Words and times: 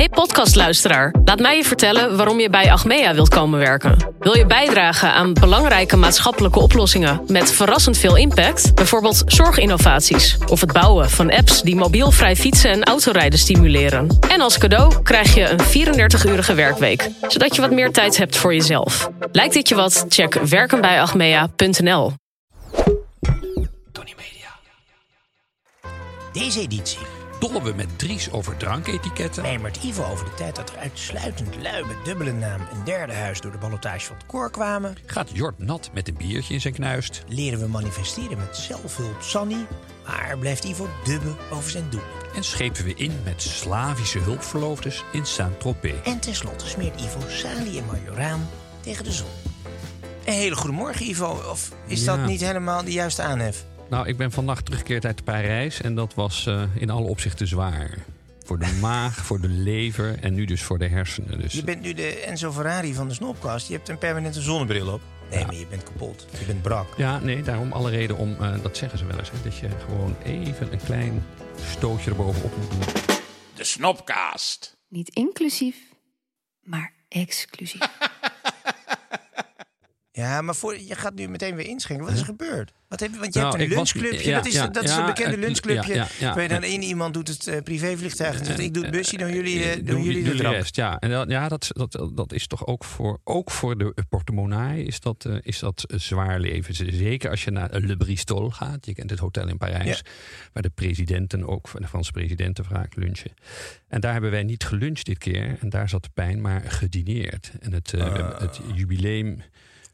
Hey 0.00 0.08
podcastluisteraar, 0.08 1.14
laat 1.24 1.40
mij 1.40 1.56
je 1.56 1.64
vertellen 1.64 2.16
waarom 2.16 2.40
je 2.40 2.50
bij 2.50 2.72
Achmea 2.72 3.14
wilt 3.14 3.28
komen 3.28 3.58
werken. 3.58 3.96
Wil 4.18 4.36
je 4.36 4.46
bijdragen 4.46 5.12
aan 5.12 5.32
belangrijke 5.32 5.96
maatschappelijke 5.96 6.60
oplossingen 6.60 7.20
met 7.26 7.52
verrassend 7.52 7.98
veel 7.98 8.16
impact? 8.16 8.74
Bijvoorbeeld 8.74 9.22
zorginnovaties 9.26 10.38
of 10.46 10.60
het 10.60 10.72
bouwen 10.72 11.10
van 11.10 11.30
apps 11.30 11.62
die 11.62 11.76
mobielvrij 11.76 12.36
fietsen 12.36 12.70
en 12.70 12.84
autorijden 12.84 13.38
stimuleren. 13.38 14.18
En 14.28 14.40
als 14.40 14.58
cadeau 14.58 15.02
krijg 15.02 15.34
je 15.34 15.48
een 15.48 15.88
34-urige 15.88 16.54
werkweek, 16.54 17.08
zodat 17.28 17.54
je 17.54 17.60
wat 17.60 17.70
meer 17.70 17.92
tijd 17.92 18.16
hebt 18.16 18.36
voor 18.36 18.54
jezelf. 18.54 19.10
Lijkt 19.32 19.54
dit 19.54 19.68
je 19.68 19.74
wat? 19.74 20.04
Check 20.08 20.34
werkenbijachmea.nl. 20.34 22.12
Deze 26.32 26.60
editie 26.60 27.19
Dollen 27.40 27.62
we 27.62 27.72
met 27.72 27.98
Dries 27.98 28.30
over 28.30 28.56
dranketiketten? 28.56 29.42
mijmert 29.42 29.76
Ivo 29.82 30.04
over 30.04 30.24
de 30.24 30.34
tijd 30.34 30.56
dat 30.56 30.70
er 30.70 30.76
uitsluitend 30.78 31.56
lui 31.62 31.84
met 31.84 31.96
dubbele 32.04 32.32
naam 32.32 32.60
een 32.72 32.84
derde 32.84 33.12
huis 33.14 33.40
door 33.40 33.52
de 33.52 33.58
ballotage 33.58 34.06
van 34.06 34.16
het 34.16 34.26
koor 34.26 34.50
kwamen. 34.50 34.96
Gaat 35.06 35.28
Jort 35.32 35.58
nat 35.58 35.90
met 35.92 36.08
een 36.08 36.16
biertje 36.16 36.54
in 36.54 36.60
zijn 36.60 36.74
knuist? 36.74 37.22
Leren 37.28 37.58
we 37.58 37.66
manifesteren 37.66 38.38
met 38.38 38.56
zelfhulp 38.56 39.22
Sanny. 39.22 39.66
Maar 40.06 40.38
blijft 40.38 40.64
Ivo 40.64 40.88
dubben 41.04 41.36
over 41.52 41.70
zijn 41.70 41.90
doel. 41.90 42.00
En 42.34 42.44
schepen 42.44 42.84
we 42.84 42.94
in 42.94 43.20
met 43.24 43.42
Slavische 43.42 44.18
hulpverloofdes 44.18 45.04
in 45.12 45.26
Saint-Tropez? 45.26 46.00
En 46.04 46.20
tenslotte 46.20 46.66
smeert 46.68 47.00
Ivo 47.00 47.18
Sali 47.28 47.78
en 47.78 47.84
Majoraan 47.84 48.48
tegen 48.80 49.04
de 49.04 49.12
zon. 49.12 49.28
Een 50.24 50.32
hele 50.32 50.56
goede 50.56 50.76
morgen 50.76 51.06
Ivo. 51.08 51.42
Of 51.50 51.72
is 51.86 52.04
Ja. 52.04 52.16
dat 52.16 52.26
niet 52.26 52.40
helemaal 52.40 52.84
de 52.84 52.92
juiste 52.92 53.22
aanhef? 53.22 53.64
Nou, 53.90 54.08
ik 54.08 54.16
ben 54.16 54.30
vannacht 54.32 54.64
teruggekeerd 54.64 55.04
uit 55.04 55.24
Parijs 55.24 55.80
en 55.80 55.94
dat 55.94 56.14
was 56.14 56.46
eh, 56.46 56.62
in 56.74 56.90
alle 56.90 57.06
opzichten 57.08 57.46
zwaar. 57.46 57.98
Voor 58.44 58.58
de 58.58 58.78
maag, 58.80 59.14
voor 59.24 59.40
de 59.40 59.48
lever 59.48 60.18
en 60.20 60.34
nu 60.34 60.44
dus 60.44 60.62
voor 60.62 60.78
de 60.78 60.88
hersenen. 60.88 61.40
Dus 61.40 61.52
Je 61.52 61.64
bent 61.64 61.80
nu 61.82 61.92
de 61.94 62.08
Enzo 62.20 62.52
Ferrari 62.52 62.94
van 62.94 63.08
de 63.08 63.14
Snopkast. 63.14 63.68
Je 63.68 63.74
hebt 63.74 63.88
een 63.88 63.98
permanente 63.98 64.40
zonnebril 64.40 64.92
op. 64.92 65.00
Nee, 65.30 65.38
Ja. 65.38 65.46
maar 65.46 65.54
je 65.54 65.66
bent 65.66 65.82
kapot. 65.82 66.26
Je 66.38 66.44
bent 66.44 66.62
brak. 66.62 66.94
Ja, 66.96 67.18
nee, 67.18 67.42
daarom 67.42 67.72
alle 67.72 67.90
reden 67.90 68.16
om, 68.16 68.36
eh, 68.40 68.62
dat 68.62 68.76
zeggen 68.76 68.98
ze 68.98 69.06
wel 69.06 69.18
eens, 69.18 69.30
hè, 69.30 69.36
dat 69.44 69.56
je 69.56 69.68
gewoon 69.84 70.16
even 70.24 70.72
een 70.72 70.80
klein 70.84 71.24
stootje 71.70 72.10
erbovenop 72.10 72.56
moet 72.56 72.70
doen. 72.70 72.94
De 73.54 73.64
Snopcast. 73.64 74.76
Niet 74.88 75.08
inclusief, 75.08 75.76
maar 76.62 76.92
exclusief. 77.08 77.80
Ja, 80.12 80.42
maar 80.42 80.54
voor, 80.54 80.80
je 80.80 80.94
gaat 80.94 81.14
nu 81.14 81.28
meteen 81.28 81.54
weer 81.56 81.66
inschenken. 81.66 82.04
Wat 82.06 82.14
is 82.14 82.20
er 82.20 82.26
gebeurd? 82.26 82.72
Wat 82.88 83.00
heb 83.00 83.12
je, 83.12 83.18
want 83.18 83.34
je 83.34 83.40
Nou, 83.40 83.58
hebt 83.58 83.70
een 83.70 83.76
lunchclubje. 83.76 84.28
ja, 84.28 84.36
dat 84.36 84.46
is, 84.46 84.52
ja, 84.52 84.66
dat 84.66 84.84
is 84.84 84.90
ja, 84.90 85.00
een 85.00 85.06
bekende 85.06 85.34
eh, 85.36 85.40
lunchclubje. 85.40 86.06
Waar 86.20 86.42
je 86.42 86.48
dan 86.48 86.60
ja. 86.60 86.66
één 86.66 86.82
iemand 86.82 87.14
doet 87.14 87.28
het 87.28 87.46
eh, 87.46 87.62
privévliegtuig. 87.62 88.38
En 88.38 88.44
zegt, 88.44 88.58
ik 88.58 88.74
doe 88.74 88.82
het 88.82 88.92
busje, 88.92 89.16
doen 89.16 89.32
jullie, 89.32 89.62
Eh, 89.62 89.70
eh, 89.70 89.76
doen 89.76 89.84
doen 89.84 90.02
jullie 90.02 90.22
de 90.34 90.48
rest, 90.48 90.76
ja. 90.76 90.98
En 90.98 91.10
dat, 91.10 91.30
ja, 91.30 91.48
dat, 91.48 91.68
dat, 91.72 92.10
dat 92.14 92.32
is 92.32 92.46
toch 92.46 92.66
ook 92.66 92.84
voor, 92.84 93.20
ook 93.24 93.50
voor 93.50 93.78
de 93.78 93.94
portemonnee 94.08 94.84
is 94.84 95.00
dat, 95.00 95.24
eh, 95.24 95.36
is 95.40 95.58
dat 95.58 95.84
eh, 95.84 95.98
zwaar 95.98 96.40
leven. 96.40 96.74
Zeker 96.74 97.30
als 97.30 97.44
je 97.44 97.50
naar 97.50 97.68
Le 97.80 97.96
Bristol 97.96 98.50
gaat. 98.50 98.86
Je 98.86 98.94
kent 98.94 99.10
het 99.10 99.18
hotel 99.18 99.48
in 99.48 99.58
Parijs. 99.58 100.02
Waar 100.52 100.62
de 100.62 100.70
presidenten 100.70 101.46
ook, 101.48 101.70
de 101.80 101.88
Franse 101.88 102.12
presidenten 102.12 102.64
vaak 102.64 102.96
lunchen. 102.96 103.32
En 103.88 104.00
daar 104.00 104.12
hebben 104.12 104.30
wij 104.30 104.42
niet 104.42 104.64
geluncht 104.64 105.06
dit 105.06 105.18
keer. 105.18 105.56
En 105.60 105.68
daar 105.68 105.88
zat 105.88 106.02
de 106.02 106.10
pijn, 106.14 106.40
maar 106.40 106.60
gedineerd. 106.60 107.52
En 107.60 107.72
het, 107.72 107.92
eh, 107.92 108.40
we 108.76 109.40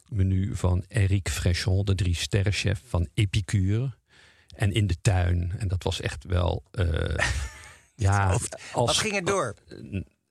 het 0.09 0.17
jubileummenu 0.19 0.56
van 0.56 0.84
Eric 0.89 1.28
Frechon, 1.28 1.84
de 1.84 1.94
drie 1.94 2.15
sterrenchef 2.15 2.83
van 2.87 3.09
Epicure. 3.15 3.94
En 4.56 4.72
in 4.72 4.87
de 4.87 4.97
tuin. 5.00 5.53
En 5.59 5.69
dat 5.69 5.83
was 5.83 6.00
echt 6.00 6.25
wel... 6.25 6.65
eh, 6.71 7.15
ja, 7.94 8.27
als, 8.31 8.49
Wat 8.72 8.97
ging 8.97 9.15
er 9.15 9.25
door? 9.25 9.55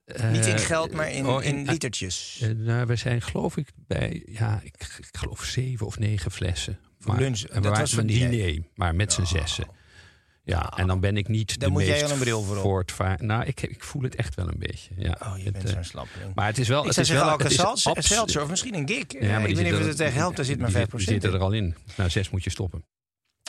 eh, 0.04 0.30
Niet 0.30 0.46
in 0.46 0.58
geld, 0.58 0.92
maar 0.92 1.10
in, 1.12 1.26
oh, 1.26 1.44
in 1.44 1.64
litertjes. 1.64 2.38
eh, 2.42 2.50
nou, 2.50 2.86
we 2.86 2.96
zijn 2.96 3.22
geloof 3.22 3.56
ik 3.56 3.68
bij, 3.86 4.22
ja, 4.26 4.60
ik, 4.62 4.74
ik 4.98 5.08
geloof 5.16 5.44
zeven 5.44 5.86
of 5.86 5.98
negen 5.98 6.30
flessen. 6.30 6.78
Voor 6.98 7.16
lunch. 7.16 7.42
en 7.42 7.62
Dat 7.62 7.78
was 7.78 7.92
een 7.92 8.06
diner. 8.06 8.30
diner, 8.30 8.62
maar 8.74 8.94
met 8.94 9.12
z'n 9.12 9.24
zessen. 9.24 9.68
Ja, 10.48 10.72
en 10.76 10.86
dan 10.86 11.00
ben 11.00 11.16
ik 11.16 11.28
niet 11.28 11.48
Daar 11.58 11.68
de 11.68 11.74
moet 11.74 11.82
jij 11.82 11.90
meest 11.90 12.02
wel 12.02 12.12
een 12.12 12.18
bril 12.18 12.42
voor 12.42 12.56
voortvaar- 12.56 13.24
Nou, 13.24 13.44
ik, 13.44 13.62
ik 13.62 13.84
voel 13.84 14.02
het 14.02 14.14
echt 14.14 14.34
wel 14.34 14.48
een 14.48 14.58
beetje. 14.58 14.90
Ja. 14.96 15.16
Oh, 15.22 15.38
je 15.38 15.44
Het, 15.44 15.52
bent 15.52 15.64
eh, 15.64 15.72
zo'n 15.72 15.84
slappeling. 15.84 16.34
Maar 16.34 16.46
het 16.46 16.58
is 16.58 16.68
wel. 16.68 16.80
Ik 16.80 16.88
het 16.88 16.98
is 16.98 17.08
wel, 17.10 17.30
het 17.30 17.50
is 17.50 17.58
Alka-Seltzer 17.58 17.92
abs- 17.92 18.06
Seltzer, 18.08 18.42
of 18.42 18.48
misschien 18.48 18.74
een 18.74 18.88
gik. 18.88 19.12
Ja, 19.20 19.38
maar 19.38 19.48
ik 19.48 19.56
weet 19.56 19.64
niet 19.64 19.72
of 19.72 19.78
het 19.78 19.88
er 19.88 19.94
tegen 19.96 20.14
helpt, 20.18 20.36
daar 20.36 20.44
zit 20.44 20.58
maar 20.58 20.66
die 20.68 20.76
5% 20.76 20.88
zit- 20.90 20.98
die 20.98 21.20
zitten 21.20 21.32
er 21.32 21.40
al 21.46 21.52
in. 21.52 21.74
Nou, 21.96 22.10
zes 22.10 22.30
moet 22.30 22.44
je 22.44 22.50
stoppen. 22.50 22.84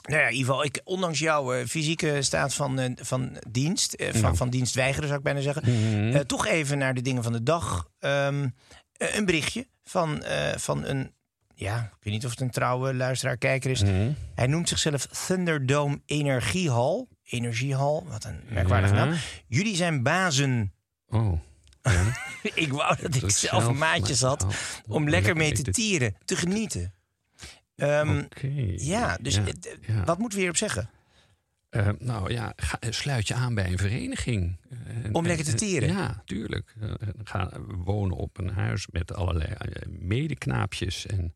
Nou 0.09 0.21
ja, 0.21 0.29
Ivo, 0.29 0.61
ik, 0.61 0.81
ondanks 0.83 1.19
jouw 1.19 1.53
eh, 1.53 1.65
fysieke 1.65 2.21
staat 2.21 2.53
van, 2.53 2.79
eh, 2.79 2.91
van 2.95 3.37
dienst, 3.49 3.93
eh, 3.93 4.11
van, 4.11 4.21
Nou. 4.21 4.35
van 4.35 4.49
dienst 4.49 4.75
weigeren 4.75 5.05
zou 5.07 5.17
ik 5.17 5.23
bijna 5.25 5.41
zeggen, 5.41 5.63
Mhm. 5.65 6.15
eh, 6.15 6.19
toch 6.19 6.45
even 6.47 6.77
naar 6.77 6.93
de 6.93 7.01
dingen 7.01 7.23
van 7.23 7.31
de 7.31 7.43
dag. 7.43 7.89
Eh, 7.99 8.27
een 8.97 9.25
berichtje 9.25 9.67
van, 9.83 10.23
van 10.57 10.85
een, 10.85 11.11
ja, 11.59 11.79
ik 11.97 12.03
weet 12.03 12.13
niet 12.13 12.25
of 12.25 12.31
het 12.31 12.39
een 12.41 12.49
trouwe 12.49 12.93
luisteraar, 12.93 13.37
kijker 13.37 13.71
is. 13.71 13.83
Mhm. 13.83 14.11
Hij 14.35 14.47
noemt 14.47 14.69
zichzelf 14.69 15.05
Thunderdome 15.05 16.01
Energiehal. 16.05 17.07
Energiehal, 17.23 18.05
wat 18.07 18.23
een 18.23 18.39
merkwaardige 18.49 18.93
Ja. 18.95 19.05
naam. 19.05 19.17
Jullie 19.47 19.75
zijn 19.75 20.03
bazen. 20.03 20.73
Oh. 21.07 21.39
Ja. 21.81 22.03
ik 22.53 22.73
wou 22.73 22.95
dat 23.01 23.15
ik 23.15 23.19
zelf 23.21 23.63
zelf 23.63 23.77
maatjes 23.77 24.21
had 24.21 24.43
oh, 24.43 24.49
om 24.87 25.09
lekker 25.09 25.35
mee 25.35 25.51
te 25.51 25.71
tieren, 25.71 26.15
te 26.25 26.35
genieten. 26.35 26.93
Oké. 27.75 28.47
Ja, 28.75 29.17
dus 29.21 29.35
Ja, 29.35 29.41
eh, 29.45 29.51
ja. 29.87 30.03
wat 30.03 30.17
moeten 30.17 30.37
we 30.37 30.43
hierop 30.43 30.57
zeggen? 30.57 30.89
Eh, 31.69 31.89
nou 31.99 32.31
ja, 32.31 32.53
ga, 32.55 32.77
sluit 32.89 33.27
je 33.27 33.33
aan 33.33 33.55
bij 33.55 33.71
een 33.71 33.77
vereniging. 33.77 34.57
Eh, 34.69 34.77
Om 35.11 35.25
lekker 35.25 35.45
te 35.45 35.51
eh, 35.51 35.57
tieren? 35.57 35.89
Ja, 35.89 36.21
tuurlijk. 36.25 36.75
Eh, 36.81 36.89
ga 37.23 37.49
wonen 37.67 38.17
op 38.17 38.37
een 38.37 38.49
huis 38.49 38.87
met 38.87 39.13
allerlei 39.13 39.51
eh, 39.51 39.87
medeknaapjes. 39.87 41.05
En, 41.05 41.35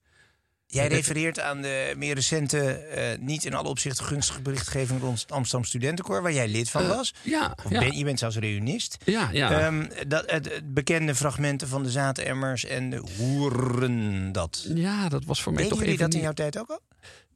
Jij 0.71 0.85
Eh, 0.89 0.95
refereert 0.95 1.39
aan 1.39 1.61
de 1.61 1.93
meer 1.97 2.13
recente, 2.15 2.59
eh, 2.71 3.19
niet 3.19 3.45
in 3.45 3.53
alle 3.53 3.67
opzichten 3.67 4.05
gunstige 4.05 4.41
berichtgeving 4.41 5.01
rond 5.01 5.21
het 5.21 5.31
Amsterdam 5.31 5.67
Studentenkoor, 5.67 6.21
waar 6.21 6.33
jij 6.33 6.47
lid 6.47 6.69
van 6.69 6.87
was. 6.87 7.13
ja, 7.21 7.55
Of 7.65 7.71
ja, 7.71 7.79
ben, 7.79 7.97
je 7.97 8.03
bent 8.03 8.19
zelfs 8.19 8.37
reunist. 8.37 8.97
ja, 9.05 9.29
ja. 9.31 9.59
Ehm, 9.59 9.85
dat, 10.07 10.31
het, 10.31 10.53
het 10.53 10.73
bekende 10.73 11.15
fragmenten 11.15 11.67
van 11.67 11.83
de 11.83 11.89
zaademmers 11.89 12.65
en 12.65 12.89
de 12.89 13.03
hoeren, 13.17 14.31
dat. 14.31 14.65
ja, 14.75 15.09
dat 15.09 15.25
was 15.25 15.41
voor 15.41 15.53
mij 15.53 15.61
Deden 15.63 15.77
toch 15.77 15.85
jullie 15.87 15.99
even 15.99 16.09
dat 16.11 16.19
in 16.19 16.25
jouw 16.25 16.45
tijd 16.45 16.59
ook 16.59 16.69
al? 16.69 16.79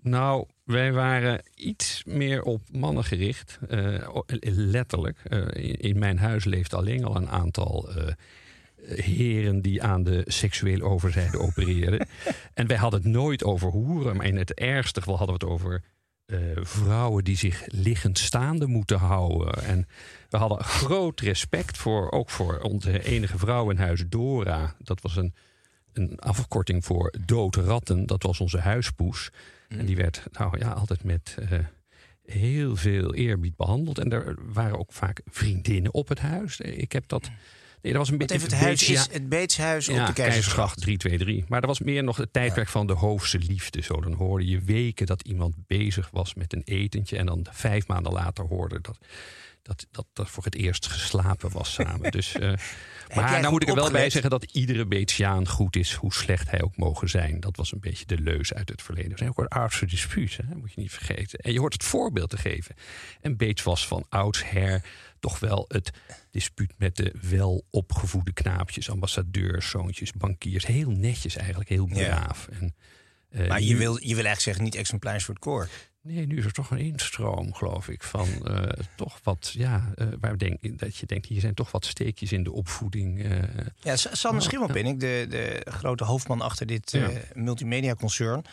Nou, 0.02 0.46
wij 0.64 0.92
waren 0.94 1.42
iets 1.56 2.04
meer 2.06 2.42
op 2.44 2.62
mannen 2.72 3.04
gericht. 3.04 3.58
eh, 3.70 4.08
letterlijk. 4.56 5.18
Eh, 5.24 5.40
in, 5.40 5.76
in 5.80 6.00
mijn 6.00 6.18
huis 6.18 6.44
leeft 6.46 6.74
alleen 6.74 7.04
al 7.06 7.16
een 7.16 7.30
aantal 7.30 7.90
eh, 7.96 8.08
heren 8.88 9.62
die 9.62 9.84
aan 9.84 10.04
de 10.04 10.24
seksuele 10.26 10.84
overzijde 10.84 11.40
opereerden. 11.40 12.08
en 12.54 12.68
wij 12.68 12.78
hadden 12.78 13.02
het 13.02 13.12
nooit 13.12 13.44
over 13.44 13.70
hoeren, 13.70 14.16
maar 14.16 14.26
in 14.26 14.38
het 14.38 14.54
ergste 14.54 15.00
geval 15.00 15.18
hadden 15.18 15.40
we 15.40 15.46
het 15.46 15.54
over 15.54 15.84
eh, 16.26 16.40
vrouwen 16.62 17.24
die 17.24 17.38
zich 17.38 17.64
liggend 17.68 18.18
staande 18.18 18.68
moeten 18.68 18.98
houden. 18.98 19.64
En 19.64 19.88
we 20.30 20.38
hadden 20.38 20.64
groot 20.64 21.20
respect 21.20 21.78
voor, 21.78 22.12
ook 22.12 22.30
voor 22.30 22.60
onze 22.60 23.04
enige 23.04 23.38
vrouw 23.38 23.70
in 23.70 23.78
huis, 23.78 24.04
Dora. 24.10 24.76
Dat 24.80 25.02
was 25.02 25.16
een, 25.16 25.34
een 25.94 26.20
afkorting 26.20 26.86
voor 26.86 27.14
doodratten. 27.26 28.06
Dat 28.06 28.24
was 28.24 28.40
onze 28.40 28.60
huispoes. 28.60 29.30
En 29.68 29.86
die 29.86 29.96
werd 29.96 30.24
nou 30.32 30.60
ja, 30.60 30.72
altijd 30.72 31.04
met 31.04 31.38
eh, 31.50 31.60
heel 32.26 32.76
veel 32.76 33.14
eerbied 33.14 33.56
behandeld. 33.56 34.00
En 34.00 34.12
er 34.12 34.36
waren 34.54 34.80
ook 34.80 34.94
vaak 34.94 35.22
vriendinnen 35.26 35.94
op 35.94 36.08
het 36.08 36.20
huis. 36.20 36.60
Ik 36.60 36.92
heb 36.92 37.08
dat. 37.08 37.30
Nee, 37.86 37.94
dat 37.94 38.04
was 38.04 38.12
een 38.12 38.18
beetje. 38.18 38.36
even 38.36 38.50
het 38.50 38.60
huis 38.60 38.90
is 38.90 39.08
het 39.12 39.30
Beetshuis 39.30 39.90
op 39.90 39.96
ja, 39.96 40.06
de 40.06 40.14
Keizersgracht 40.14 40.74
Keizersgracht. 40.74 40.82
323. 40.82 41.50
Maar 41.50 41.62
dat 41.62 41.70
was 41.70 41.80
meer 41.80 42.04
nog 42.04 42.18
het 42.18 42.34
tijdperk 42.34 42.68
van 42.68 42.88
de 42.88 42.94
hoofdse 42.94 43.38
liefde. 43.38 43.82
Zo, 43.82 44.02
dan 44.02 44.14
hoorde 44.14 44.46
je 44.46 44.60
weken 44.60 45.06
dat 45.06 45.22
iemand 45.22 45.56
bezig 45.68 46.10
was 46.12 46.34
met 46.34 46.54
een 46.54 46.62
etentje. 46.66 47.18
En 47.18 47.26
dan 47.26 47.46
vijf 47.52 47.88
maanden 47.88 48.14
later 48.14 48.46
hoorde 48.46 48.82
dat 48.82 48.98
dat, 49.62 49.88
dat 49.92 50.06
dat 50.14 50.30
voor 50.30 50.44
het 50.44 50.56
eerst 50.56 50.88
geslapen 50.88 51.52
was 51.52 51.74
samen. 51.74 52.12
Dus, 52.12 52.36
eh, 52.36 52.54
maar 53.16 53.40
nou 53.40 53.52
moet 53.52 53.62
ik 53.62 53.70
er 53.70 53.76
wel 53.76 53.92
bij 53.92 54.10
zeggen 54.10 54.32
dat 54.32 54.44
iedere 54.44 54.86
Beetsiaan 54.86 55.48
goed 55.48 55.76
is, 55.76 55.94
hoe 55.94 56.14
slecht 56.14 56.52
hij 56.52 56.62
ook 56.62 56.78
mogen 56.78 57.10
zijn. 57.10 57.40
Dat 57.40 57.58
was 57.58 57.72
een 57.72 57.80
beetje 57.80 58.06
de 58.06 58.20
leus 58.20 58.54
uit 58.54 58.70
het 58.70 58.82
verleden. 58.82 59.12
Er 59.12 59.18
zijn 59.18 59.34
ook 59.36 59.90
disputen, 59.90 60.46
hè? 60.48 60.56
moet 60.56 60.74
je 60.74 60.82
niet 60.82 60.92
vergeten. 60.92 61.40
En 61.40 61.54
je 61.54 61.60
hoort 61.60 61.74
het 61.74 61.84
voorbeeld 61.84 62.30
te 62.30 62.38
geven. 62.38 62.76
En 63.22 63.38
Beets 63.38 63.64
was 63.64 63.88
van 63.88 64.06
oudsher 64.10 64.84
toch 65.26 65.40
wel 65.40 65.66
het 65.68 65.92
dispuut 66.32 66.74
met 66.78 66.96
de 66.96 67.14
welopgevoede 67.22 68.34
knaapjes, 68.34 68.90
ambassadeurs, 68.90 69.70
zoontjes, 69.70 70.12
bankiers. 70.12 70.66
Heel 70.66 70.90
netjes 70.90 71.36
eigenlijk, 71.36 71.70
heel 71.70 71.88
Ja. 71.90 71.96
braaf. 71.96 72.48
En, 72.52 72.76
eh, 73.30 73.48
Maar 73.48 73.60
nu- 73.60 73.66
je 73.66 73.76
wil, 73.76 73.94
je 73.94 74.00
wil 74.00 74.08
eigenlijk 74.26 74.40
zeggen 74.42 74.64
niet 74.64 74.76
exemplaars 74.76 75.24
voor 75.24 75.34
het 75.34 75.44
koor. 75.44 75.70
Nee, 76.02 76.26
nu 76.28 76.38
is 76.38 76.46
er 76.46 76.52
toch 76.52 76.72
een 76.72 76.78
instroom, 76.78 77.54
geloof 77.54 77.88
ik, 77.90 78.04
van 78.04 78.28
eh, 78.48 78.86
toch 78.96 79.20
wat, 79.24 79.52
ja, 79.58 79.92
eh, 79.96 80.08
waar 80.20 80.38
denk, 80.38 80.80
dat 80.80 80.96
je 80.98 81.06
denkt, 81.06 81.26
hier 81.26 81.40
zijn 81.42 81.54
toch 81.54 81.72
wat 81.72 81.86
steekjes 81.86 82.32
in 82.32 82.44
de 82.44 82.52
opvoeding. 82.52 83.22
Ja, 83.82 83.96
Oh, 84.24 84.40
Schimmelpenninck, 84.40 85.00
de, 85.00 85.26
de 85.30 85.66
grote 85.72 86.04
hoofdman 86.04 86.42
achter 86.42 86.66
dit 86.66 86.92
Ja. 86.92 87.10
eh, 87.10 87.18
multimedia-concern... 87.34 88.44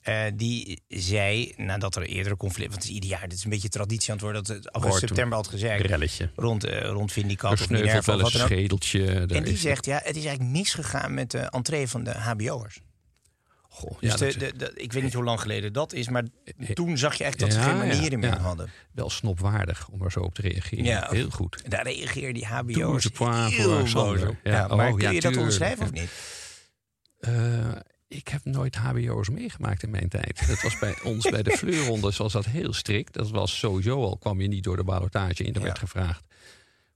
eh, 0.00 0.22
die 0.34 0.82
zei, 0.88 1.52
nadat 1.56 1.96
er 1.96 2.02
eerdere 2.02 2.36
conflict... 2.36 2.70
want 2.70 2.82
het 2.82 2.90
is 2.90 2.94
ieder 2.96 3.10
jaar, 3.10 3.28
dit 3.28 3.38
is 3.38 3.44
een 3.44 3.50
beetje 3.50 3.68
traditie 3.68 4.08
aan 4.10 4.14
het 4.16 4.24
worden... 4.24 4.44
dat 4.44 4.56
het 4.56 4.70
augustus, 4.70 5.00
september 5.08 5.36
had 5.38 5.48
gezegd... 5.48 5.86
relletje. 5.86 6.30
rond, 6.36 6.64
eh 6.64 6.80
rond 6.88 7.12
Vindicat 7.12 7.52
of 7.52 7.70
Minerva 7.70 8.16
wel 8.16 8.20
een 8.24 8.30
schedeltje. 8.30 9.26
En 9.26 9.44
die 9.44 9.56
zegt, 9.56 9.84
ja, 9.84 10.00
het 10.04 10.16
is 10.16 10.24
eigenlijk 10.24 10.56
misgegaan 10.56 11.14
met 11.14 11.30
de 11.30 11.38
entree 11.38 11.88
van 11.88 12.04
de 12.04 12.10
hbo'ers. 12.10 12.80
Goh, 13.70 14.00
Dus 14.00 14.10
ja, 14.10 14.16
de, 14.16 14.24
dat 14.24 14.28
is 14.28 14.34
de, 14.34 14.56
de- 14.56 14.72
ik 14.74 14.92
weet 14.92 15.02
niet 15.02 15.12
hoe 15.14 15.24
lang 15.24 15.40
geleden 15.40 15.72
dat 15.72 15.92
is... 15.92 16.08
maar 16.08 16.24
toen 16.74 16.98
zag 16.98 17.14
je 17.14 17.24
echt 17.24 17.38
dat 17.38 17.52
Ja, 17.52 17.54
ze 17.62 17.68
geen 17.68 17.76
ja, 17.78 17.84
manieren 17.84 18.18
meer 18.18 18.30
ja. 18.34 18.38
hadden. 18.38 18.70
wel 18.92 19.10
snopwaardig 19.10 19.88
om 19.88 20.02
er 20.02 20.12
zo 20.12 20.20
op 20.20 20.34
te 20.34 20.42
reageren. 20.42 20.84
Ja. 20.84 21.08
Heel 21.10 21.30
goed. 21.30 21.62
Daar 21.70 21.82
reageerden 21.82 22.34
die 22.34 22.46
points 23.12 23.56
heel 23.56 23.68
boos 23.78 23.86
op. 24.24 24.36
Maar 24.44 24.70
oh, 24.70 24.94
kun 24.96 25.12
je 25.14 25.20
dat 25.20 25.36
onderschrijven 25.36 25.84
of 25.84 25.92
niet? 25.92 26.10
Eh, 27.18 27.72
ik 28.08 28.28
heb 28.28 28.44
nooit 28.44 28.76
HBO's 28.76 29.28
meegemaakt 29.28 29.82
in 29.82 29.90
mijn 29.90 30.08
tijd. 30.08 30.46
Dat 30.48 30.62
was 30.62 30.78
bij 30.78 31.02
ons 31.02 31.30
bij 31.30 31.42
de 31.42 31.50
Fleurronde 31.58 32.10
zoals 32.10 32.32
dat 32.32 32.44
heel 32.44 32.72
strikt. 32.72 33.12
Dat 33.14 33.30
was 33.30 33.58
sowieso 33.58 34.02
al, 34.02 34.16
kwam 34.16 34.40
je 34.40 34.48
niet 34.48 34.64
door 34.64 34.76
de 34.76 34.84
ballotage 34.84 35.44
in. 35.44 35.52
Er 35.54 35.58
Ja. 35.60 35.66
werd 35.66 35.78
gevraagd, 35.78 36.24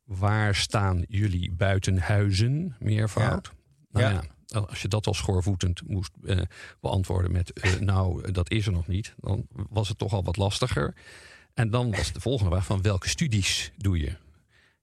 waar 0.05 0.55
staan 0.55 1.05
jullie 1.09 1.50
buitenhuizen? 1.53 2.76
Meervoud. 2.79 3.53
Nou 3.91 4.05
Ja. 4.14 4.23
ja, 4.47 4.59
als 4.61 4.82
je 4.82 4.88
dat 4.88 5.06
al 5.06 5.14
schoorvoetend 5.14 5.88
moest 5.88 6.11
eh, 6.25 6.41
beantwoorden 6.81 7.32
met... 7.32 7.53
eh, 7.53 7.75
nou, 7.75 8.32
dat 8.32 8.50
is 8.50 8.67
er 8.67 8.73
nog 8.73 8.87
niet. 8.87 9.14
Dan 9.17 9.47
was 9.50 9.88
het 9.88 9.99
toch 9.99 10.12
al 10.12 10.25
wat 10.25 10.37
lastiger. 10.37 10.94
En 11.55 11.70
dan 11.70 11.91
was 11.91 12.12
de 12.12 12.20
volgende 12.20 12.50
vraag 12.50 12.64
van 12.67 12.82
welke 12.82 13.09
studies 13.09 13.73
doe 13.76 13.99
je? 13.99 14.17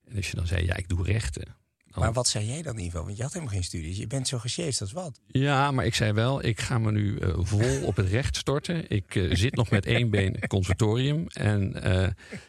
En 0.05 0.15
als 0.15 0.29
je 0.29 0.35
dan 0.35 0.47
zei, 0.47 0.65
ja, 0.65 0.75
ik 0.75 0.87
doe 0.89 1.03
rechten. 1.03 1.55
Dan- 1.91 2.03
Maar 2.03 2.13
wat 2.13 2.27
zei 2.27 2.45
jij 2.45 2.61
dan, 2.61 2.77
Ivo? 2.77 3.03
Want 3.03 3.17
je 3.17 3.23
had 3.23 3.33
helemaal 3.33 3.53
geen 3.53 3.63
studies. 3.63 3.97
Je 3.97 4.07
bent 4.07 4.27
zo 4.27 4.37
gesjeest 4.37 4.81
als 4.81 4.91
wat. 4.91 5.19
Ja, 5.27 5.71
maar 5.71 5.85
ik 5.85 5.95
zei 5.95 6.11
wel, 6.11 6.45
ik 6.45 6.59
ga 6.59 6.77
me 6.77 6.91
nu 6.91 7.17
eh, 7.17 7.33
vol 7.39 7.83
op 7.83 7.95
het 7.95 8.07
recht 8.07 8.35
storten. 8.35 8.89
Ik 8.89 9.15
eh, 9.15 9.35
zit 9.35 9.55
nog 9.55 9.69
met 9.69 9.85
één 9.85 10.09
been 10.09 10.33
in 10.35 10.47
conservatorium. 10.47 11.27
En 11.27 11.81
eh, 11.83 12.07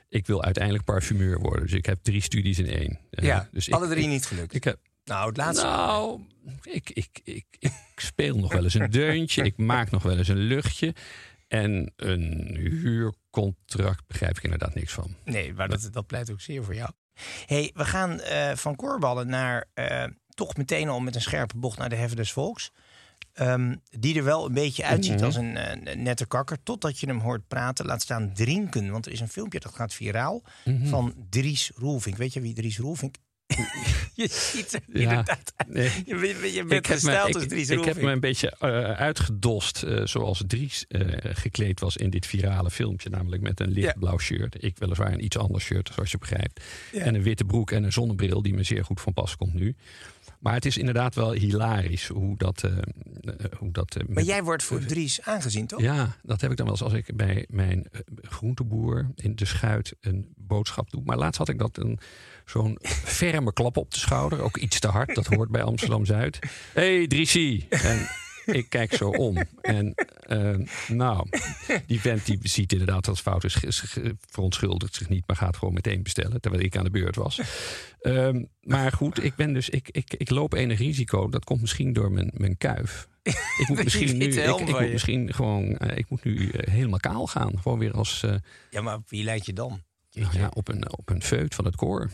ik 0.08 0.26
wil 0.26 0.42
uiteindelijk 0.44 0.84
parfumeur 0.84 1.38
worden. 1.38 1.62
Dus 1.62 1.72
ik 1.72 1.86
heb 1.86 1.98
drie 2.02 2.20
studies 2.22 2.58
in 2.58 2.66
één. 2.68 2.98
Ja, 3.10 3.48
dus 3.52 3.68
ik- 3.68 3.74
alle 3.74 3.88
drie 3.88 4.02
ik, 4.04 4.08
niet 4.10 4.26
gelukt. 4.26 4.54
Ik 4.54 4.64
heb, 4.64 4.78
nou, 5.04 5.28
het 5.28 5.36
laatste. 5.36 5.64
nou, 5.64 6.20
ik, 6.62 6.90
ik, 6.90 7.20
ik, 7.24 7.44
ik 7.58 7.72
speel 7.96 8.36
nog 8.36 8.52
wel 8.52 8.64
eens 8.64 8.74
een 8.74 8.90
deuntje. 8.90 9.42
Ik 9.44 9.56
maak 9.56 9.90
nog 9.90 10.02
wel 10.02 10.18
eens 10.18 10.28
een 10.28 10.36
luchtje. 10.38 10.94
En 11.48 11.92
een 11.96 12.56
huurcontract 12.56 14.06
begrijp 14.06 14.36
ik 14.36 14.42
inderdaad 14.44 14.74
niks 14.74 14.92
van. 14.92 15.14
Nee, 15.24 15.52
maar 15.54 15.68
dat, 15.68 15.88
dat 15.92 16.06
pleit 16.06 16.30
ook 16.30 16.40
zeer 16.40 16.64
voor 16.64 16.74
jou. 16.74 16.90
Hey, 17.46 17.70
we 17.74 17.84
gaan 17.84 18.20
eh, 18.20 18.54
van 18.56 18.76
koorballen 18.76 19.26
naar 19.28 19.64
eh, 19.74 20.04
toch 20.34 20.56
meteen 20.56 20.88
al 20.88 21.00
met 21.00 21.14
een 21.14 21.20
scherpe 21.20 21.56
bocht 21.56 21.78
naar 21.78 21.88
de 21.88 21.96
Heffen 21.96 22.16
des 22.16 22.32
Volks. 22.32 22.72
Ehm, 23.32 23.76
die 23.98 24.16
er 24.16 24.24
wel 24.24 24.46
een 24.46 24.52
beetje 24.54 24.84
uitziet 24.84 25.14
Mhm. 25.14 25.24
als 25.24 25.34
een 25.36 25.56
eh, 25.56 25.96
nette 25.96 26.26
kakker. 26.26 26.62
Totdat 26.62 26.98
je 27.00 27.06
hem 27.06 27.18
hoort 27.20 27.48
praten, 27.48 27.86
laat 27.86 28.02
staan 28.02 28.32
drinken. 28.34 28.90
Want 28.90 29.06
er 29.06 29.12
is 29.12 29.20
een 29.20 29.28
filmpje 29.28 29.60
dat 29.60 29.74
gaat 29.74 29.94
viraal 29.94 30.42
Mhm. 30.64 30.86
van 30.86 31.14
Dries 31.30 31.70
Roelvink. 31.74 32.16
Weet 32.16 32.32
je 32.32 32.40
wie 32.40 32.54
Dries 32.54 32.78
Roelvink 32.78 33.14
Je 34.14 34.28
ziet 34.30 34.72
er 34.72 34.80
Ja, 34.86 35.00
inderdaad 35.00 35.52
nee. 35.68 35.90
Je, 36.06 36.16
je 36.52 36.60
Ik 36.60 36.68
bent 36.68 36.86
gesteld 36.86 37.34
als 37.34 37.46
Dries 37.46 37.70
ik 37.70 37.84
heb 37.84 38.00
me 38.02 38.10
een 38.10 38.20
beetje 38.20 38.50
eh, 38.58 38.90
uitgedost 38.92 39.82
eh, 39.82 40.06
zoals 40.06 40.42
Dries 40.46 40.84
eh, 40.88 41.00
gekleed 41.36 41.80
was 41.80 41.96
in 41.96 42.10
dit 42.10 42.26
virale 42.26 42.70
filmpje. 42.70 43.08
Namelijk 43.10 43.42
met 43.42 43.60
een 43.60 43.68
Ja. 43.68 43.74
lichtblauw 43.74 44.18
shirt. 44.18 44.64
Ik 44.64 44.78
weliswaar 44.78 45.12
een 45.12 45.24
iets 45.24 45.38
ander 45.38 45.60
shirt, 45.60 45.90
zoals 45.94 46.10
je 46.10 46.18
begrijpt. 46.18 46.64
Ja. 46.92 47.00
En 47.00 47.14
een 47.14 47.22
witte 47.22 47.44
broek 47.44 47.70
en 47.70 47.84
een 47.84 47.92
zonnebril 47.92 48.42
die 48.42 48.54
me 48.54 48.62
zeer 48.62 48.84
goed 48.84 49.00
van 49.00 49.12
pas 49.12 49.36
komt 49.36 49.54
nu. 49.54 49.74
Maar 50.38 50.54
het 50.54 50.64
is 50.64 50.76
inderdaad 50.78 51.14
wel 51.14 51.32
hilarisch 51.32 52.06
hoe 52.06 52.36
dat... 52.36 52.64
hoe 53.58 53.70
dat 53.72 53.96
Maar 54.08 54.22
jij 54.22 54.42
wordt 54.42 54.62
voor 54.62 54.84
Dries 54.84 55.22
aangezien, 55.22 55.66
toch? 55.66 55.80
ja, 55.80 56.16
dat 56.22 56.40
heb 56.40 56.50
ik 56.50 56.56
dan 56.56 56.66
wel 56.66 56.74
eens 56.74 56.84
als 56.84 56.92
ik 56.92 57.16
bij 57.16 57.46
mijn 57.48 57.86
groenteboer 58.22 59.10
in 59.14 59.34
de 59.36 59.44
schuit 59.44 59.94
een 60.00 60.32
boodschap 60.36 60.90
doe. 60.90 61.02
Maar 61.04 61.16
laatst 61.16 61.38
had 61.38 61.48
ik 61.48 61.58
dat 61.58 61.78
een 61.78 61.98
zo'n 62.50 62.78
ferme 63.04 63.52
klap 63.52 63.76
op 63.76 63.92
de 63.92 63.98
schouder. 63.98 64.42
Ook 64.42 64.56
iets 64.56 64.80
te 64.80 64.88
hard, 64.88 65.14
dat 65.14 65.26
hoort 65.26 65.50
bij 65.50 65.62
Amsterdam-Zuid. 65.62 66.38
Hé, 66.72 66.96
hey, 66.96 67.06
Drissie! 67.06 67.66
En 67.68 68.08
ik 68.46 68.68
kijk 68.68 68.94
zo 68.94 69.08
om. 69.08 69.36
En 69.60 69.94
eh, 70.20 70.54
nou, 70.88 71.28
die 71.86 72.00
vent 72.00 72.26
die 72.26 72.38
ziet 72.42 72.72
inderdaad 72.72 73.04
dat 73.04 73.14
het 73.14 73.24
fout 73.24 73.44
is. 73.44 73.84
Verontschuldigt 74.18 74.94
zich 74.94 75.08
niet, 75.08 75.26
maar 75.26 75.36
gaat 75.36 75.56
gewoon 75.56 75.74
meteen 75.74 76.02
bestellen. 76.02 76.40
Terwijl 76.40 76.64
ik 76.64 76.76
aan 76.76 76.84
de 76.84 76.90
beurt 76.90 77.16
was. 77.16 77.40
Ehm, 78.00 78.44
maar 78.60 78.92
goed, 78.92 79.24
ik, 79.24 79.34
ben 79.34 79.52
dus, 79.52 79.68
ik, 79.68 79.88
ik, 79.90 80.14
ik 80.14 80.30
loop 80.30 80.52
enig 80.52 80.78
risico. 80.78 81.28
Dat 81.28 81.44
komt 81.44 81.60
misschien 81.60 81.92
door 81.92 82.12
mijn, 82.12 82.30
mijn 82.34 82.56
kuif. 82.56 83.08
Ik 83.58 83.68
moet 83.68 83.84
misschien 83.84 84.16
nu, 84.16 84.24
ik, 84.24 84.60
ik 84.60 84.80
moet 84.80 84.92
misschien 84.92 85.34
gewoon, 85.34 85.76
eh, 85.76 85.98
ik 85.98 86.10
moet 86.10 86.24
nu 86.24 86.48
eh, 86.48 86.72
helemaal 86.72 86.98
kaal 86.98 87.26
gaan. 87.26 87.58
Gewoon 87.62 87.78
weer 87.78 87.92
als, 87.92 88.24
Ja, 88.70 88.80
maar 88.80 88.98
wie 89.06 89.24
leidt 89.24 89.46
je 89.46 89.52
dan? 89.52 89.82
nou 90.12 90.38
ja, 90.38 90.50
op 90.54 90.68
een, 90.68 90.96
op 90.98 91.10
een 91.10 91.22
feut 91.22 91.54
van 91.54 91.64
het 91.64 91.76
koor. 91.76 92.10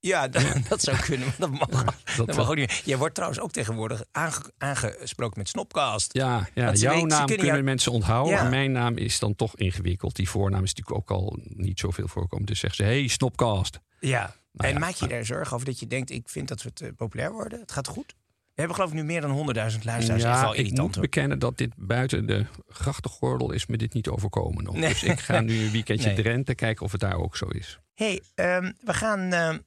Ja, 0.00 0.28
dat, 0.34 0.44
dat 0.68 0.80
zou 0.82 0.96
kunnen, 0.96 1.26
maar 1.26 1.36
dat 1.38 1.50
mag, 1.50 1.68
dat- 2.16 2.26
dat 2.26 2.36
mag 2.36 2.48
ook 2.48 2.56
niet. 2.56 2.82
Jij 2.84 2.96
wordt 2.98 3.14
trouwens 3.14 3.40
ook 3.42 3.50
tegenwoordig 3.52 4.04
aange- 4.12 4.52
aangesproken 4.58 5.38
met 5.38 5.48
Snopcast. 5.48 6.12
Ja, 6.14 6.48
ja 6.54 6.72
jouw 6.72 7.04
naam 7.04 7.26
kunnen 7.26 7.46
jou- 7.46 7.62
mensen 7.62 7.92
onthouden. 7.92 8.32
Ja. 8.34 8.40
maar 8.42 8.50
Mijn 8.50 8.72
naam 8.72 8.96
is 8.96 9.18
dan 9.18 9.34
toch 9.36 9.56
ingewikkeld. 9.56 10.16
Die 10.16 10.28
voornaam 10.28 10.62
is 10.62 10.74
natuurlijk 10.74 11.10
ook 11.10 11.18
al 11.18 11.38
niet 11.42 11.78
zoveel 11.80 12.08
voorkomen. 12.08 12.46
Dus 12.46 12.58
zeggen 12.58 12.84
ze, 12.84 12.90
hey, 12.90 13.06
Snopcast. 13.08 13.80
Ja. 14.00 14.34
Nou 14.52 14.68
en 14.68 14.72
ja, 14.72 14.78
maak 14.86 14.94
je 14.94 15.06
daar 15.06 15.24
zorgen 15.24 15.54
over 15.54 15.66
dat 15.66 15.78
je 15.80 15.86
denkt, 15.86 16.10
ik 16.10 16.28
vind 16.28 16.48
dat 16.48 16.62
we 16.62 16.68
het 16.68 16.80
eh, 16.80 16.88
populair 16.96 17.32
worden? 17.32 17.60
Het 17.60 17.72
gaat 17.72 17.86
goed? 17.88 18.14
We 18.54 18.64
hebben 18.64 18.74
geloof 18.74 18.90
ik 18.90 18.96
nu 18.96 19.04
meer 19.04 19.20
dan 19.20 19.30
100.000 19.30 19.82
luisteraars. 19.82 20.22
Ja, 20.22 20.52
ik 20.54 20.70
moet 20.70 20.94
hoor. 20.94 21.02
bekennen 21.02 21.38
dat 21.38 21.58
dit 21.58 21.72
buiten 21.76 22.26
de 22.26 22.46
grachtengordel 22.68 23.50
is 23.52 23.66
me 23.66 23.76
dit 23.76 23.92
niet 23.94 24.08
overkomen 24.08 24.64
nog. 24.64 24.74
Nee. 24.74 24.88
Dus 24.88 25.02
ik 25.02 25.20
ga 25.20 25.40
nu 25.40 25.64
een 25.64 25.70
weekendje 25.70 26.06
Nee. 26.12 26.16
Drenthe 26.22 26.54
kijken 26.54 26.84
of 26.84 26.92
het 26.92 27.00
daar 27.00 27.16
ook 27.16 27.36
zo 27.36 27.46
is. 27.46 27.78
hey, 27.94 28.22
ehm, 28.34 28.72
we, 28.84 28.94
gaan, 28.94 29.32
ehm, 29.32 29.58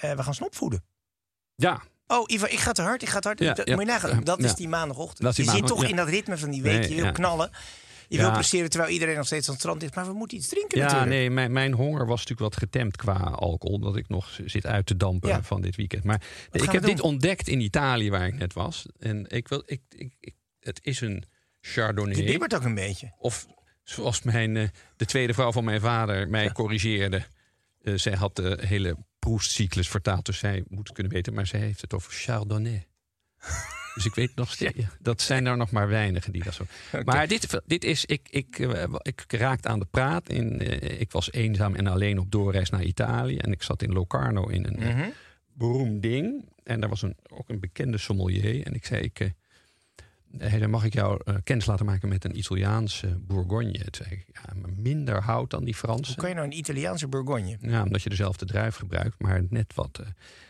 eh, 0.00 0.12
we 0.16 0.22
gaan 0.22 0.34
snopvoeden. 0.34 0.84
Ja, 1.54 1.82
Oh, 2.10 2.24
Ivo, 2.26 2.44
ik 2.46 2.58
ga 2.58 2.72
te 2.72 2.82
hard, 2.82 3.02
ik 3.02 3.08
ga 3.08 3.18
te 3.18 3.28
hard. 3.28 3.40
Ja, 3.40 3.52
Dat- 3.54 3.66
ja, 3.68 3.74
moet 3.74 3.84
je 3.84 3.90
nagaan, 3.90 4.24
dat 4.24 4.38
is 4.38 4.54
die 4.54 4.68
maandagochtend. 4.68 5.20
Dat 5.20 5.30
is 5.30 5.36
die 5.36 5.44
je 5.44 5.50
zit 5.50 5.60
maandag- 5.60 5.76
toch 5.78 5.86
ja. 5.86 5.90
in 5.90 5.96
dat 6.04 6.08
ritme 6.14 6.38
van 6.38 6.50
die 6.50 6.62
week. 6.62 6.78
Nee, 6.80 6.94
je 6.94 7.02
wil 7.02 7.12
knallen. 7.12 7.50
Je 8.08 8.16
wil 8.18 8.30
presteren 8.32 8.70
terwijl 8.70 8.92
iedereen 8.92 9.16
nog 9.16 9.26
steeds 9.26 9.46
aan 9.46 9.52
het 9.52 9.62
strand 9.62 9.82
is. 9.82 9.90
Maar 9.94 10.06
we 10.06 10.12
moeten 10.12 10.36
iets 10.38 10.48
drinken 10.48 10.78
ja 10.78 10.84
natuurlijk. 10.84 11.10
nee, 11.10 11.30
mijn, 11.30 11.52
mijn 11.52 11.72
honger 11.72 12.06
was 12.06 12.18
natuurlijk 12.26 12.40
wat 12.54 12.56
getemd 12.56 12.96
qua 12.96 13.14
alcohol. 13.14 13.78
Dat 13.78 13.96
ik 13.96 14.08
nog 14.08 14.38
zit 14.44 14.66
uit 14.66 14.86
te 14.86 14.96
dampen 14.96 15.44
van 15.44 15.60
dit 15.60 15.76
weekend. 15.76 16.04
Maar 16.04 16.22
ik 16.50 16.70
heb 16.70 16.82
dit 16.84 17.00
ontdekt 17.00 17.48
in 17.48 17.60
Italië 17.60 18.10
waar 18.10 18.26
ik 18.26 18.34
net 18.38 18.52
was. 18.52 18.86
En 18.98 19.24
ik 19.28 19.48
wil, 19.48 19.62
ik, 19.66 19.80
ik, 19.88 20.12
ik- 20.20 20.34
het 20.60 20.78
is 20.82 21.00
een 21.00 21.24
Je 21.60 21.68
Chardonnay. 21.68 22.24
bibbert 22.24 22.54
ook 22.54 22.64
een 22.64 22.74
beetje. 22.74 23.12
Of 23.18 23.46
zoals 23.82 24.22
mijn, 24.22 24.56
eh, 24.56 24.68
de 24.96 25.04
tweede 25.04 25.34
vrouw 25.34 25.52
van 25.52 25.64
mijn 25.64 25.80
vader 25.80 26.28
mij 26.28 26.52
corrigeerde. 26.52 27.22
Eh, 27.82 27.94
zij 27.96 28.12
had 28.14 28.36
de 28.36 28.58
hele 28.66 28.96
proestcyclus 29.28 29.88
vertaald, 29.88 30.26
dus 30.26 30.38
zij 30.38 30.64
moet 30.68 30.86
het 30.86 30.92
kunnen 30.94 31.12
weten. 31.12 31.34
Maar 31.34 31.46
zij 31.46 31.60
heeft 31.60 31.80
het 31.80 31.94
over 31.94 32.12
Chardonnay. 32.12 32.86
dus 33.94 34.04
ik 34.06 34.14
weet 34.14 34.34
nog 34.34 34.52
steeds, 34.52 34.84
dat 35.00 35.20
zijn 35.20 35.46
er 35.46 35.56
nog 35.56 35.70
maar 35.70 35.88
weinigen 35.88 36.32
die 36.32 36.44
dat 36.44 36.54
zo. 36.54 36.64
Maar 37.04 37.28
dit, 37.28 37.60
dit 37.66 37.84
is, 37.84 38.04
ik, 38.04 38.28
ik, 38.30 38.58
eh, 38.58 38.94
ik 39.02 39.24
raakte 39.32 39.68
aan 39.68 39.78
de 39.78 39.84
praat. 39.90 40.28
In, 40.28 40.60
eh, 40.60 41.00
ik 41.00 41.12
was 41.12 41.32
eenzaam 41.32 41.74
en 41.74 41.86
alleen 41.86 42.18
op 42.18 42.30
doorreis 42.30 42.70
naar 42.70 42.82
Italië. 42.82 43.36
En 43.36 43.52
ik 43.52 43.62
zat 43.62 43.82
in 43.82 43.92
Locarno 43.92 44.46
in 44.46 44.64
een 44.64 44.76
eh, 44.78 44.94
Mhm. 44.94 45.08
beroemd 45.52 46.02
ding. 46.02 46.48
En 46.64 46.80
daar 46.80 46.88
was 46.88 47.02
een, 47.02 47.16
ook 47.28 47.48
een 47.48 47.60
bekende 47.60 47.98
sommelier. 47.98 48.66
En 48.66 48.74
ik 48.74 48.84
zei, 48.86 49.02
ik, 49.02 49.32
hey, 50.38 50.58
dan 50.58 50.70
mag 50.70 50.84
ik 50.84 50.94
jou 50.94 51.20
eh, 51.24 51.34
kennis 51.44 51.66
laten 51.66 51.86
maken 51.86 52.08
met 52.08 52.24
een 52.24 52.38
Italiaanse 52.38 53.06
Bourgogne. 53.18 53.72
Toen 53.72 53.88
zei 54.06 54.10
ik, 54.10 54.24
ja, 54.32 54.54
maar 54.60 54.70
minder 54.76 55.22
hout 55.22 55.50
dan 55.50 55.64
die 55.64 55.74
Franse. 55.74 56.10
Hoe 56.12 56.20
kan 56.20 56.28
je 56.28 56.34
nou 56.34 56.46
een 56.46 56.56
Italiaanse 56.58 57.08
Bourgogne? 57.08 57.56
Ja, 57.60 57.82
omdat 57.82 58.02
je 58.02 58.08
dezelfde 58.08 58.46
druif 58.46 58.76
gebruikt, 58.76 59.14
maar 59.18 59.42
net 59.50 59.74
wat. 59.74 59.98
eh. 59.98 60.06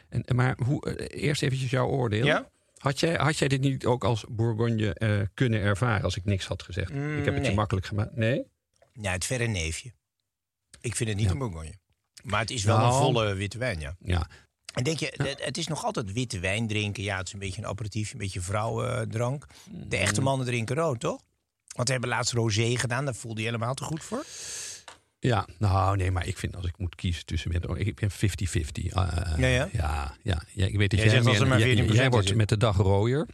en, 0.09 0.37
maar 0.37 0.57
hoe, 0.65 0.95
eh, 0.97 1.23
eerst 1.25 1.43
eventjes 1.43 1.71
jouw 1.71 1.87
oordeel. 1.89 2.25
Ja? 2.25 2.49
Had 2.79 3.01
jij, 3.01 3.15
had 3.15 3.39
jij 3.39 3.49
dit 3.49 3.61
niet 3.61 3.87
ook 3.87 4.05
als 4.05 4.25
Bourgogne 4.29 5.29
kunnen 5.35 5.61
ervaren 5.61 6.03
als 6.05 6.17
ik 6.17 6.25
niks 6.25 6.47
had 6.47 6.63
gezegd? 6.63 6.93
Mm, 6.93 7.19
ik 7.19 7.25
heb 7.25 7.35
het 7.35 7.47
je 7.47 7.55
makkelijk 7.55 7.87
gemaakt. 7.87 8.17
Nee? 8.17 8.45
Ja, 8.93 9.13
het 9.13 9.25
verre 9.25 9.47
neefje. 9.47 9.93
Ik 10.81 10.95
vind 10.97 11.09
het 11.09 11.19
niet 11.19 11.27
Ja. 11.27 11.33
een 11.33 11.39
Bourgogne. 11.39 11.75
Maar 12.23 12.41
het 12.41 12.51
is 12.51 12.65
wel 12.65 12.77
Nou. 12.77 12.89
een 12.93 12.99
volle 13.01 13.35
witte 13.35 13.59
wijn, 13.59 13.81
ja. 13.81 13.97
Ja, 13.99 14.29
En 14.75 14.85
denk 14.85 14.99
je, 14.99 15.13
het- 15.17 15.45
het 15.45 15.57
is 15.59 15.67
nog 15.67 15.85
altijd 15.85 16.13
witte 16.13 16.39
wijn 16.39 16.67
drinken. 16.67 17.03
Ja, 17.03 17.17
het 17.17 17.27
is 17.27 17.33
een 17.33 17.39
beetje 17.39 17.63
een 17.63 17.69
aperitief, 17.69 18.13
een 18.13 18.19
beetje 18.19 18.41
vrouwendrank. 18.41 19.47
De 19.71 19.97
Mm. 19.97 20.03
echte 20.03 20.21
mannen 20.21 20.47
drinken 20.47 20.77
rood, 20.77 21.01
toch? 21.01 21.21
Want 21.75 21.87
we 21.89 21.93
hebben 21.95 22.11
laatst 22.11 22.33
rosé 22.33 22.77
gedaan, 22.77 23.05
daar 23.05 23.15
voelde 23.15 23.41
je 23.41 23.47
helemaal 23.47 23.75
te 23.75 23.85
goed 23.85 24.03
voor. 24.05 24.25
Ja, 25.21 25.47
nou 25.59 25.97
nee, 25.97 26.11
maar 26.11 26.27
ik 26.27 26.39
vind 26.39 26.57
als 26.57 26.67
ik 26.67 26.79
moet 26.79 26.95
kiezen 26.95 27.25
tussen... 27.27 27.51
met- 27.53 27.67
Ik 27.87 27.95
ben 27.95 28.11
50-50. 28.11 28.87
eh, 28.93 29.39
Ja, 29.39 29.47
ja? 29.47 29.69
ja, 29.73 30.17
ja, 30.23 30.43
ja, 30.53 30.67
ik 30.67 30.77
weet 30.77 30.91
dat 30.91 30.99
Jij 31.01 31.09
jij, 31.09 31.15
zegt 31.17 31.27
als 31.27 31.35
er 31.37 31.41
meer- 31.41 31.49
maar 31.49 31.59
jij- 31.59 31.69
14% 31.77 31.95
jij 31.95 32.05
in 32.05 32.11
wordt 32.11 32.35
met 32.35 32.49
de 32.49 32.57
dag 32.57 32.77
rooier. 32.77 33.27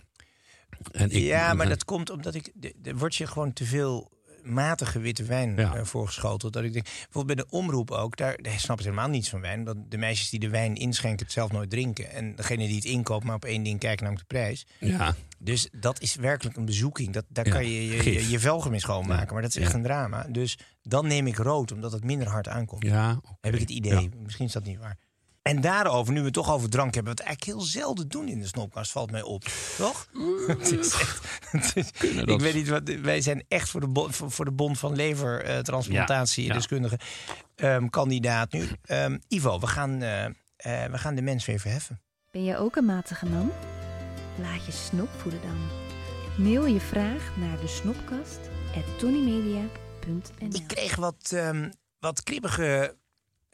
En 0.93 1.11
ik, 1.11 1.23
ja, 1.23 1.55
maar 1.55 1.69
dat 1.77 1.85
komt 1.85 2.11
omdat 2.11 2.35
ik... 2.35 2.51
de- 2.55 2.95
wordt 2.97 3.15
je 3.17 3.27
gewoon 3.27 3.53
te 3.53 3.65
veel 3.65 4.11
matige 4.45 4.99
witte 4.99 5.25
wijn 5.25 5.57
Ja. 5.57 5.75
eh, 5.75 5.85
voorgeschoteld. 5.85 6.53
Dat 6.53 6.65
ik 6.65 6.73
denk, 6.73 6.85
bijvoorbeeld 6.85 7.27
bij 7.27 7.35
de 7.45 7.47
omroep 7.51 7.91
ook, 7.91 8.17
daar, 8.17 8.39
daar 8.43 8.59
snap 8.59 8.79
ik 8.79 8.85
helemaal 8.85 9.09
niets 9.09 9.29
van 9.29 9.41
wijn. 9.41 9.59
Omdat 9.59 9.77
de 9.89 9.97
meisjes 9.97 10.31
die 10.31 10.41
de 10.41 10.49
wijn 10.49 10.75
inschenken 10.75 11.25
het 11.25 11.35
zelf 11.35 11.53
nooit 11.53 11.71
drinken. 11.71 12.11
En 12.11 12.35
degene 12.37 12.67
die 12.67 12.77
het 12.77 12.85
inkoopt 12.85 13.25
maar 13.25 13.35
op 13.35 13.45
één 13.45 13.63
ding 13.63 13.79
kijken, 13.79 14.05
namelijk 14.05 14.29
de 14.29 14.35
prijs. 14.37 14.67
Ja, 14.81 15.15
Dus 15.39 15.69
dat 15.73 16.01
is 16.01 16.15
werkelijk 16.15 16.57
een 16.57 16.65
bezoeking. 16.65 17.13
Dat, 17.13 17.25
daar 17.29 17.47
Ja, 17.47 17.53
kan 17.53 17.65
je 17.69 17.87
je, 17.87 18.13
je, 18.13 18.29
je 18.31 18.39
velgen 18.39 18.71
mee 18.71 18.81
schoonmaken. 18.81 19.27
Ja, 19.27 19.33
Maar 19.33 19.43
dat 19.43 19.57
is 19.57 19.63
echt 19.63 19.73
een 19.73 19.83
drama. 19.83 20.27
Dus 20.31 20.59
dan 20.83 21.07
neem 21.07 21.27
ik 21.27 21.37
rood, 21.37 21.73
omdat 21.73 21.93
het 21.93 22.05
minder 22.05 22.29
hard 22.29 22.49
aankomt. 22.49 22.85
ja. 22.87 23.21
Heb 23.41 23.55
ik 23.55 23.61
het 23.61 23.71
idee. 23.71 24.11
Misschien 24.23 24.47
is 24.47 24.53
dat 24.53 24.65
niet 24.65 24.79
waar. 24.79 24.99
En 25.45 25.61
daarover, 25.61 26.13
nu 26.13 26.19
we 26.19 26.25
het 26.25 26.35
toch 26.35 26.51
over 26.53 26.71
drank 26.71 26.95
hebben... 26.95 27.13
wat 27.17 27.23
we 27.23 27.29
eigenlijk 27.29 27.59
heel 27.59 27.67
zelden 27.69 28.09
doen 28.09 28.29
in 28.29 28.41
de 28.41 28.47
snopkast, 28.47 28.91
valt 28.91 29.11
mij 29.11 29.23
op. 29.23 29.45
Toch? 29.77 30.09
Het 30.47 30.71
is 30.73 30.93
echt- 30.93 31.41
het 31.51 31.73
is- 31.77 31.91
ik 32.11 32.27
dat- 32.27 32.41
weet 32.41 32.55
niet, 32.55 32.69
wat, 32.69 32.83
wij 33.03 33.21
zijn 33.21 33.45
echt 33.49 33.71
voor 33.71 33.81
de, 33.81 33.89
bo- 33.89 34.09
voor, 34.11 34.31
voor 34.31 34.45
de 34.45 34.51
Bond 34.53 34.79
van 34.79 34.95
Levertransplantatie 34.97 36.43
Ja, 36.43 36.49
ja. 36.49 36.55
deskundige 36.55 36.99
ehm, 37.57 37.89
kandidaat 37.89 38.53
nu. 38.53 38.69
Ehm, 38.85 39.19
Ivo, 39.29 39.59
we 39.61 39.67
gaan, 39.67 40.03
eh, 40.03 40.25
eh, 40.25 40.33
we 40.91 40.99
gaan 40.99 41.15
de 41.15 41.23
mens 41.23 41.45
weer 41.47 41.61
verheffen. 41.61 42.01
Ben 42.31 42.45
jij 42.45 42.59
ook 42.59 42.77
een 42.77 42.85
matige 42.85 43.27
man? 43.27 43.51
Laat 44.41 44.67
je 44.67 44.73
snop 44.73 45.09
voeden 45.17 45.41
dan. 45.43 45.59
Mail 46.47 46.67
je 46.67 46.81
vraag 46.81 47.33
naar 47.37 47.61
de 47.61 47.69
snopkast 47.69 48.39
Ik 50.53 50.67
kreeg 50.67 50.97
wat, 50.97 51.31
ehm, 51.35 51.71
wat 51.99 52.23
kribbige, 52.23 52.97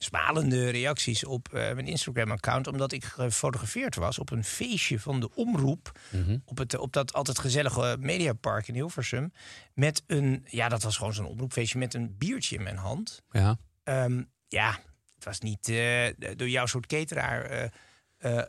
smalende 0.03 0.71
reacties 0.71 1.25
op 1.25 1.49
eh, 1.49 1.53
mijn 1.53 1.87
Instagram-account... 1.87 2.67
omdat 2.67 2.93
ik 2.93 3.05
gefotografeerd 3.05 3.95
was 3.95 4.19
op 4.19 4.31
een 4.31 4.45
feestje 4.45 5.01
van 5.01 5.21
de 5.21 5.35
Omroep... 5.35 5.99
Mhm. 6.11 6.39
op, 6.45 6.59
het, 6.59 6.79
op 6.79 6.93
dat 6.93 7.13
altijd 7.13 7.39
gezellige 7.39 7.97
Mediapark 8.01 8.69
in 8.69 8.75
Hilversum... 8.75 9.33
met 9.75 10.03
een, 10.07 10.45
ja, 10.49 10.69
dat 10.69 10.83
was 10.83 10.97
gewoon 10.97 11.15
zo'n 11.15 11.27
omroepfeestje... 11.27 11.79
met 11.79 11.95
een 11.95 12.15
biertje 12.19 12.57
in 12.57 12.63
mijn 12.63 12.77
hand. 12.77 13.23
Ja, 13.31 13.59
Ehm, 13.85 14.23
ja, 14.49 14.79
het 15.15 15.25
was 15.25 15.41
niet 15.41 15.69
eh, 15.69 16.35
door 16.37 16.49
jouw 16.49 16.67
soort 16.67 16.87
cateraar 16.87 17.73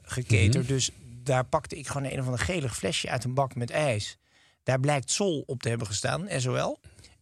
geketerd. 0.02 0.68
Dus 0.68 0.92
daar 1.24 1.46
pakte 1.46 1.78
ik 1.78 1.88
gewoon 1.88 2.12
een 2.12 2.20
of 2.20 2.26
ander 2.26 2.40
gelig 2.40 2.76
flesje 2.76 3.10
uit 3.10 3.24
een 3.24 3.34
bak 3.34 3.56
met 3.56 3.70
ijs. 3.70 4.18
Daar 4.64 4.80
blijkt 4.80 5.12
Sol 5.12 5.44
op 5.46 5.62
te 5.62 5.70
hebben 5.70 5.88
gestaan, 5.88 6.28
SOL. 6.30 6.80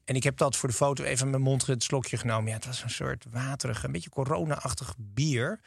En 0.10 0.16
ik 0.16 0.24
heb 0.24 0.38
dat 0.38 0.56
voor 0.56 0.70
de 0.70 0.76
foto 0.76 1.04
even 1.04 1.26
in 1.26 1.32
mijn 1.32 1.44
mond 1.44 1.66
het 1.66 1.84
slokje 1.84 2.18
genomen. 2.18 2.50
Ja, 2.50 2.56
het 2.56 2.66
was 2.66 2.84
een 2.84 2.90
soort 2.90 3.26
waterig, 3.32 3.84
een 3.84 3.92
beetje 3.92 4.10
corona-achtig 4.10 4.96
bier. 4.98 5.60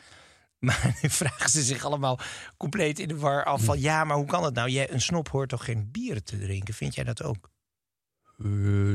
Maar 0.58 0.98
nu 1.02 1.10
vragen 1.10 1.50
ze 1.50 1.62
zich 1.62 1.84
allemaal 1.84 2.18
compleet 2.56 2.98
in 2.98 3.08
de 3.08 3.16
war 3.16 3.44
af 3.44 3.64
van... 3.64 3.80
ja, 3.80 4.04
maar 4.04 4.16
hoe 4.16 4.26
kan 4.26 4.44
het 4.44 4.54
nou? 4.54 4.68
Jij, 4.68 4.90
een 4.92 5.00
snop 5.00 5.28
hoort 5.28 5.48
toch 5.48 5.64
geen 5.64 5.88
bieren 5.90 6.24
te 6.24 6.38
drinken? 6.38 6.74
Vind 6.74 6.94
jij 6.94 7.04
dat 7.04 7.22
ook? 7.22 7.50
Eh, 8.38 8.46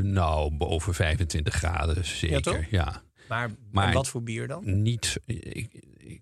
nou, 0.03 0.51
boven 0.51 0.93
25 0.93 1.53
graden 1.53 2.05
zeker. 2.05 2.67
Ja, 2.71 3.01
Maar, 3.27 3.93
wat 3.93 4.07
voor 4.07 4.23
bier 4.23 4.47
dan? 4.47 4.81
niet. 4.81 5.19
Ik, 5.25 5.69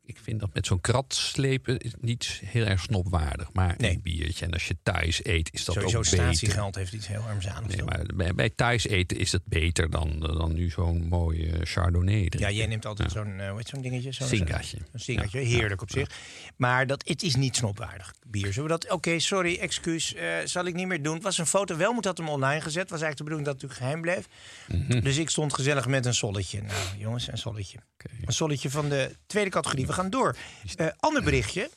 ik, 0.05 0.17
vind 0.23 0.39
dat 0.39 0.53
met 0.53 0.65
zo'n 0.65 0.81
krat 0.81 1.13
slepen 1.13 1.77
is 1.77 1.91
niet 2.01 2.41
heel 2.45 2.65
erg 2.65 2.81
snopwaardig. 2.81 3.53
Maar 3.53 3.75
Nee. 3.77 3.91
een 3.91 4.01
biertje. 4.01 4.45
En 4.45 4.51
als 4.51 4.67
je 4.67 4.75
thuis 4.83 5.25
eet, 5.25 5.53
is 5.53 5.65
dat 5.65 5.75
Sowieso 5.75 5.97
ook 5.97 6.03
beter. 6.03 6.17
statiegeld 6.23 6.75
heeft 6.75 6.93
iets 6.93 7.07
heel 7.07 7.21
armzanigs. 7.21 7.75
Nee, 7.75 7.85
maar 7.85 8.05
bij, 8.15 8.33
bij 8.35 8.49
thuis 8.49 8.87
eten 8.87 9.17
is 9.17 9.31
het 9.31 9.41
beter 9.45 9.89
dan, 9.89 10.19
dan 10.19 10.53
nu 10.53 10.69
zo'n 10.69 11.07
mooie 11.07 11.51
Chardonnay. 11.65 12.27
Ja, 12.37 12.51
jij 12.51 12.65
neemt 12.65 12.85
altijd 12.85 13.11
zo'n 13.11 13.39
eh, 13.39 13.47
hoe 13.49 13.57
heet 13.57 13.67
zo'n 13.67 13.81
dingetje. 13.81 14.11
Zo'n. 14.11 14.23
Een 14.31 14.99
singatje, 14.99 15.39
Ja, 15.39 15.45
heerlijk 15.45 15.81
op 15.81 15.91
zich. 15.91 16.09
Maar 16.55 16.87
dat, 16.87 17.07
het 17.07 17.23
is 17.23 17.35
niet 17.35 17.55
snopwaardig 17.55 18.13
bier. 18.27 18.53
Zullen 18.53 18.69
we 18.71 18.77
dat? 18.79 18.91
Oké, 18.91 19.19
sorry, 19.19 19.55
excuus. 19.57 20.13
eh, 20.13 20.27
zal 20.45 20.65
ik 20.65 20.73
niet 20.73 20.87
meer 20.87 21.01
doen. 21.03 21.13
Het 21.13 21.23
was 21.23 21.37
een 21.37 21.45
foto. 21.45 21.77
Wel 21.77 21.93
moet 21.93 22.05
had 22.05 22.17
hem 22.17 22.29
online 22.29 22.61
gezet. 22.61 22.89
Was 22.89 23.01
eigenlijk 23.01 23.17
de 23.17 23.23
bedoeling 23.23 23.47
dat 23.47 23.61
het 23.61 23.71
geheim 23.79 24.01
bleef. 24.01 24.27
Mhm. 24.67 24.99
Dus 25.01 25.17
ik 25.17 25.29
stond 25.29 25.53
gezellig 25.53 25.87
met 25.87 26.05
een 26.05 26.13
solletje. 26.13 26.61
Nou, 26.61 26.94
jongens, 26.97 27.27
een 27.27 27.37
solletje. 27.37 27.79
Een 28.25 28.33
solletje 28.33 28.69
van 28.69 28.89
de 28.89 29.15
tweede 29.27 29.49
categorie. 29.49 29.87
We 29.87 29.93
gaan 29.93 30.09
door. 30.09 30.35
Eh, 30.75 30.87
ander 30.97 31.23
berichtje. 31.23 31.69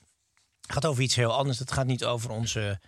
Gaat 0.68 0.86
over 0.86 1.02
iets 1.02 1.14
heel 1.14 1.32
anders. 1.36 1.58
Het 1.58 1.72
gaat 1.72 1.86
niet 1.86 2.04
over 2.04 2.30
onze 2.30 2.80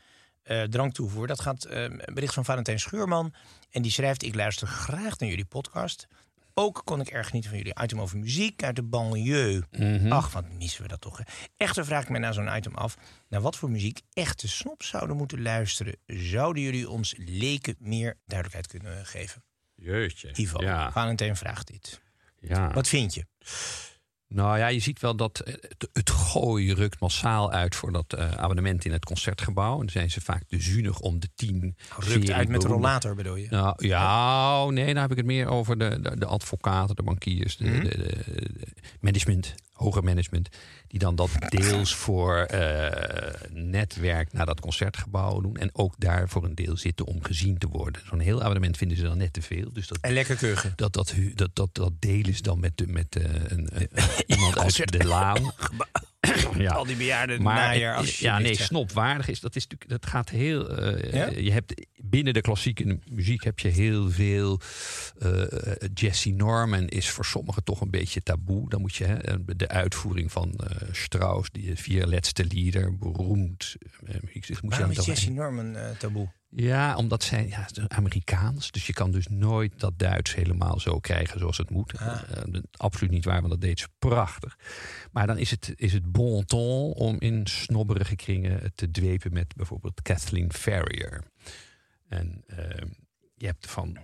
eh, 0.43 0.63
dranktoevoer. 0.63 1.27
Dat 1.27 1.41
gaat 1.41 1.65
eh, 1.65 1.83
een 1.83 2.15
bericht 2.15 2.35
van 2.35 2.45
Valentijn 2.45 2.81
Schuurman. 2.81 3.35
En 3.71 3.83
die 3.83 3.91
schrijft: 3.93 4.23
Ik 4.23 4.35
luister 4.35 4.67
graag 4.67 5.19
naar 5.19 5.29
jullie 5.29 5.45
podcast. 5.45 6.07
Ook 6.55 6.83
kon 6.85 7.01
ik 7.01 7.09
erg 7.09 7.27
genieten 7.27 7.51
van 7.51 7.59
jullie 7.59 7.83
item 7.83 8.01
over 8.01 8.19
muziek 8.19 8.63
uit 8.63 8.77
de 8.77 8.83
banlieue. 8.83 9.63
Mhm. 9.71 10.13
Ach, 10.13 10.33
wat 10.33 10.53
missen 10.53 10.83
we 10.83 10.89
dat 10.89 11.01
toch. 11.01 11.19
hè. 11.19 11.25
Echter 11.57 11.85
vraag 11.85 12.03
ik 12.03 12.09
me 12.09 12.19
na 12.19 12.33
zo'n 12.33 12.57
item 12.57 12.75
af... 12.75 12.97
naar 13.29 13.41
wat 13.41 13.57
voor 13.57 13.71
muziek 13.71 14.01
echte 14.13 14.49
snops 14.49 14.89
zouden 14.89 15.17
moeten 15.17 15.43
luisteren. 15.43 15.97
Zouden 16.07 16.63
jullie 16.63 16.89
ons 16.91 17.15
leken 17.19 17.77
meer 17.79 18.19
duidelijkheid 18.27 18.67
kunnen 18.67 19.07
geven? 19.07 19.45
Jeetje. 19.75 20.31
Ivo, 20.35 20.63
Ja, 20.63 20.93
Valentijn 20.93 21.37
vraagt 21.37 21.67
dit. 21.67 22.01
Ja. 22.41 22.73
Wat 22.73 22.89
vind 22.89 23.15
je? 23.15 23.25
Nou 24.33 24.59
ja, 24.59 24.67
je 24.69 24.79
ziet 24.81 25.01
wel 25.01 25.17
dat 25.17 25.39
eh, 25.41 25.55
het, 25.61 25.89
het 25.93 26.11
gooi 26.11 26.75
rukt 26.75 27.01
massaal 27.01 27.53
uit 27.53 27.75
voor 27.75 27.93
dat 27.93 28.13
eh, 28.13 28.31
abonnement 28.31 28.85
in 28.85 28.93
het 28.93 29.05
concertgebouw. 29.05 29.73
En 29.73 29.79
dan 29.79 29.89
zijn 29.89 30.11
ze 30.11 30.21
vaak 30.21 30.43
te 30.49 30.61
zuinig 30.61 30.99
om 31.01 31.21
de 31.21 31.29
tien. 31.35 31.77
Rukt 31.99 32.31
uit 32.31 32.49
met 32.49 32.61
de 32.61 32.67
rollator, 32.69 33.15
bedoel 33.15 33.37
je? 33.37 33.47
Nou, 33.51 33.87
ja, 33.87 34.65
oh, 34.65 34.71
nee, 34.73 34.87
dan 34.95 35.03
heb 35.03 35.11
ik 35.11 35.17
het 35.17 35.27
meer 35.27 35.47
over 35.49 35.79
de, 35.79 36.01
de, 36.01 36.19
de 36.19 36.27
advocaten, 36.27 36.97
de 36.97 37.03
bankiers, 37.03 37.57
de, 37.57 37.65
Mhm. 37.65 37.83
de, 37.85 37.89
de- 37.89 38.49
management, 39.01 39.55
hoger 39.73 40.05
management, 40.05 40.49
die 40.87 40.99
dan 40.99 41.15
dat 41.15 41.31
deels 41.49 41.95
voor 41.95 42.37
eh, 42.39 43.33
netwerk 43.53 44.33
naar 44.33 44.47
dat 44.47 44.61
concertgebouw 44.61 45.41
doen. 45.41 45.57
En 45.57 45.71
ook 45.73 45.95
daar 45.99 46.29
voor 46.29 46.45
een 46.45 46.55
deel 46.55 46.77
zitten 46.77 47.07
om 47.07 47.23
gezien 47.25 47.59
te 47.59 47.67
worden. 47.69 48.03
Zo'n 48.07 48.19
heel 48.21 48.41
abonnement 48.41 48.77
vinden 48.77 48.97
ze 48.97 49.03
dan 49.03 49.19
net 49.19 49.33
te 49.33 49.43
veel. 49.43 49.73
Dus 49.73 49.87
dat, 49.87 49.99
En 50.01 50.13
lekker 50.13 50.37
kuchen. 50.37 50.73
dat, 50.77 50.93
dat, 50.93 51.15
dat, 51.35 51.51
dat, 51.53 51.69
dat 51.73 51.93
delen 51.99 52.35
ze 52.35 52.43
dan 52.43 52.61
met, 52.61 52.73
de, 52.79 52.87
met 52.87 53.17
een, 53.17 53.69
een- 53.73 53.89
iemand 54.27 54.59
uit 54.59 54.93
de 54.93 55.05
laan. 55.05 55.53
Ja. 56.59 56.71
Al 56.73 56.85
die 56.85 56.97
bejaarden 56.97 57.43
Maar 57.43 57.55
najaar. 57.55 57.97
Als 57.97 58.19
ja, 58.19 58.39
nee, 58.39 58.55
snopwaardig 58.57 59.29
is 59.29 59.41
dat 59.41 59.57
is 59.57 59.63
natuurlijk 59.67 59.91
dat 60.03 60.11
gaat 60.11 60.29
heel. 60.31 60.69
eh, 60.77 61.13
Ja? 61.13 61.27
Je 61.41 61.53
hebt 61.53 61.87
binnen 62.03 62.35
de 62.35 62.41
klassieke 62.41 62.99
muziek 63.11 63.45
heb 63.45 63.59
je 63.59 63.69
heel 63.69 64.11
veel. 64.11 64.61
eh 65.19 65.43
Jesse 65.95 66.31
Norman 66.31 66.89
is 66.89 67.09
voor 67.11 67.25
sommigen 67.25 67.65
toch 67.65 67.81
een 67.81 67.91
beetje 67.91 68.23
taboe. 68.23 68.69
Dan 68.69 68.81
moet 68.81 68.95
je 68.95 69.05
hè, 69.05 69.17
de 69.57 69.69
uitvoering 69.69 70.33
van 70.33 70.53
eh, 70.55 70.89
Strauss, 70.93 71.51
die 71.53 71.75
vier 71.77 72.07
laatste 72.07 72.45
lieder, 72.45 72.99
beroemd 72.99 73.77
eh, 74.07 74.15
muziek. 74.23 74.47
Dus 74.47 74.61
moet 74.61 74.75
je 74.75 74.81
dan 74.81 74.91
is 74.91 75.05
Jesse 75.05 75.31
Norman 75.31 75.77
eh, 75.77 75.91
taboe? 75.99 76.29
Ja, 76.51 76.97
omdat 76.97 77.23
zij 77.23 77.49
ja, 77.49 77.67
Amerikaans. 77.89 78.71
Dus 78.71 78.87
je 78.87 78.93
kan 78.93 79.11
dus 79.11 79.27
nooit 79.29 79.81
dat 79.81 79.99
Duits 79.99 80.35
helemaal 80.35 80.81
zo 80.81 80.99
krijgen 80.99 81.39
zoals 81.39 81.59
het 81.59 81.71
moet. 81.71 81.99
Ah. 81.99 82.21
Eh, 82.31 82.61
absoluut 82.73 83.13
niet 83.13 83.25
waar, 83.25 83.41
want 83.41 83.53
dat 83.53 83.61
deed 83.61 83.79
ze 83.79 83.89
prachtig. 83.99 84.59
Maar 85.13 85.27
dan 85.27 85.39
is 85.39 85.51
het, 85.51 85.73
is 85.77 85.93
het 85.93 86.13
bon 86.13 86.45
ton 86.45 86.93
om 86.93 87.17
in 87.19 87.47
snobberige 87.47 88.17
kringen 88.17 88.73
te 88.75 88.91
dwepen 88.91 89.33
met 89.33 89.55
bijvoorbeeld 89.57 90.03
Kathleen 90.03 90.53
Ferrier. 90.53 91.23
En 92.09 92.45
eh, 92.47 92.87
je 93.37 93.47
hebt 93.47 93.71
van 93.71 93.97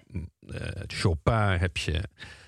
eh, 0.46 0.82
Chopin 0.86 1.58
heb 1.58 1.76
je 1.76 2.02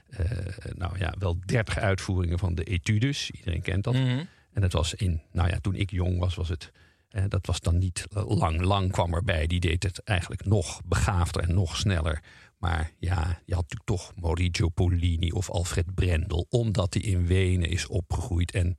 eh, 0.09 0.75
nou 0.77 0.99
ja, 0.99 1.15
wel 1.19 1.37
dertig 1.47 1.79
uitvoeringen 1.79 2.39
van 2.39 2.55
de 2.55 2.65
etudes. 2.65 3.31
Iedereen 3.31 3.63
kent 3.63 3.85
dat. 3.85 3.95
Mhm. 3.95 4.25
En 4.53 4.61
dat 4.61 4.73
was 4.73 4.95
in, 4.95 5.23
nou 5.33 5.49
ja, 5.49 5.59
toen 5.61 5.75
ik 5.75 5.91
jong 5.91 6.19
was, 6.19 6.35
was 6.35 6.49
het. 6.49 6.73
Eh, 7.09 7.25
dat 7.29 7.47
was 7.47 7.61
dan 7.61 7.79
niet 7.79 8.07
lang. 8.11 8.61
Lang 8.61 8.93
kwam 8.93 9.15
erbij. 9.15 9.47
Die 9.47 9.61
deed 9.61 9.83
het 9.83 10.03
eigenlijk 10.05 10.45
nog 10.45 10.81
begaafder 10.85 11.43
en 11.43 11.55
nog 11.55 11.77
sneller. 11.77 12.23
Maar 12.59 12.93
ja, 12.99 13.41
je 13.45 13.55
had 13.55 13.63
natuurlijk 13.63 13.85
toch 13.85 14.13
Maurizio 14.17 14.69
Pollini 14.69 15.31
of 15.31 15.51
Alfred 15.51 15.95
Brendel. 15.95 16.47
Omdat 16.51 16.95
hij 16.95 17.03
in 17.03 17.27
Wenen 17.27 17.69
is 17.69 17.87
opgegroeid. 17.87 18.53
En 18.53 18.75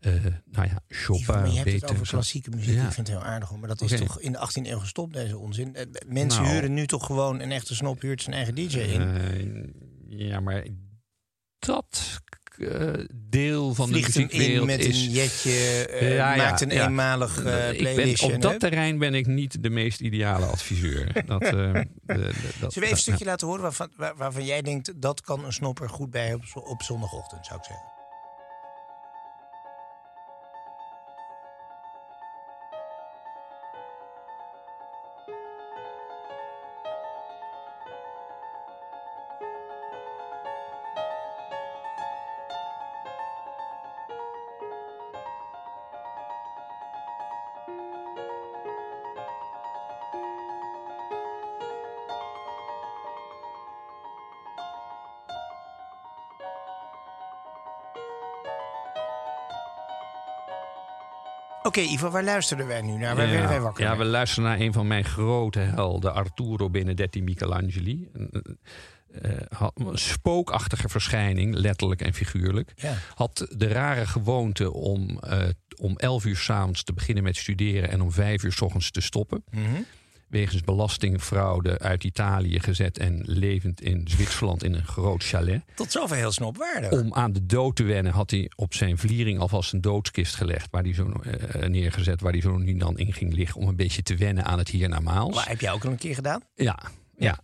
eh, 0.00 0.12
nou 0.44 0.68
ja, 0.68 0.80
Chopin 0.88 1.52
je 1.52 1.58
hebt 1.58 1.72
het 1.72 1.90
over 1.90 2.06
klassieke 2.06 2.50
muziek. 2.50 2.74
Ja. 2.74 2.86
Ik 2.86 2.92
vind 2.92 3.08
het 3.08 3.16
heel 3.16 3.26
aardig 3.26 3.48
hoor. 3.48 3.58
Maar 3.58 3.68
dat 3.68 3.80
is 3.80 3.98
toch 3.98 4.20
in 4.20 4.32
de 4.32 4.38
18e 4.38 4.66
eeuw 4.66 4.78
gestopt, 4.78 5.12
deze 5.12 5.38
onzin. 5.38 5.74
Eh, 5.74 5.86
Mensen 6.06 6.42
Nou. 6.42 6.54
huren 6.54 6.74
nu 6.74 6.86
toch 6.86 7.06
gewoon 7.06 7.40
een 7.40 7.52
echte 7.52 7.74
snop, 7.74 8.00
huurt 8.00 8.22
zijn 8.22 8.36
eigen 8.36 8.54
DJ 8.54 8.78
in. 8.78 9.00
Eh, 9.00 10.28
ja, 10.28 10.40
maar 10.40 10.66
dat 11.58 12.20
eh, 12.24 12.45
deel 13.30 13.74
van 13.74 13.88
Vliegt 13.88 14.12
de 14.14 14.20
muziekwereld 14.20 14.66
met 14.66 14.84
is... 14.84 15.02
een 15.06 15.10
jetje, 15.10 15.86
eh, 15.86 16.14
Ja, 16.14 16.36
maakt 16.36 16.60
een 16.60 16.70
ja. 16.70 16.86
eenmalig 16.86 17.44
eh 17.44 17.76
playlistje. 17.78 18.34
op 18.34 18.40
dat 18.42 18.60
terrein 18.60 18.98
ben 18.98 19.14
ik 19.14 19.26
niet 19.26 19.62
de 19.62 19.70
meest 19.70 20.00
ideale 20.00 20.46
adviseur. 20.46 21.12
dat, 21.26 21.42
eh, 21.42 21.52
dat, 21.52 21.82
Zullen 22.06 22.34
we 22.60 22.68
even 22.80 22.90
een 22.90 22.96
stukje 22.96 23.24
laten 23.24 23.46
horen 23.46 23.62
waarvan, 23.62 23.90
waar- 23.96 24.16
waarvan 24.16 24.44
jij 24.44 24.62
denkt... 24.62 24.92
dat 25.02 25.20
kan 25.20 25.44
een 25.44 25.52
snopper 25.52 25.88
goed 25.88 26.10
bij 26.10 26.34
op, 26.34 26.42
op 26.54 26.82
zondagochtend, 26.82 27.46
zou 27.46 27.58
ik 27.58 27.64
zeggen. 27.64 27.95
Oké, 61.66 61.80
Ivo, 61.80 62.10
waar 62.10 62.24
luisterden 62.24 62.66
wij 62.66 62.82
nu 62.82 62.92
naar? 62.92 63.16
Waar 63.16 63.28
werden 63.28 63.48
wij 63.48 63.60
wakker? 63.60 63.84
Ja, 63.84 63.90
mee? 63.90 63.98
we 63.98 64.04
luisteren 64.04 64.48
naar 64.50 64.60
een 64.60 64.72
van 64.72 64.86
mijn 64.86 65.04
grote 65.04 65.58
helden, 65.58 66.14
Arturo 66.14 66.70
Benedetti 66.70 67.22
Michelangeli. 67.22 68.10
Had 69.48 69.72
een 69.74 69.98
spookachtige 69.98 70.88
verschijning, 70.88 71.54
letterlijk 71.54 72.02
en 72.02 72.14
figuurlijk. 72.14 72.72
Ja. 72.76 72.94
Had 73.14 73.46
de 73.56 73.68
rare 73.68 74.06
gewoonte 74.06 74.72
om 74.72 75.18
eh, 75.18 75.48
om 75.80 75.96
11 75.96 76.24
uur 76.24 76.36
s'avonds 76.36 76.82
te 76.82 76.92
beginnen 76.92 77.24
met 77.24 77.36
studeren 77.36 77.90
en 77.90 78.00
om 78.00 78.12
5 78.12 78.42
uur 78.42 78.52
s 78.52 78.60
ochtends 78.60 78.90
te 78.90 79.00
stoppen. 79.00 79.44
Mhm. 79.50 79.82
Wegens 80.28 80.62
belastingfraude 80.62 81.78
uit 81.78 82.04
Italië 82.04 82.60
gezet 82.60 82.98
en 82.98 83.22
levend 83.24 83.80
in 83.80 84.02
Zwitserland 84.08 84.64
in 84.64 84.74
een 84.74 84.86
groot 84.86 85.24
chalet. 85.24 85.62
Tot 85.74 85.92
zover 85.92 86.16
heel 86.16 86.32
snopwaardig. 86.32 86.90
Om 86.90 87.14
aan 87.14 87.32
de 87.32 87.46
dood 87.46 87.76
te 87.76 87.82
wennen 87.82 88.12
had 88.12 88.30
hij 88.30 88.50
op 88.56 88.74
zijn 88.74 88.98
vliering 88.98 89.38
alvast 89.38 89.72
een 89.72 89.80
doodskist 89.80 90.34
gelegd. 90.34 90.68
Waar 90.70 90.82
hij 90.82 90.94
zo, 90.94 91.12
eh, 91.12 91.68
neergezet, 91.68 92.20
waar 92.20 92.32
hij 92.32 92.40
zo 92.40 92.56
nu 92.56 92.76
dan 92.76 92.98
in 92.98 93.12
ging 93.12 93.34
liggen. 93.34 93.60
Om 93.60 93.68
een 93.68 93.76
beetje 93.76 94.02
te 94.02 94.16
wennen 94.16 94.44
aan 94.44 94.58
het 94.58 94.68
hiernamaals. 94.68 95.34
Maar 95.34 95.48
heb 95.48 95.60
jij 95.60 95.72
ook 95.72 95.84
al 95.84 95.90
een 95.90 95.96
keer 95.96 96.14
gedaan? 96.14 96.42
Ja, 96.54 96.78
ja. 97.16 97.38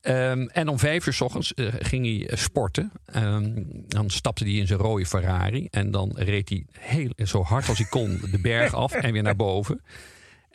Ehm, 0.00 0.46
en 0.52 0.68
om 0.68 0.78
vijf 0.78 1.06
uur 1.06 1.12
s 1.12 1.20
ochtends 1.20 1.54
eh, 1.54 1.66
ging 1.78 2.04
hij 2.04 2.28
eh, 2.28 2.36
sporten. 2.36 2.92
Ehm, 3.04 3.62
dan 3.88 4.10
stapte 4.10 4.44
hij 4.44 4.52
in 4.52 4.66
zijn 4.66 4.78
rode 4.78 5.06
Ferrari. 5.06 5.68
En 5.70 5.90
dan 5.90 6.12
reed 6.14 6.48
hij 6.48 6.66
heel, 6.78 7.10
zo 7.16 7.42
hard 7.42 7.68
als 7.68 7.78
hij 7.78 7.86
kon 7.86 8.20
de 8.30 8.38
berg 8.40 8.74
af 8.74 8.92
en 8.92 9.12
weer 9.12 9.22
naar 9.22 9.36
boven. 9.36 9.80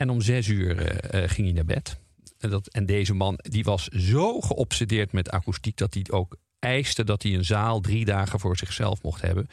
En 0.01 0.09
om 0.09 0.21
zes 0.21 0.47
uur 0.47 0.77
eh, 0.77 1.23
eh, 1.23 1.29
ging 1.29 1.47
hij 1.47 1.55
naar 1.55 1.65
bed. 1.65 1.99
En, 2.39 2.49
dat, 2.49 2.67
en 2.67 2.85
deze 2.85 3.13
man 3.13 3.39
die 3.41 3.63
was 3.63 3.87
zo 3.87 4.41
geobsedeerd 4.41 5.11
met 5.11 5.29
akoestiek... 5.29 5.77
dat 5.77 5.93
hij 5.93 6.05
ook 6.09 6.35
eiste 6.59 7.03
dat 7.03 7.23
hij 7.23 7.33
een 7.33 7.45
zaal 7.45 7.79
drie 7.79 8.05
dagen 8.05 8.39
voor 8.39 8.57
zichzelf 8.57 9.03
mocht 9.03 9.21
hebben. 9.21 9.47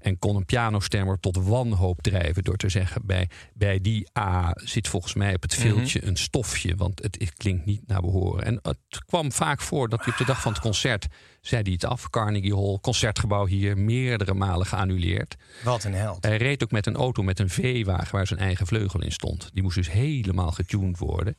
En 0.00 0.18
kon 0.18 0.36
een 0.36 0.44
pianostemmer 0.44 1.20
tot 1.20 1.36
wanhoop 1.36 2.02
drijven 2.02 2.44
door 2.44 2.56
te 2.56 2.68
zeggen... 2.68 3.02
bij, 3.04 3.28
bij 3.54 3.80
die 3.80 4.08
A 4.18 4.52
zit 4.54 4.88
volgens 4.88 5.14
mij 5.14 5.34
op 5.34 5.42
het 5.42 5.54
filtje 5.54 6.04
een 6.04 6.16
stofje... 6.16 6.76
want 6.76 7.02
het, 7.02 7.16
het 7.18 7.34
klinkt 7.34 7.66
niet 7.66 7.86
naar 7.86 8.00
behoren. 8.00 8.44
En 8.44 8.58
het 8.62 9.04
kwam 9.06 9.32
vaak 9.32 9.60
voor 9.60 9.88
dat 9.88 10.04
hij 10.04 10.12
op 10.12 10.18
de 10.18 10.24
dag 10.24 10.40
van 10.40 10.52
het 10.52 10.60
concert... 10.60 11.06
zei 11.40 11.62
hij 11.62 11.72
het 11.72 11.84
af, 11.84 12.10
Carnegie 12.10 12.54
Hall, 12.54 12.78
concertgebouw 12.80 13.46
hier... 13.46 13.78
meerdere 13.78 14.34
malen 14.34 14.66
geannuleerd. 14.66 15.36
Wat 15.64 15.84
een 15.84 15.94
held. 15.94 16.24
Hij 16.24 16.36
reed 16.36 16.62
ook 16.62 16.70
met 16.70 16.86
een 16.86 16.96
auto 16.96 17.22
met 17.22 17.38
een 17.38 17.50
V-wagen 17.50 18.12
waar 18.12 18.26
zijn 18.26 18.40
eigen 18.40 18.66
vleugel 18.66 19.02
in 19.02 19.12
stond. 19.12 19.50
Die 19.52 19.62
moest 19.62 19.76
dus 19.76 19.90
helemaal 19.90 20.50
getuned 20.50 20.98
worden. 20.98 21.36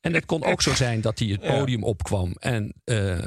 En 0.00 0.14
het 0.14 0.26
kon 0.26 0.44
ook 0.44 0.62
zo 0.62 0.74
zijn 0.74 1.00
dat 1.00 1.18
hij 1.18 1.28
het 1.28 1.40
podium 1.40 1.84
opkwam 1.84 2.32
en 2.38 2.74
eh, 2.84 3.18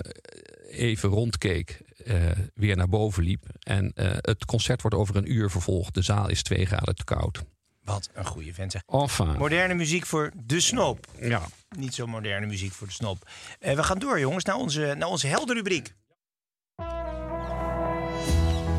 even 0.70 1.10
rondkeek, 1.10 1.82
eh, 2.04 2.32
weer 2.54 2.76
naar 2.76 2.90
boven 2.90 3.24
liep. 3.24 3.46
En 3.60 3.92
eh, 3.94 4.12
het 4.22 4.46
concert 4.46 4.82
wordt 4.82 4.98
over 4.98 5.16
een 5.16 5.32
uur 5.32 5.50
vervolgd. 5.50 5.94
De 5.94 6.02
zaal 6.02 6.30
is 6.30 6.44
twee 6.44 6.66
graden 6.66 6.96
te 6.96 7.04
koud. 7.04 7.44
Wat 7.84 8.10
een 8.14 8.26
goede 8.26 8.54
vent. 8.54 8.72
zeg. 8.72 8.82
Enfin, 8.88 9.38
Moderne 9.38 9.74
muziek 9.74 10.06
voor 10.06 10.32
de 10.46 10.60
snoop. 10.60 11.08
ja. 11.20 11.42
Niet 11.78 11.94
zo 11.94 12.08
moderne 12.08 12.46
muziek 12.46 12.72
voor 12.72 12.88
de 12.88 12.94
snop. 12.94 13.30
Eh, 13.60 13.76
we 13.76 13.84
gaan 13.84 14.00
door, 14.00 14.20
jongens, 14.20 14.44
naar 14.44 14.56
onze, 14.56 14.96
naar 14.98 15.08
onze 15.08 15.28
heldenrubriek. 15.28 15.94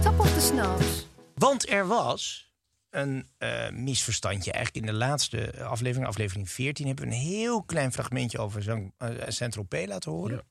Top 0.03 0.19
of 0.21 0.33
the 0.35 0.41
Snaps. 0.41 1.07
Want 1.35 1.71
er 1.71 1.87
was 1.87 2.53
een 2.91 3.29
eh, 3.39 3.71
misverstandje. 3.71 4.53
Eigenlijk 4.53 4.87
in 4.87 4.93
de 4.93 4.99
laatste 4.99 5.65
aflevering, 5.65 6.07
aflevering 6.09 6.51
14, 6.51 6.87
hebben 6.87 7.05
we 7.09 7.11
een 7.15 7.21
heel 7.21 7.63
klein 7.63 7.93
fragmentje 7.93 8.39
over 8.39 8.63
Zang- 8.63 8.93
eh, 8.99 9.09
Saint-Tropez 9.29 9.87
laten 9.87 10.13
horen. 10.13 10.43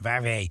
Waar 0.00 0.22
wij 0.22 0.50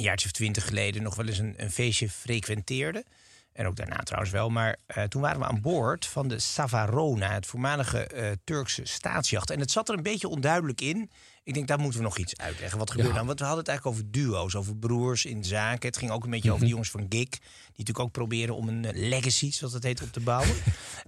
een 0.00 0.06
jaartje 0.06 0.26
of 0.26 0.32
twintig 0.32 0.66
geleden 0.66 1.02
nog 1.02 1.14
wel 1.14 1.26
eens 1.26 1.38
een, 1.38 1.54
een 1.56 1.70
feestje 1.70 2.08
frequenteerden. 2.08 3.04
En 3.52 3.66
ook 3.66 3.76
daarna 3.76 3.96
trouwens 3.96 4.32
wel. 4.32 4.50
Maar 4.50 4.76
eh, 4.86 5.04
toen 5.04 5.22
waren 5.22 5.40
we 5.40 5.46
aan 5.46 5.60
boord 5.60 6.06
van 6.06 6.28
de 6.28 6.38
Savarona, 6.38 7.32
het 7.32 7.46
voormalige 7.46 8.06
eh, 8.06 8.30
Turkse 8.44 8.84
staatsjacht. 8.84 9.50
En 9.50 9.60
het 9.60 9.70
zat 9.70 9.88
er 9.88 9.96
een 9.96 10.02
beetje 10.02 10.28
onduidelijk 10.28 10.80
in. 10.80 11.10
Ik 11.42 11.54
denk, 11.54 11.68
daar 11.68 11.78
moeten 11.78 11.98
we 12.00 12.04
nog 12.06 12.18
iets 12.18 12.36
uitleggen. 12.36 12.78
Wat 12.78 12.90
gebeurt 12.90 13.08
Ja. 13.08 13.14
nou? 13.14 13.26
Want 13.26 13.38
we 13.38 13.44
hadden 13.44 13.64
het 13.64 13.72
eigenlijk 13.72 13.98
over 13.98 14.10
duo's, 14.12 14.54
over 14.54 14.76
broers 14.76 15.24
in 15.24 15.44
zaken. 15.44 15.88
Het 15.88 15.96
ging 15.96 16.10
ook 16.10 16.24
een 16.24 16.30
beetje 16.30 16.50
over 16.52 16.64
de 16.64 16.70
jongens 16.70 16.90
van 16.90 17.00
Gig. 17.08 17.28
Die 17.28 17.38
natuurlijk 17.70 17.98
ook 17.98 18.12
proberen 18.12 18.54
om 18.56 18.68
een 18.68 18.84
eh, 18.84 19.08
legacy, 19.08 19.50
zoals 19.52 19.72
dat 19.72 19.82
heet, 19.82 20.02
op 20.02 20.12
te 20.12 20.20
bouwen. 20.20 20.54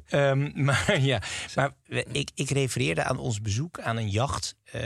Ehm, 0.06 0.64
maar 0.64 1.00
ja, 1.12 1.22
maar 1.54 1.70
ik, 2.12 2.30
ik 2.34 2.50
refereerde 2.50 3.04
aan 3.04 3.18
ons 3.18 3.40
bezoek 3.40 3.80
aan 3.80 3.96
een 3.96 4.10
jacht. 4.10 4.54
eh, 4.64 4.80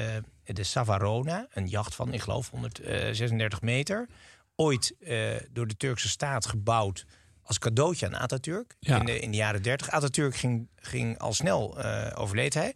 de 0.45 0.65
Savarona, 0.65 1.47
een 1.51 1.67
jacht 1.69 1.95
van, 1.95 2.13
ik 2.13 2.21
geloof, 2.21 2.51
136 2.51 3.61
meter. 3.61 4.09
Ooit 4.55 4.95
eh, 5.01 5.19
door 5.53 5.67
de 5.67 5.77
Turkse 5.77 6.09
staat 6.09 6.47
gebouwd 6.47 7.05
als 7.43 7.59
cadeautje 7.59 8.07
aan 8.07 8.15
Atatürk 8.15 8.77
Ja. 8.81 8.99
in, 8.99 9.05
de, 9.07 9.21
in 9.21 9.31
de 9.31 9.37
jaren 9.37 9.63
30. 9.63 9.91
Atatürk 9.91 10.37
ging, 10.37 10.69
ging 10.77 11.19
al 11.19 11.33
snel, 11.33 11.81
eh, 11.83 12.21
overleed 12.21 12.55
hij. 12.55 12.75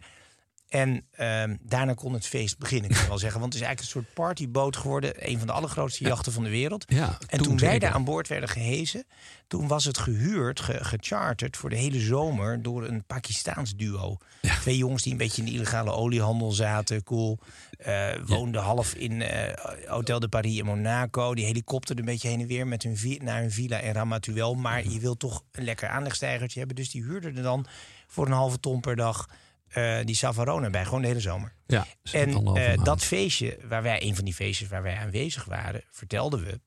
En 0.71 1.05
ehm, 1.11 1.55
daarna 1.61 1.93
kon 1.93 2.13
het 2.13 2.27
feest 2.27 2.57
beginnen, 2.57 2.89
kan 2.91 3.01
je 3.01 3.07
wel 3.07 3.17
zeggen. 3.17 3.39
Want 3.39 3.53
het 3.53 3.61
is 3.61 3.67
eigenlijk 3.67 3.95
een 3.95 4.01
soort 4.01 4.13
partyboot 4.13 4.77
geworden. 4.77 5.29
Een 5.29 5.37
van 5.37 5.47
de 5.47 5.53
allergrootste 5.53 6.03
jachten 6.03 6.31
van 6.31 6.43
de 6.43 6.49
wereld. 6.49 6.83
Ja, 6.87 7.17
en 7.27 7.37
toen 7.37 7.47
toen, 7.47 7.57
wij 7.57 7.79
daar 7.79 7.91
aan 7.91 8.03
boord 8.03 8.27
werden 8.27 8.49
gehezen... 8.49 9.05
toen 9.47 9.67
was 9.67 9.85
het 9.85 9.97
gehuurd, 9.97 10.59
ge- 10.59 10.83
gecharterd 10.83 11.57
voor 11.57 11.69
de 11.69 11.75
hele 11.75 11.99
zomer... 11.99 12.61
door 12.61 12.87
een 12.87 13.03
Pakistaans 13.05 13.75
duo. 13.75 14.17
Twee 14.61 14.77
jongens 14.77 15.03
die 15.03 15.11
een 15.11 15.17
beetje 15.17 15.41
in 15.41 15.47
de 15.47 15.53
illegale 15.53 15.91
oliehandel 15.91 16.51
zaten. 16.51 17.03
Cool. 17.03 17.39
Eh, 17.77 18.09
woonden 18.25 18.61
half 18.61 18.93
in 18.93 19.21
eh, 19.21 19.87
Hotel 19.87 20.19
de 20.19 20.29
Paris 20.29 20.57
in 20.57 20.65
Monaco. 20.65 21.35
Die 21.35 21.45
helikopter 21.45 21.99
een 21.99 22.05
beetje 22.05 22.27
heen 22.27 22.41
en 22.41 22.47
weer 22.47 22.67
met 22.67 22.83
hun 22.83 23.19
naar 23.23 23.39
hun 23.41 23.51
villa 23.51 23.77
in 23.79 23.93
Ramatuel. 23.93 24.55
Maar 24.55 24.87
je 24.87 24.99
wilt 24.99 25.19
toch 25.19 25.43
een 25.51 25.63
lekker 25.63 25.87
aanlegstijgertje 25.89 26.59
hebben. 26.59 26.75
Dus 26.77 26.91
die 26.91 27.03
huurden 27.03 27.37
er 27.37 27.43
dan 27.43 27.65
voor 28.07 28.25
een 28.25 28.31
halve 28.31 28.59
ton 28.59 28.79
per 28.79 28.95
dag... 28.95 29.27
eh, 29.71 29.99
die 30.05 30.15
Savarona 30.15 30.69
bij, 30.69 30.85
gewoon 30.85 31.01
de 31.01 31.07
hele 31.07 31.19
zomer. 31.19 31.53
ja 31.67 31.85
En 32.11 32.45
eh, 32.55 32.83
dat 32.83 33.03
feestje, 33.03 33.57
waar 33.67 33.83
wij, 33.83 34.01
een 34.03 34.15
van 34.15 34.25
die 34.25 34.33
feestjes 34.33 34.67
waar 34.69 34.83
wij 34.83 34.97
aanwezig 34.97 35.45
waren, 35.45 35.83
vertelden 35.89 36.43
we 36.43 36.59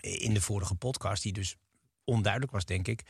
in 0.00 0.34
de 0.34 0.40
vorige 0.40 0.74
podcast, 0.74 1.22
die 1.22 1.32
dus 1.32 1.56
onduidelijk 2.04 2.52
was, 2.52 2.64
denk 2.64 2.88
ik. 2.88 3.02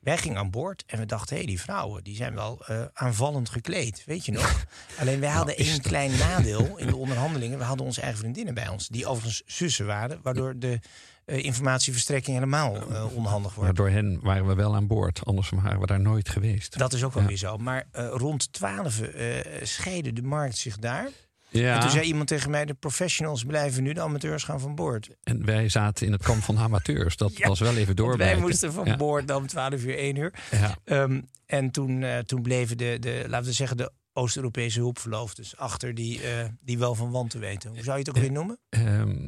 Wij 0.00 0.18
gingen 0.18 0.38
aan 0.38 0.50
boord 0.50 0.84
en 0.86 0.98
we 0.98 1.06
dachten, 1.06 1.28
hé, 1.36 1.36
hey, 1.42 1.46
die 1.46 1.60
vrouwen 1.60 2.04
die 2.04 2.16
zijn 2.16 2.34
wel 2.34 2.66
eh, 2.66 2.84
aanvallend 2.92 3.48
gekleed. 3.50 4.02
Weet 4.06 4.26
je 4.26 4.32
nog? 4.32 4.64
Alleen 4.98 5.20
wij 5.20 5.30
hadden 5.30 5.56
is 5.56 5.66
één 5.66 5.76
dat- 5.76 5.86
klein 5.86 6.18
nadeel 6.18 6.78
in 6.78 6.86
de 6.86 6.96
onderhandelingen. 6.96 7.58
We 7.58 7.64
hadden 7.64 7.86
onze 7.86 8.00
eigen 8.00 8.18
vriendinnen 8.18 8.54
bij 8.54 8.68
ons, 8.68 8.88
die 8.88 9.06
overigens 9.06 9.42
zussen 9.46 9.86
waren, 9.86 10.20
waardoor 10.22 10.58
de 10.58 10.80
informatieverstrekking 11.24 12.36
helemaal 12.36 12.76
eh, 12.76 13.16
onhandig 13.16 13.54
wordt. 13.54 13.60
Maar 13.68 13.74
door 13.86 13.94
hen 13.94 14.18
waren 14.22 14.46
we 14.46 14.54
wel 14.54 14.74
aan 14.74 14.86
boord. 14.86 15.20
Anders 15.24 15.50
waren 15.50 15.80
we 15.80 15.86
daar 15.86 16.00
nooit 16.00 16.28
geweest. 16.28 16.78
Dat 16.78 16.92
is 16.92 17.04
ook 17.04 17.12
wel 17.12 17.22
Ja. 17.22 17.28
weer 17.28 17.36
zo. 17.38 17.56
Maar 17.56 17.86
eh, 17.90 18.08
rond 18.12 18.52
12 18.52 19.00
eh 19.00 19.36
scheidde 19.62 20.12
de 20.12 20.22
markt 20.22 20.56
zich 20.56 20.78
daar. 20.78 21.08
Ja, 21.48 21.74
En 21.74 21.80
toen 21.80 21.90
zei 21.90 22.04
iemand 22.06 22.28
tegen 22.28 22.50
mij: 22.50 22.64
de 22.64 22.74
professionals 22.74 23.44
blijven 23.44 23.82
nu, 23.82 23.92
de 23.92 24.00
amateurs 24.00 24.42
gaan 24.44 24.60
van 24.60 24.74
boord. 24.74 25.08
en 25.22 25.44
wij 25.44 25.68
zaten 25.68 26.06
in 26.06 26.12
het 26.12 26.22
kamp 26.22 26.42
van 26.42 26.58
amateurs. 26.58 27.16
Dat 27.16 27.36
Ja, 27.38 27.48
was 27.48 27.60
wel 27.60 27.70
even 27.76 27.84
Want 27.86 27.96
doorbijten. 27.96 28.36
wij 28.36 28.44
moesten 28.46 28.72
van 28.72 28.84
Ja. 28.84 28.96
boord 28.96 29.28
dan 29.28 29.46
12 29.46 29.84
uur, 29.84 29.98
1 29.98 30.16
uur. 30.16 30.32
Ja. 30.50 30.76
Ehm, 30.84 31.20
en 31.46 31.70
toen, 31.70 32.02
eh, 32.02 32.18
toen 32.18 32.42
bleven 32.42 32.76
de, 32.78 32.96
de, 33.00 33.24
laten 33.28 33.46
we 33.46 33.52
zeggen, 33.52 33.76
de 33.76 33.90
Oost-Europese 34.12 34.78
hulpverloofdes 34.80 35.56
achter 35.56 35.94
die, 35.94 36.22
eh, 36.22 36.44
die 36.60 36.78
wel 36.78 36.94
van 36.94 37.10
wanten 37.10 37.40
weten. 37.40 37.70
Hoe 37.70 37.82
zou 37.82 37.98
je 37.98 38.04
het 38.04 38.08
ook 38.16 38.22
weer 38.22 38.32
noemen? 38.32 38.58
Ehm 38.68 39.26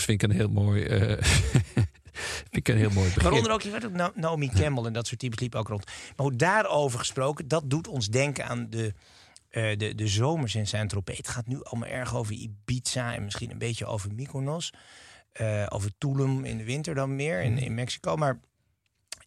vind 0.00 0.22
ik 0.22 0.30
een 0.30 0.36
heel 0.36 0.48
mooi, 0.48 0.84
eh, 0.84 1.22
vind 2.50 2.56
ik 2.56 2.68
een 2.68 2.76
heel 2.76 2.90
mooi 2.90 3.04
begrip. 3.06 3.22
Waaronder 3.22 3.52
ook, 3.52 3.62
je 3.62 3.84
ook, 3.84 3.92
Na- 3.92 4.12
Naomi 4.14 4.48
Campbell 4.48 4.84
en 4.84 4.92
dat 4.92 5.06
soort 5.06 5.20
types 5.20 5.38
liepen 5.38 5.58
ook 5.58 5.68
rond. 5.68 5.84
Maar 5.86 6.26
hoe 6.26 6.36
daarover 6.36 6.98
gesproken, 6.98 7.48
dat 7.48 7.70
doet 7.70 7.88
ons 7.88 8.08
denken 8.08 8.46
aan 8.46 8.70
de, 8.70 8.94
eh, 9.48 9.76
de, 9.78 9.94
de 9.94 10.06
zomers 10.08 10.54
in 10.54 10.66
Saint-Tropez. 10.66 11.16
Het 11.16 11.28
gaat 11.28 11.46
nu 11.46 11.62
allemaal 11.62 11.88
erg 11.88 12.14
over 12.14 12.34
Ibiza 12.34 13.14
en 13.14 13.24
misschien 13.24 13.50
een 13.50 13.58
beetje 13.58 13.86
over 13.86 14.14
Mykonos. 14.14 14.72
Eh, 15.32 15.66
over 15.68 15.90
Tulum 15.98 16.44
in 16.44 16.56
de 16.56 16.64
winter 16.64 16.94
dan 16.94 17.16
meer, 17.16 17.42
in, 17.42 17.58
in 17.58 17.74
Mexico. 17.74 18.16
Maar 18.16 18.40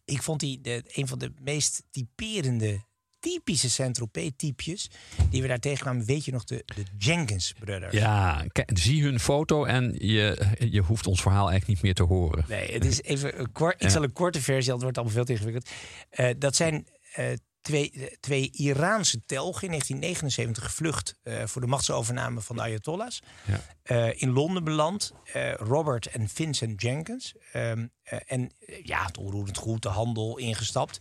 ik 0.04 0.22
vond 0.22 0.40
die 0.40 0.60
de, 0.60 0.82
een 0.86 1.08
van 1.08 1.18
de 1.18 1.32
meest 1.40 1.82
typerende, 1.90 2.80
typische 3.20 3.70
Saint-Tropez-typjes... 3.70 4.90
die 5.30 5.42
we 5.42 5.48
daar 5.48 5.58
tegenkwamen, 5.58 6.04
weet 6.06 6.24
je 6.24 6.32
nog, 6.32 6.44
de, 6.44 6.62
de 6.74 6.82
Jenkins 6.98 7.54
Brothers. 7.58 7.92
Ja, 7.94 8.44
kijk, 8.52 8.70
zie 8.78 9.02
hun 9.02 9.20
foto 9.20 9.64
en 9.64 9.94
je, 9.98 10.46
je 10.70 10.80
hoeft 10.80 11.06
ons 11.06 11.22
verhaal 11.22 11.50
eigenlijk 11.50 11.68
niet 11.68 11.82
meer 11.82 11.94
te 11.94 12.14
horen. 12.14 12.44
Nee, 12.48 12.72
het 12.72 12.84
is 12.84 13.02
even 13.02 13.40
een 13.40 13.52
kort. 13.52 13.74
Ik 13.74 13.82
Ja. 13.82 13.88
zal 13.88 14.02
een 14.02 14.12
korte 14.12 14.40
versie, 14.42 14.72
het 14.72 14.82
wordt 14.82 14.96
allemaal 14.96 15.14
veel 15.14 15.24
te 15.24 15.32
ingewikkeld. 15.32 15.70
Eh, 16.10 16.30
dat 16.38 16.56
zijn 16.56 16.86
eh, 17.12 17.26
twee, 17.60 18.16
twee 18.20 18.50
Iraanse 18.52 19.20
telgen 19.26 19.62
in 19.62 19.68
1979 19.68 20.64
gevlucht 20.64 21.14
eh, 21.22 21.44
voor 21.46 21.60
de 21.60 21.66
machtsovername 21.66 22.40
van 22.40 22.56
de 22.56 22.62
Ayatollahs. 22.62 23.22
Ja. 23.46 24.12
In 24.12 24.30
Londen 24.30 24.64
beland. 24.64 25.12
Robert 25.56 26.06
en 26.06 26.28
Vincent 26.28 26.82
Jenkins. 26.82 27.34
Ehm, 27.52 27.86
eh, 28.02 28.18
en 28.26 28.50
ja, 28.82 29.04
het 29.04 29.18
onroerend 29.18 29.56
goed, 29.56 29.82
de 29.82 29.88
handel 29.88 30.38
ingestapt. 30.38 30.98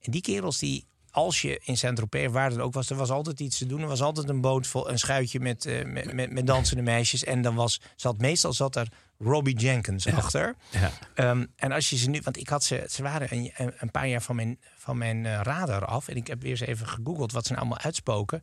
En 0.00 0.12
die 0.12 0.20
kerels 0.20 0.58
die. 0.58 0.88
Als 1.10 1.40
je 1.42 1.60
in 1.64 1.76
Saint-Tropez, 1.76 2.30
waar 2.30 2.50
het 2.50 2.58
ook 2.58 2.74
was, 2.74 2.90
er 2.90 2.96
was 2.96 3.10
altijd 3.10 3.40
iets 3.40 3.58
te 3.58 3.66
doen. 3.66 3.80
Er 3.80 3.86
was 3.88 4.02
altijd 4.02 4.28
een 4.28 4.40
boot 4.40 4.66
vol, 4.66 4.90
een 4.90 4.98
schuitje 4.98 5.40
met, 5.40 5.66
eh, 5.66 5.84
met, 5.84 6.12
met, 6.12 6.30
met 6.32 6.46
dansende 6.46 6.82
meisjes. 6.82 7.24
En 7.24 7.42
dan 7.42 7.54
was, 7.54 7.80
zat, 7.96 8.18
meestal 8.18 8.52
zat 8.52 8.76
er 8.76 8.88
Robbie 9.18 9.56
Jenkins 9.56 10.06
achter. 10.06 10.54
Ja. 10.70 10.90
Ehm, 11.14 11.46
en 11.56 11.72
als 11.72 11.90
je 11.90 11.96
ze 11.96 12.10
nu, 12.10 12.20
want 12.24 12.36
ik 12.36 12.48
had 12.48 12.64
ze, 12.64 12.86
ze 12.90 13.02
waren 13.02 13.28
een, 13.30 13.52
een- 13.78 13.90
paar 13.90 14.08
jaar 14.08 14.22
van 14.22 14.36
mijn, 14.36 14.58
van 14.76 14.98
mijn 14.98 15.26
eh, 15.26 15.40
radar 15.42 15.84
af. 15.84 16.08
En 16.08 16.16
ik 16.16 16.26
heb 16.26 16.40
weer 16.42 16.50
eens 16.50 16.60
even 16.60 16.86
gegoogeld 16.88 17.32
wat 17.32 17.46
ze 17.46 17.52
nou 17.52 17.64
allemaal 17.64 17.84
uitspoken. 17.84 18.42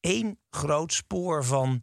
Eén 0.00 0.38
groot 0.50 0.92
spoor 0.92 1.44
van 1.44 1.82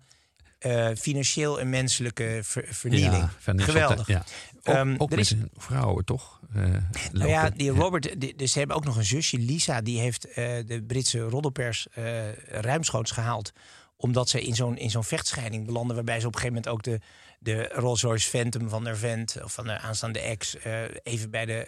eh, 0.60 0.90
financieel 0.98 1.60
en 1.60 1.70
menselijke 1.70 2.40
ver- 2.44 2.66
vernieling. 2.70 3.22
Ja, 3.24 3.30
Geweldig. 3.66 4.08
Ja. 4.08 4.24
Ook, 4.68 4.76
Ehm, 4.76 4.96
ook 4.98 5.12
er 5.12 5.20
is- 5.20 5.36
vrouwen, 5.54 6.06
toch? 6.06 6.40
Eh, 6.56 6.64
Nou 7.12 7.30
ja, 7.30 7.50
die 7.50 7.70
Robert, 7.72 8.22
die- 8.22 8.36
dus 8.36 8.52
ze 8.52 8.58
hebben 8.60 8.78
ook 8.78 8.86
nog 8.86 8.98
een 8.98 9.04
zusje, 9.06 9.38
Lisa, 9.38 9.82
die 9.82 10.00
heeft 10.00 10.26
eh, 10.26 10.36
de 10.66 10.84
Britse 10.88 11.20
roddelpers 11.20 11.88
eh, 11.94 12.32
ruimschoots 12.48 13.12
gehaald. 13.12 13.52
Omdat 13.98 14.30
ze 14.30 14.42
in 14.42 14.56
zo'n, 14.56 14.78
in 14.78 14.90
zo'n 14.90 15.04
vechtscheiding 15.04 15.66
belanden, 15.66 15.96
waarbij 15.96 16.20
ze 16.20 16.28
op 16.28 16.34
een 16.36 16.40
gegeven 16.40 16.62
moment 16.64 16.74
ook 16.74 16.84
de, 16.84 17.00
de 17.40 17.70
Rolls-Royce 17.74 18.30
Phantom 18.30 18.70
van 18.70 18.86
haar 18.86 18.98
vent, 18.98 19.38
of 19.44 19.54
van 19.54 19.64
de 19.66 19.80
aanstaande 19.80 20.20
ex, 20.20 20.56
even 21.04 21.30
bij 21.32 21.46
de, 21.46 21.68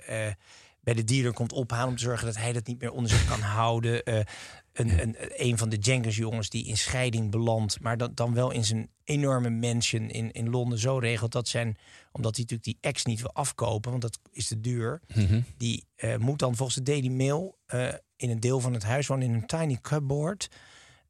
bij 0.81 0.93
de 0.93 1.03
dealer 1.03 1.33
komt 1.33 1.51
ophalen 1.53 1.87
om 1.87 1.95
te 1.95 2.03
zorgen 2.03 2.25
dat 2.25 2.37
hij 2.37 2.53
dat 2.53 2.67
niet 2.67 2.81
meer 2.81 2.91
onder 2.91 3.11
zich 3.11 3.25
kan 3.27 3.41
houden. 3.41 4.03
Een, 4.79 5.01
een, 5.01 5.15
een 5.47 5.57
van 5.57 5.69
de 5.69 5.77
Jenkins 5.77 6.15
jongens 6.15 6.49
die 6.49 6.65
in 6.65 6.77
scheiding 6.77 7.31
belandt, 7.31 7.79
maar 7.79 7.97
dat 7.97 8.15
dan 8.15 8.33
wel 8.33 8.51
in 8.51 8.65
zijn 8.65 8.89
enorme 9.03 9.49
mansion 9.49 10.09
in, 10.09 10.31
in 10.31 10.49
Londen 10.49 10.79
zo 10.79 10.97
regelt 10.97 11.31
dat 11.31 11.47
zijn, 11.47 11.77
omdat 12.11 12.35
hij 12.35 12.45
natuurlijk 12.45 12.63
die 12.63 12.77
ex 12.91 13.05
niet 13.05 13.21
wil 13.21 13.33
afkopen, 13.33 13.89
want 13.89 14.01
dat 14.01 14.19
is 14.31 14.47
te 14.47 14.59
duur. 14.59 15.01
Mhm. 15.15 15.41
Die 15.57 15.85
eh, 15.95 16.15
moet 16.17 16.39
dan 16.39 16.55
volgens 16.55 16.77
de 16.77 16.83
Daily 16.83 17.09
Mail 17.09 17.57
eh, 17.65 17.87
in 18.15 18.29
een 18.29 18.39
deel 18.39 18.59
van 18.59 18.73
het 18.73 18.83
huis 18.83 19.07
wonen 19.07 19.27
in 19.27 19.33
een 19.33 19.45
tiny 19.45 19.77
cupboard. 19.81 20.49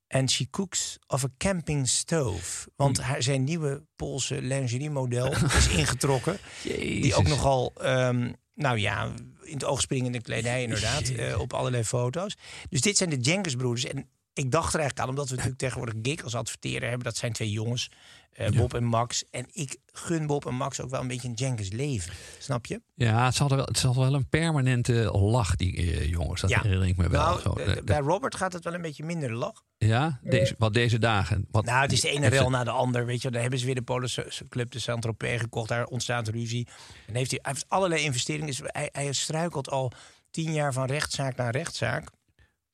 En 0.08 0.30
she 0.30 0.50
cooks 0.50 1.00
of 1.08 1.24
a 1.24 1.30
camping 1.38 1.88
stove. 1.88 2.70
Want 2.76 3.02
haar, 3.02 3.24
zijn 3.24 3.44
nieuwe 3.44 3.84
Poolse 3.96 4.42
lingerie 4.42 4.90
model 4.90 5.32
is 5.58 5.68
ingetrokken. 5.68 6.38
Die 6.64 7.16
ook 7.16 7.28
nogal, 7.28 7.74
ehm, 7.82 8.32
nou 8.60 8.78
ja, 8.80 9.12
in 9.44 9.54
het 9.54 9.66
oog 9.66 9.82
springende 9.82 10.22
kledij 10.22 10.64
inderdaad. 10.64 11.10
eh, 11.10 11.40
op 11.40 11.54
allerlei 11.54 11.84
foto's. 11.84 12.38
Dus 12.70 12.82
dit 12.82 12.98
zijn 12.98 13.10
de 13.10 13.18
Jenkins 13.18 13.56
broeders. 13.56 13.86
En 13.86 14.10
ik 14.34 14.52
dacht 14.52 14.74
er 14.74 14.80
eigenlijk 14.80 15.00
aan, 15.00 15.10
omdat 15.10 15.26
we 15.30 15.36
natuurlijk 15.36 15.60
tegenwoordig 15.62 15.96
Gig 16.02 16.24
als 16.24 16.36
adverteerder 16.36 16.88
hebben. 16.90 17.06
Dat 17.08 17.18
zijn 17.18 17.34
twee 17.34 17.52
jongens, 17.52 17.92
eh, 18.32 18.50
Bob 18.50 18.74
en 18.74 18.84
Max. 18.84 19.24
En 19.32 19.46
ik 19.52 19.78
gun 19.86 20.28
Bob 20.28 20.46
en 20.46 20.56
Max 20.56 20.82
ook 20.82 20.90
wel 20.90 21.02
een 21.02 21.08
beetje 21.08 21.28
een 21.28 21.34
Jenkins 21.34 21.72
leven. 21.72 22.14
Snap 22.40 22.66
je? 22.66 22.82
Ja, 22.96 23.26
het 23.26 23.36
zal 23.36 23.50
wel, 23.50 23.66
het 23.66 23.78
zal 23.78 23.96
wel 23.96 24.14
een 24.14 24.28
permanente 24.30 24.94
lach, 25.12 25.56
die 25.56 25.76
eh, 25.78 26.10
jongens. 26.10 26.42
Dat 26.42 26.50
Ja. 26.50 26.62
herinner 26.62 26.88
ik 26.88 26.98
me 26.98 27.10
wel. 27.10 27.22
Nou, 27.22 27.42
Zo, 27.42 27.54
de- 27.54 27.64
de- 27.64 27.74
de- 27.76 27.84
bij 27.84 28.00
Robert 28.00 28.36
gaat 28.36 28.54
het 28.54 28.64
wel 28.64 28.74
een 28.74 28.82
beetje 28.82 29.04
minder 29.04 29.34
lach. 29.34 29.64
ja, 29.78 30.20
deze, 30.24 30.56
wat 30.58 30.74
deze 30.74 31.00
dagen. 31.00 31.48
Wat, 31.52 31.66
Nou, 31.66 31.82
het 31.82 31.92
is 31.92 32.02
de 32.02 32.10
ene 32.10 32.28
rel 32.28 32.44
ze- 32.44 32.50
na 32.50 32.64
de 32.64 32.70
ander. 32.70 33.06
Weet 33.06 33.22
je, 33.22 33.32
dan 33.32 33.42
hebben 33.42 33.60
ze 33.60 33.66
weer 33.66 33.76
de 33.76 33.82
Polense 33.82 34.28
Club 34.50 34.72
de 34.72 34.80
Saint-Tropez 34.80 35.40
gekocht. 35.42 35.70
Daar 35.70 35.86
ontstaat 35.86 36.28
ruzie. 36.28 36.68
En 37.08 37.16
heeft 37.16 37.32
hij, 37.32 37.40
hij 37.42 37.52
heeft 37.52 37.66
allerlei 37.70 38.02
investeringen. 38.04 38.54
Hij, 38.64 38.90
hij 38.92 39.14
struikelt 39.14 39.70
al 39.70 39.92
tien 40.32 40.54
jaar 40.54 40.74
van 40.74 40.86
rechtszaak 40.86 41.36
naar 41.36 41.52
rechtszaak. 41.52 42.10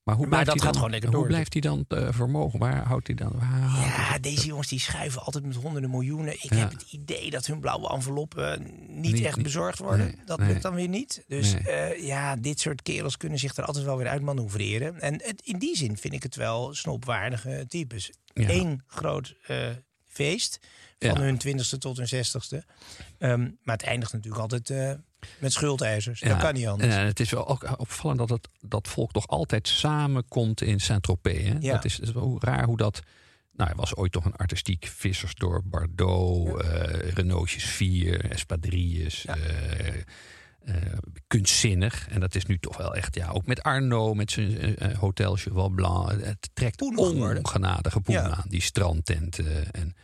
Maar 0.05 0.15
hoe 0.15 0.27
Maar 0.27 0.43
blijft 0.43 0.45
dat 0.49 0.55
hij 0.55 0.65
gaat 0.65 0.73
dan, 0.73 0.75
gewoon 0.75 0.91
lekker 0.91 1.09
Hoe 1.09 1.19
door. 1.19 1.27
blijft 1.27 1.53
hij 1.53 1.61
dan 1.61 1.85
eh, 1.87 2.07
vermogen? 2.11 2.59
Waar 2.59 2.85
houdt 2.87 3.07
hij 3.07 3.15
dan? 3.15 3.31
Waar 3.35 3.85
Ja, 3.85 4.17
deze 4.19 4.45
jongens 4.45 4.67
die 4.67 4.79
schuiven 4.79 5.21
altijd 5.21 5.45
met 5.45 5.55
honderden 5.55 5.89
miljoenen. 5.89 6.33
Ik 6.33 6.53
Ja. 6.53 6.55
heb 6.55 6.71
het 6.71 6.81
idee 6.91 7.29
dat 7.29 7.45
hun 7.45 7.59
blauwe 7.59 7.89
enveloppen 7.89 8.61
niet, 8.87 9.13
Niet- 9.13 9.23
echt 9.25 9.35
niet- 9.35 9.45
bezorgd 9.45 9.79
worden. 9.79 10.05
nee, 10.05 10.25
dat 10.25 10.39
nee. 10.39 10.47
lukt 10.47 10.61
dan 10.61 10.73
weer 10.73 10.87
niet. 10.87 11.23
Dus 11.27 11.53
Nee. 11.53 11.61
eh, 11.69 12.05
ja, 12.07 12.35
dit 12.35 12.59
soort 12.59 12.81
kerels 12.81 13.17
kunnen 13.17 13.39
zich 13.39 13.55
er 13.55 13.63
altijd 13.65 13.85
wel 13.85 13.97
weer 13.97 14.07
uit 14.07 14.21
manoeuvreren. 14.21 15.01
En 15.01 15.13
het, 15.23 15.41
in 15.41 15.59
die 15.59 15.75
zin 15.77 15.97
vind 15.97 16.13
ik 16.13 16.23
het 16.23 16.35
wel 16.35 16.73
snopwaardige 16.73 17.65
types. 17.67 18.11
Ja. 18.33 18.49
Eén 18.49 18.83
groot 18.87 19.35
eh, 19.47 19.67
feest 20.07 20.59
van 21.09 21.17
Ja. 21.21 21.21
hun 21.27 21.37
twintigste 21.37 21.77
tot 21.77 21.97
hun 21.97 22.07
zestigste. 22.07 22.63
Ehm, 23.17 23.41
maar 23.63 23.75
het 23.75 23.83
eindigt 23.85 24.13
natuurlijk 24.13 24.41
altijd 24.41 24.69
eh, 24.69 24.91
met 25.39 25.53
schuldeisers. 25.53 26.19
Dat 26.19 26.29
Ja, 26.29 26.37
kan 26.37 26.53
niet 26.53 26.67
anders. 26.67 26.93
En 26.95 27.05
het 27.05 27.19
is 27.19 27.29
wel 27.29 27.47
ook 27.47 27.79
opvallend 27.79 28.19
dat 28.19 28.29
het, 28.29 28.47
dat 28.61 28.87
volk 28.87 29.11
toch 29.11 29.27
altijd 29.27 29.67
samenkomt 29.67 30.61
in 30.61 30.79
Saint-Tropez. 30.79 31.51
Ja. 31.59 31.73
Dat 31.73 31.85
is, 31.85 31.99
is 31.99 32.11
wel 32.11 32.37
raar 32.39 32.65
hoe 32.65 32.77
dat... 32.77 33.01
Nou, 33.51 33.69
er 33.69 33.75
was 33.75 33.95
ooit 33.95 34.11
toch 34.11 34.25
een 34.25 34.35
artistiek 34.35 34.85
vissersdorp, 34.85 35.63
Bordeaux, 35.65 36.61
eh 36.63 37.09
Renaultjes 37.13 37.63
4, 37.63 38.31
Espadrilles, 38.31 39.25
eh, 39.25 39.87
eh, 40.65 40.75
kunstzinnig. 41.27 42.07
En 42.09 42.19
dat 42.19 42.35
is 42.35 42.45
nu 42.45 42.57
toch 42.59 42.77
wel 42.77 42.95
echt, 42.95 43.15
ja, 43.15 43.29
ook 43.29 43.45
met 43.45 43.63
Arno, 43.63 44.13
met 44.13 44.31
zijn 44.31 44.57
eh, 44.59 44.91
eh, 44.91 44.97
Hotel 44.97 45.35
Cheval 45.35 45.69
Blanc. 45.69 46.09
Het 46.23 46.49
trekt 46.53 46.81
ongenadige 46.81 48.01
poen 48.01 48.15
Ja. 48.15 48.29
aan, 48.29 48.43
die 48.47 48.61
strandtenten. 48.61 49.71
En 49.71 49.95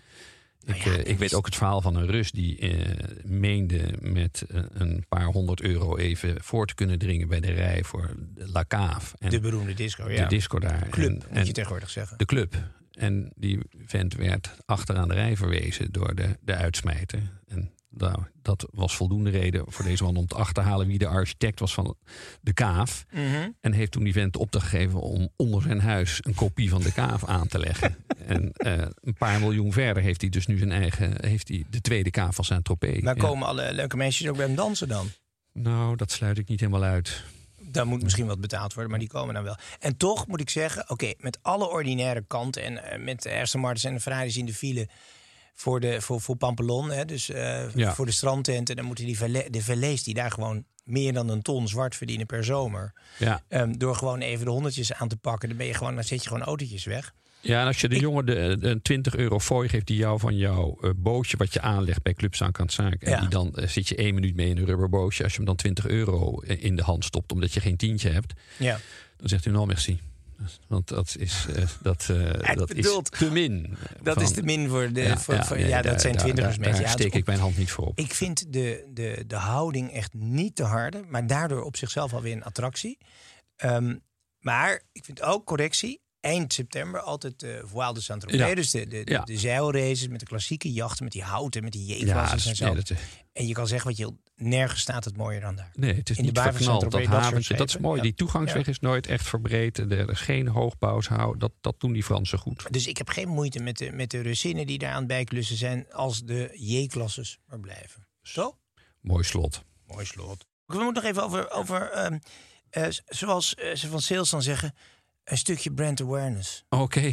Nou 0.65 0.79
ik, 0.79 0.85
ja, 0.85 0.91
eh, 0.91 1.11
ik 1.11 1.17
weet 1.17 1.33
ook 1.33 1.45
het 1.45 1.55
verhaal 1.55 1.81
van 1.81 1.95
een 1.95 2.05
Rus 2.07 2.31
die 2.31 2.57
eh, 2.59 2.95
meende 3.23 3.93
met 4.01 4.45
eh, 4.49 4.61
een 4.73 5.05
paar 5.09 5.25
honderd 5.25 5.61
euro 5.61 5.97
even 5.97 6.43
voor 6.43 6.67
te 6.67 6.75
kunnen 6.75 6.99
dringen 6.99 7.27
bij 7.27 7.39
de 7.39 7.51
rij 7.51 7.83
voor 7.83 8.15
de 8.35 8.47
La 8.51 8.65
Cave. 8.67 9.15
En 9.19 9.29
De 9.29 9.39
beroemde 9.39 9.73
disco, 9.73 10.07
de 10.07 10.13
ja. 10.13 10.27
disco 10.27 10.59
daar. 10.59 10.87
Club, 10.89 11.07
En- 11.07 11.13
moet 11.13 11.37
en 11.37 11.45
je 11.45 11.51
tegenwoordig 11.51 11.89
zeggen. 11.89 12.17
de 12.17 12.25
club. 12.25 12.55
En 12.91 13.31
die 13.35 13.59
vent 13.85 14.13
werd 14.13 14.55
achteraan 14.65 15.07
de 15.07 15.13
rij 15.13 15.35
verwezen 15.37 15.91
door 15.91 16.15
de, 16.15 16.37
de 16.41 16.55
uitsmijter. 16.55 17.19
En 17.47 17.71
nou, 17.97 18.23
dat 18.41 18.67
was 18.71 18.95
voldoende 18.95 19.29
reden 19.29 19.63
voor 19.67 19.85
deze 19.85 20.03
man 20.03 20.15
om 20.15 20.27
te 20.27 20.35
achterhalen 20.35 20.87
wie 20.87 20.97
de 20.97 21.07
architect 21.07 21.59
was 21.59 21.73
van 21.73 21.95
de 22.41 22.53
kaaf. 22.53 23.05
Mhm. 23.11 23.49
En 23.61 23.73
heeft 23.73 23.91
toen 23.91 24.03
die 24.03 24.13
vent 24.13 24.37
opdracht 24.37 24.67
gegeven 24.67 25.01
om 25.01 25.29
onder 25.35 25.61
zijn 25.61 25.79
huis 25.79 26.19
een 26.21 26.33
kopie 26.33 26.69
van 26.69 26.81
de 26.81 26.93
kaaf 26.93 27.25
aan 27.25 27.47
te 27.47 27.59
leggen. 27.59 27.95
en 28.25 28.51
eh, 28.53 28.85
een 29.01 29.13
paar 29.17 29.39
miljoen 29.39 29.73
verder 29.73 30.03
heeft 30.03 30.21
hij 30.21 30.29
dus 30.29 30.47
nu 30.47 30.57
zijn 30.57 30.71
eigen, 30.71 31.25
heeft 31.25 31.47
hij 31.47 31.65
de 31.69 31.81
tweede 31.81 32.11
kaaf 32.11 32.35
van 32.35 32.45
Saint-Tropez. 32.45 33.01
Maar 33.01 33.15
Ja. 33.15 33.21
komen 33.21 33.47
alle 33.47 33.73
leuke 33.73 33.97
meisjes 33.97 34.27
ook 34.29 34.35
bij 34.37 34.45
hem 34.45 34.55
dansen 34.55 34.87
dan? 34.87 35.07
Nou, 35.53 35.95
dat 35.95 36.11
sluit 36.11 36.37
ik 36.37 36.47
niet 36.47 36.59
helemaal 36.59 36.83
uit. 36.83 37.23
Daar 37.63 37.87
moet 37.87 38.03
misschien 38.03 38.25
wat 38.27 38.41
betaald 38.41 38.73
worden, 38.73 38.91
maar 38.91 38.99
die 38.99 39.09
komen 39.09 39.33
dan 39.33 39.43
wel. 39.43 39.55
En 39.79 39.97
toch 39.97 40.27
moet 40.27 40.41
ik 40.41 40.49
zeggen, 40.49 40.89
oké, 40.89 41.13
met 41.17 41.39
alle 41.41 41.69
ordinaire 41.69 42.23
kanten... 42.27 42.63
en 42.63 42.83
eh, 42.83 42.99
met 42.99 43.21
de 43.21 43.33
Aston 43.33 43.61
Martins 43.61 43.83
en 43.83 43.93
de 43.93 43.99
Ferraris 43.99 44.37
in 44.37 44.45
de 44.45 44.53
file 44.53 44.87
voor, 45.53 45.79
de, 45.79 46.01
voor, 46.01 46.21
voor 46.21 46.35
Pampelon... 46.35 46.91
Hè, 46.91 47.05
dus 47.05 47.29
eh, 47.29 47.73
Ja. 47.75 47.93
voor 47.95 48.05
de 48.05 48.11
strandtenten... 48.11 48.75
dan 48.75 48.85
moeten 48.85 49.05
die 49.05 49.49
de 49.49 49.63
valets 49.63 50.03
die 50.03 50.13
daar 50.13 50.31
gewoon 50.31 50.63
meer 50.83 51.13
dan 51.13 51.29
een 51.29 51.41
ton 51.41 51.67
zwart 51.67 51.95
verdienen 51.95 52.25
per 52.25 52.43
zomer... 52.43 52.93
Ja. 53.19 53.41
ehm, 53.47 53.71
door 53.77 53.95
gewoon 53.95 54.19
even 54.19 54.45
de 54.45 54.51
honderdjes 54.51 54.93
aan 54.93 55.07
te 55.07 55.17
pakken... 55.17 55.49
dan, 55.49 55.57
ben 55.57 55.67
je 55.67 55.73
gewoon, 55.73 55.95
dan 55.95 56.03
zet 56.03 56.21
je 56.23 56.27
gewoon 56.27 56.43
autootjes 56.43 56.85
weg. 56.85 57.13
Ja, 57.43 57.61
en 57.61 57.67
als 57.67 57.81
je 57.81 57.89
de 57.89 57.99
jongen 57.99 58.25
de, 58.25 58.57
de 58.59 58.81
20 58.81 59.15
euro 59.15 59.39
fooi 59.39 59.69
geeft 59.69 59.87
die 59.87 59.97
jou 59.97 60.19
van 60.19 60.37
jouw 60.37 60.77
eh, 60.81 60.89
bootje 60.95 61.37
wat 61.37 61.53
je 61.53 61.61
aanlegt 61.61 62.01
bij 62.03 62.13
Club 62.13 62.35
Saint-Cansac. 62.35 62.93
En 62.93 63.09
Ja. 63.11 63.19
die 63.19 63.29
dan 63.29 63.55
eh, 63.55 63.67
zit 63.67 63.87
je 63.87 63.95
één 63.95 64.13
minuut 64.13 64.35
mee 64.35 64.49
in 64.49 64.57
een 64.57 64.65
rubberbootje. 64.65 65.23
Als 65.23 65.31
je 65.31 65.37
hem 65.37 65.47
dan 65.47 65.55
20 65.55 65.87
euro 65.87 66.39
in 66.39 66.75
de 66.75 66.83
hand 66.83 67.05
stopt 67.05 67.31
omdat 67.31 67.53
je 67.53 67.59
geen 67.59 67.77
tientje 67.77 68.09
hebt, 68.09 68.33
Ja. 68.57 68.79
dan 69.17 69.29
zegt 69.29 69.45
u 69.45 69.51
nou 69.51 69.67
merci. 69.67 69.99
Want 70.67 70.87
dat 70.87 71.15
is, 71.19 71.45
eh, 71.55 71.63
dat, 71.81 72.07
eh, 72.09 72.55
dat 72.57 72.73
is 72.73 72.99
te 73.09 73.31
min. 73.31 73.77
Dat 74.01 74.13
Van- 74.13 74.23
is 74.23 74.31
te 74.31 74.41
min 74.43 74.69
voor 74.69 74.91
de... 74.93 75.17
voor, 75.17 75.45
voor- 75.45 75.57
ja, 75.57 75.63
nee, 75.63 75.71
dat 75.73 75.83
daar- 75.83 75.99
zijn 75.99 76.13
daar- 76.13 76.21
twintigers 76.23 76.55
Daar, 76.55 76.65
mensen. 76.65 76.71
daar 76.71 76.81
Ja, 76.81 76.87
is 76.87 76.91
steek 76.91 77.13
ik 77.13 77.25
mijn 77.25 77.39
hand 77.39 77.57
niet 77.57 77.71
voor 77.71 77.85
op. 77.87 77.97
Ik 77.99 78.13
vind 78.13 78.53
de, 78.53 78.89
de, 78.93 79.23
de 79.27 79.35
houding 79.35 79.91
echt 79.91 80.13
niet 80.13 80.55
te 80.55 80.63
harde, 80.63 81.03
maar 81.07 81.27
daardoor 81.27 81.63
op 81.63 81.77
zichzelf 81.77 82.13
alweer 82.13 82.33
een 82.35 82.43
attractie. 82.43 82.97
Ehm, 83.55 83.95
maar 84.39 84.81
ik 84.91 85.05
vind 85.05 85.21
ook 85.21 85.45
correctie. 85.45 86.01
Eind 86.21 86.53
september 86.53 86.99
altijd 87.01 87.39
de 87.39 87.61
Voile 87.65 87.93
de 87.93 88.01
Saint-Tropez. 88.01 88.39
Ja. 88.39 88.55
Dus 88.55 88.71
de, 88.71 88.87
de, 88.87 89.03
de, 89.03 89.11
Ja. 89.11 89.21
de 89.21 89.37
zeilraces 89.37 90.07
met 90.07 90.19
de 90.19 90.25
klassieke 90.25 90.71
jachten, 90.71 91.03
met 91.03 91.13
die 91.13 91.23
houten, 91.23 91.63
met 91.63 91.71
die 91.71 91.85
ja, 91.87 91.95
jeetwassers 91.95 92.45
en 92.45 92.55
zo. 92.55 92.75
En 93.33 93.47
je 93.47 93.53
kan 93.53 93.67
zeggen 93.67 93.87
wat 93.89 93.97
je 93.97 94.13
nergens 94.35 94.81
staat 94.81 95.05
het 95.05 95.17
mooier 95.17 95.41
dan 95.41 95.55
daar. 95.55 95.71
nee, 95.75 95.93
het 95.93 96.09
is 96.09 96.17
In 96.17 96.23
de 96.23 96.29
niet 96.31 96.39
van 96.39 96.53
verknald. 96.53 96.91
Dat 96.91 97.05
haventje, 97.05 97.55
dat 97.55 97.69
is 97.69 97.77
mooi. 97.77 97.95
Ja. 97.97 98.03
Die 98.03 98.13
toegangsweg 98.13 98.65
Ja. 98.65 98.71
is 98.71 98.79
nooit 98.79 99.07
echt 99.07 99.27
verbreed. 99.27 99.77
Er 99.77 100.09
is 100.09 100.19
geen 100.19 100.47
hoogbouwshout. 100.47 101.39
Dat, 101.39 101.51
dat 101.61 101.79
doen 101.79 101.93
die 101.93 102.03
Fransen 102.03 102.37
goed. 102.39 102.65
Dus 102.73 102.87
ik 102.87 102.97
heb 102.97 103.09
geen 103.09 103.27
moeite 103.29 103.59
met 103.59 103.77
de, 103.77 103.91
met 103.91 104.09
de 104.11 104.21
Russinnen 104.21 104.67
die 104.67 104.77
daar 104.77 104.91
aan 104.91 104.97
het 104.97 105.07
bijklussen 105.07 105.55
zijn, 105.57 105.91
als 105.93 106.23
de 106.23 106.49
J-klasses 106.53 107.37
maar 107.47 107.59
blijven. 107.59 108.07
Zo? 108.21 108.57
Mooi 109.01 109.23
slot. 109.23 109.63
Mooi 109.87 110.05
slot. 110.05 110.45
We 110.65 110.83
moeten 110.83 110.93
nog 111.03 111.11
even 111.11 111.23
over, 111.23 111.51
over 111.51 111.89
ehm, 111.91 112.17
eh, 112.69 112.87
zoals 113.05 113.55
eh, 113.55 113.75
ze 113.75 113.87
van 113.87 114.01
sales 114.01 114.29
dan 114.29 114.41
zeggen, 114.41 114.73
een 115.23 115.37
stukje 115.37 115.71
brand 115.73 116.01
awareness. 116.01 116.63
Oké. 116.69 117.11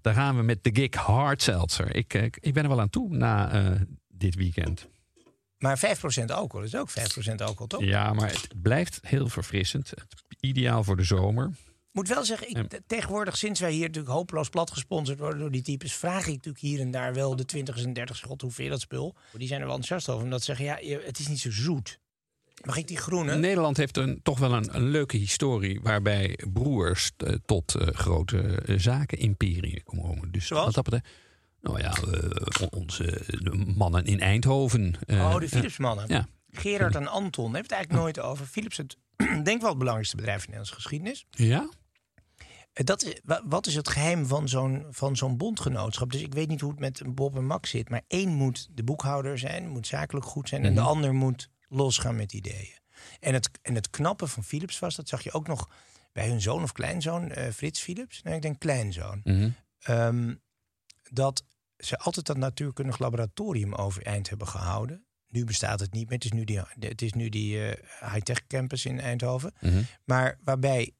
Daar 0.00 0.14
gaan 0.14 0.36
we 0.36 0.42
met 0.42 0.64
de 0.64 0.70
gig 0.72 0.94
Hard 0.94 1.42
Seltzer. 1.42 1.94
Ik, 1.96 2.14
eh, 2.14 2.22
ik 2.22 2.54
ben 2.54 2.62
er 2.62 2.68
wel 2.68 2.80
aan 2.80 2.90
toe 2.90 3.16
na 3.16 3.52
eh, 3.52 3.80
dit 4.08 4.34
weekend. 4.34 4.88
Maar 5.58 5.78
5% 5.78 6.30
alcohol 6.30 6.66
is 6.66 6.74
ook 6.76 6.90
5% 6.90 6.94
alcohol, 7.42 7.66
toch? 7.66 7.82
Ja, 7.84 8.12
maar 8.12 8.28
het 8.30 8.62
blijft 8.62 8.98
heel 9.02 9.28
verfrissend. 9.28 9.92
Ideaal 10.40 10.84
voor 10.84 10.96
de 10.96 11.04
zomer. 11.04 11.50
Moet 11.92 12.08
wel 12.08 12.24
zeggen, 12.24 12.48
ik, 12.48 12.68
te- 12.68 12.82
tegenwoordig, 12.86 13.36
sinds 13.36 13.60
wij 13.60 13.72
hier 13.72 13.86
natuurlijk 13.86 14.14
hopeloos 14.14 14.48
plat 14.48 14.70
gesponsord 14.70 15.18
worden 15.18 15.38
door 15.40 15.50
die 15.50 15.62
types, 15.62 15.92
vraag 15.92 16.20
ik 16.26 16.34
natuurlijk 16.34 16.58
hier 16.64 16.80
en 16.80 16.90
daar 16.90 17.14
wel 17.14 17.36
de 17.36 17.42
20's 17.56 17.84
en 17.84 17.98
30's. 17.98 18.20
God, 18.20 18.40
hoe 18.40 18.50
vind 18.50 18.64
je 18.66 18.72
dat 18.72 18.80
spul? 18.80 19.16
Die 19.32 19.48
zijn 19.48 19.60
er 19.60 19.66
wel 19.66 19.76
enthousiast 19.76 20.08
over, 20.14 20.24
omdat 20.24 20.42
ze 20.42 20.54
zeggen, 20.54 20.84
ja, 20.86 20.98
het 20.98 21.18
is 21.18 21.28
niet 21.28 21.40
zo 21.40 21.50
zoet. 21.50 21.98
Mag 22.64 22.76
ik 22.76 22.86
die 22.88 22.96
groene? 22.96 23.34
Nederland 23.36 23.76
heeft 23.76 23.96
een, 23.96 24.20
toch 24.22 24.38
wel 24.38 24.52
een, 24.52 24.76
een 24.76 24.88
leuke 24.88 25.16
historie... 25.16 25.80
waarbij 25.82 26.38
broers 26.52 27.10
eh, 27.16 27.34
tot 27.44 27.74
eh, 27.74 27.86
grote 27.88 28.62
uh, 28.66 28.78
zaken-imperiën 28.78 29.82
komen. 29.84 30.30
Dus 30.32 30.46
Zoals? 30.46 30.64
wat 30.64 30.74
dat 30.74 30.84
betreft, 30.84 31.06
Nou 31.60 31.78
ja, 31.80 31.90
eh, 31.92 32.62
on- 32.62 32.80
onze 32.80 33.22
mannen 33.76 34.04
in 34.04 34.20
Eindhoven. 34.20 34.94
eh, 35.06 35.18
oh, 35.18 35.38
de 35.38 35.48
Philips-mannen. 35.48 36.04
ja. 36.08 36.26
Gerard 36.50 36.94
en 36.94 37.06
Anton, 37.06 37.54
heeft 37.54 37.62
het 37.62 37.72
eigenlijk 37.72 38.02
nooit 38.02 38.20
over. 38.20 38.46
Philips, 38.46 38.76
het, 38.76 38.96
denk 39.44 39.60
wel 39.60 39.68
het 39.68 39.78
belangrijkste 39.78 40.16
bedrijf 40.16 40.36
in 40.38 40.50
de 40.52 40.56
Nederlandse 40.58 40.74
geschiedenis. 40.74 41.26
Ja? 41.30 41.68
Eh, 42.72 42.84
Dat 42.84 43.04
is, 43.04 43.20
wa- 43.24 43.42
wat 43.46 43.66
is 43.66 43.74
het 43.74 43.88
geheim 43.88 44.26
van 44.26 44.48
zo'n, 44.48 44.86
van 44.90 45.16
zo'n 45.16 45.36
bondgenootschap? 45.36 46.12
Dus 46.12 46.20
ik 46.22 46.34
weet 46.34 46.48
niet 46.48 46.60
hoe 46.60 46.70
het 46.70 46.80
met 46.80 47.02
Bob 47.14 47.36
en 47.36 47.46
Max 47.46 47.70
zit. 47.70 47.88
Maar 47.88 48.02
één 48.08 48.28
moet 48.34 48.68
de 48.72 48.82
boekhouder 48.84 49.38
zijn, 49.38 49.68
moet 49.68 49.86
zakelijk 49.86 50.26
goed 50.26 50.48
zijn. 50.48 50.64
En 50.64 50.74
de 50.74 50.80
ander 50.80 51.14
moet 51.14 51.48
losgaan 51.76 52.16
met 52.16 52.32
ideeën. 52.32 52.78
En 53.20 53.34
het, 53.34 53.50
en 53.62 53.74
het 53.74 53.90
knappe 53.90 54.26
van 54.26 54.44
Philips 54.44 54.78
was, 54.78 54.96
dat 54.96 55.08
zag 55.08 55.22
je 55.22 55.32
ook 55.32 55.46
nog 55.46 55.70
bij 56.12 56.28
hun 56.28 56.40
zoon 56.40 56.62
of 56.62 56.72
kleinzoon, 56.72 57.30
eh, 57.30 57.52
Frits 57.52 57.80
Philips. 57.80 58.22
Nee, 58.22 58.34
ik 58.34 58.42
denk 58.42 58.58
kleinzoon. 58.58 59.20
Mhm. 59.24 59.50
Ehm, 59.78 60.34
dat 61.10 61.44
ze 61.78 61.98
altijd 61.98 62.26
dat 62.26 62.36
natuurkundig 62.36 62.98
laboratorium 62.98 63.74
overeind 63.74 64.28
hebben 64.28 64.48
gehouden. 64.48 65.04
Nu 65.28 65.44
bestaat 65.44 65.80
het 65.80 65.92
niet 65.92 66.08
meer. 66.08 66.14
Het 66.14 66.24
is 66.24 66.32
nu 66.32 66.44
die, 66.44 66.60
het 66.78 67.02
is 67.02 67.12
nu 67.12 67.28
die 67.28 67.68
eh, 67.68 68.10
high-tech 68.12 68.46
campus 68.46 68.84
in 68.84 69.00
Eindhoven. 69.00 69.52
Mhm. 69.60 69.82
Maar 70.04 70.38
waarbij 70.44 70.94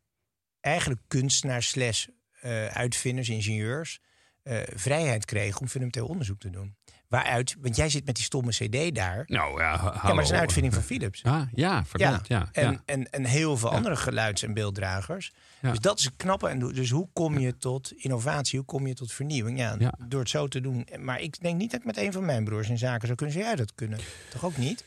eigenlijk 0.60 1.00
kunstenaars, 1.06 1.68
slash, 1.68 2.06
eh, 2.40 2.66
uitvinders, 2.66 3.28
ingenieurs... 3.28 4.00
eh, 4.46 4.58
vrijheid 4.74 5.24
kregen 5.24 5.60
om 5.60 5.68
fundamenteel 5.68 6.06
onderzoek 6.06 6.38
te 6.38 6.50
doen. 6.50 6.76
Waaruit, 7.08 7.56
want 7.60 7.76
jij 7.76 7.88
zit 7.88 8.06
met 8.06 8.14
die 8.14 8.24
stomme 8.24 8.50
cd 8.50 8.94
daar. 8.94 9.24
Nou 9.26 9.60
ja, 9.60 9.76
maar 10.02 10.14
het 10.14 10.24
is 10.24 10.30
een 10.30 10.36
uitvinding 10.36 10.74
van 10.74 10.82
Philips. 10.82 11.22
Ah, 11.22 11.42
ja, 11.54 11.84
verdomd. 11.84 12.28
Ja. 12.28 12.48
en, 12.52 12.70
ja. 12.70 12.82
En, 12.84 13.10
en 13.10 13.24
heel 13.24 13.56
veel 13.56 13.70
andere 13.70 13.96
geluids- 13.96 14.42
en 14.42 14.54
beelddragers. 14.54 15.32
Dus 15.60 15.78
dat 15.78 15.98
is 15.98 16.04
het 16.04 16.14
knappe. 16.16 16.48
En 16.48 16.58
dus 16.58 16.90
hoe 16.90 17.08
kom 17.12 17.38
je 17.38 17.56
tot 17.56 17.92
innovatie? 17.92 18.58
Hoe 18.58 18.66
kom 18.66 18.86
je 18.86 18.94
tot 18.94 19.12
vernieuwing? 19.12 19.58
Ja, 19.58 19.92
door 19.98 20.20
het 20.20 20.28
zo 20.28 20.48
te 20.48 20.60
doen. 20.60 20.86
Maar 20.98 21.20
ik 21.20 21.40
denk 21.40 21.58
niet 21.58 21.70
dat 21.70 21.80
ik 21.80 21.86
met 21.86 21.96
een 21.96 22.12
van 22.12 22.24
mijn 22.24 22.44
broers 22.44 22.68
in 22.68 22.78
zaken 22.78 23.06
zou 23.06 23.14
kunnen. 23.14 23.34
Zou 23.34 23.46
jij 23.46 23.56
dat 23.56 23.74
kunnen? 23.74 23.98
Toch 24.30 24.44
ook 24.44 24.56
niet? 24.56 24.84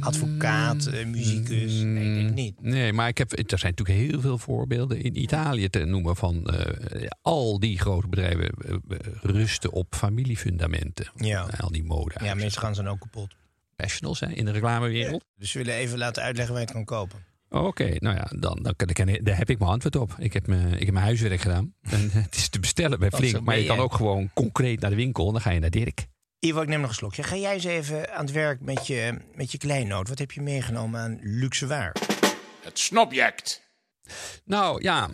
Advocaat, 0.00 0.86
eh, 0.86 1.06
muzikus? 1.06 1.72
Nee, 1.82 2.26
ik 2.26 2.34
niet. 2.34 2.60
Nee, 2.60 2.92
maar 2.92 3.08
ik 3.08 3.18
heb, 3.18 3.32
er 3.32 3.58
zijn 3.58 3.74
natuurlijk 3.76 4.10
heel 4.10 4.20
veel 4.20 4.38
voorbeelden 4.38 5.02
in 5.02 5.20
Italië 5.22 5.68
te 5.68 5.84
noemen 5.84 6.16
van 6.16 6.44
eh, 6.46 7.06
al 7.22 7.58
die 7.58 7.78
grote 7.78 8.08
bedrijven 8.08 8.50
eh, 8.68 8.98
rusten 9.22 9.72
op 9.72 9.94
familiefundamenten. 9.94 11.10
Ja. 11.14 11.48
Al 11.60 11.70
die 11.70 11.84
mode. 11.84 12.14
Ja, 12.22 12.34
mensen 12.34 12.60
gaan 12.60 12.74
ze 12.74 12.82
dan 12.82 12.92
ook 12.92 13.00
kapot. 13.00 13.34
professionals 13.76 14.20
hè, 14.20 14.28
in 14.28 14.44
de 14.44 14.50
reclamewereld. 14.50 15.24
Dus 15.36 15.52
we 15.52 15.58
willen 15.58 15.74
even 15.74 15.98
laten 15.98 16.22
uitleggen 16.22 16.54
waar 16.54 16.62
je 16.62 16.68
het 16.68 16.76
kan 16.76 16.96
kopen. 16.98 17.26
Oké, 17.50 17.94
nou 17.98 18.16
ja, 18.16 18.30
dan, 18.38 18.58
dan, 18.62 18.76
kan- 18.76 18.88
kan- 18.92 19.18
daar 19.22 19.36
heb 19.36 19.50
ik 19.50 19.58
mijn 19.58 19.70
antwoord 19.70 19.96
op. 19.96 20.14
Ik 20.18 20.32
heb, 20.32 20.46
mijn, 20.46 20.72
ik 20.72 20.84
heb 20.84 20.92
mijn 20.92 21.04
huiswerk 21.04 21.40
gedaan. 21.40 21.74
En 21.82 22.10
het 22.10 22.36
is 22.36 22.48
te 22.48 22.60
bestellen 22.60 22.98
bij 22.98 23.10
Flink. 23.10 23.40
Maar 23.40 23.58
je 23.58 23.66
kan 23.66 23.78
ook 23.78 23.94
gewoon 23.94 24.30
concreet 24.34 24.80
naar 24.80 24.90
de 24.90 24.96
winkel. 24.96 25.26
En 25.26 25.32
dan 25.32 25.40
ga 25.42 25.50
je 25.50 25.60
naar 25.60 25.70
Dirk. 25.70 26.06
Ivo, 26.40 26.60
ik 26.62 26.68
neem 26.68 26.80
nog 26.80 26.88
een 26.88 26.94
slokje. 26.96 27.22
Ga 27.22 27.36
jij 27.36 27.54
eens 27.54 27.64
even 27.64 28.14
aan 28.14 28.24
het 28.24 28.34
werk 28.34 28.60
met 28.60 28.86
je, 28.86 29.18
met 29.34 29.52
je 29.52 29.58
kleinoot. 29.58 30.08
Wat 30.08 30.18
heb 30.18 30.32
je 30.32 30.40
meegenomen 30.40 31.00
aan 31.00 31.18
luxe 31.22 31.66
waar? 31.66 31.92
Het 32.64 32.78
snobject. 32.78 33.70
Nou 34.44 34.82
ja, 34.82 35.08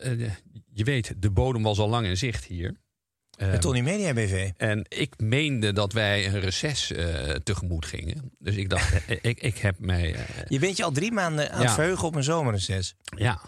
eh, 0.00 0.24
eh, 0.24 0.30
je 0.72 0.84
weet, 0.84 1.14
de 1.22 1.30
bodem 1.30 1.62
was 1.62 1.78
al 1.78 1.88
lang 1.88 2.06
in 2.06 2.16
zicht 2.16 2.44
hier. 2.44 2.82
De 3.30 3.44
Ehm, 3.44 3.60
Tony 3.60 3.80
Media 3.80 4.12
BV. 4.12 4.50
En 4.56 4.84
ik 4.88 5.14
meende 5.20 5.72
dat 5.72 5.92
wij 5.92 6.26
een 6.26 6.40
reces 6.40 6.92
eh, 6.92 7.30
tegemoet 7.30 7.86
gingen. 7.86 8.32
Dus 8.38 8.54
ik 8.56 8.68
dacht, 8.70 8.94
ik, 9.22 9.40
ik 9.40 9.58
heb 9.58 9.78
mij. 9.78 10.16
Je 10.48 10.58
bent 10.58 10.76
je 10.76 10.84
al 10.84 10.92
drie 10.92 11.12
maanden 11.12 11.50
aan 11.50 11.58
Ja. 11.60 11.64
het 11.64 11.74
verheugen 11.74 12.06
op 12.06 12.14
een 12.14 12.24
zomerreces. 12.24 12.94
ja. 13.16 13.40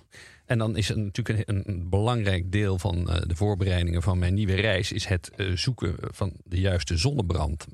En 0.47 0.59
dan 0.59 0.77
is 0.77 0.89
het 0.89 0.97
natuurlijk 0.99 1.49
een, 1.49 1.63
een 1.69 1.89
belangrijk 1.89 2.53
deel 2.53 2.79
van 2.79 3.11
eh, 3.11 3.23
de 3.27 3.37
voorbereidingen 3.37 4.03
van 4.03 4.19
mijn 4.19 4.35
nieuwe 4.35 4.55
reis. 4.55 4.93
is 4.93 5.05
het 5.07 5.31
eh, 5.37 5.53
zoeken 5.57 5.95
van 6.01 6.33
de 6.45 6.61
juiste 6.61 6.97
zonnebrand. 6.97 7.67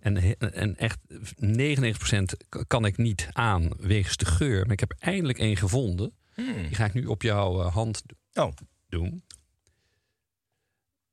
En, 0.00 0.38
en 0.52 0.76
echt 0.76 0.98
99% 1.44 2.64
kan 2.66 2.84
ik 2.84 2.96
niet 2.96 3.28
aan 3.32 3.70
wegens 3.78 4.16
de 4.16 4.24
geur. 4.26 4.62
Maar 4.62 4.72
ik 4.72 4.80
heb 4.80 4.94
eindelijk 4.98 5.38
één 5.38 5.56
gevonden. 5.56 6.12
Die 6.36 6.74
ga 6.74 6.84
ik 6.84 6.94
nu 6.94 7.06
op 7.06 7.22
jouw 7.22 7.60
eh, 7.62 7.72
hand 7.74 8.02
Oh, 8.34 8.52
doen. 8.88 9.24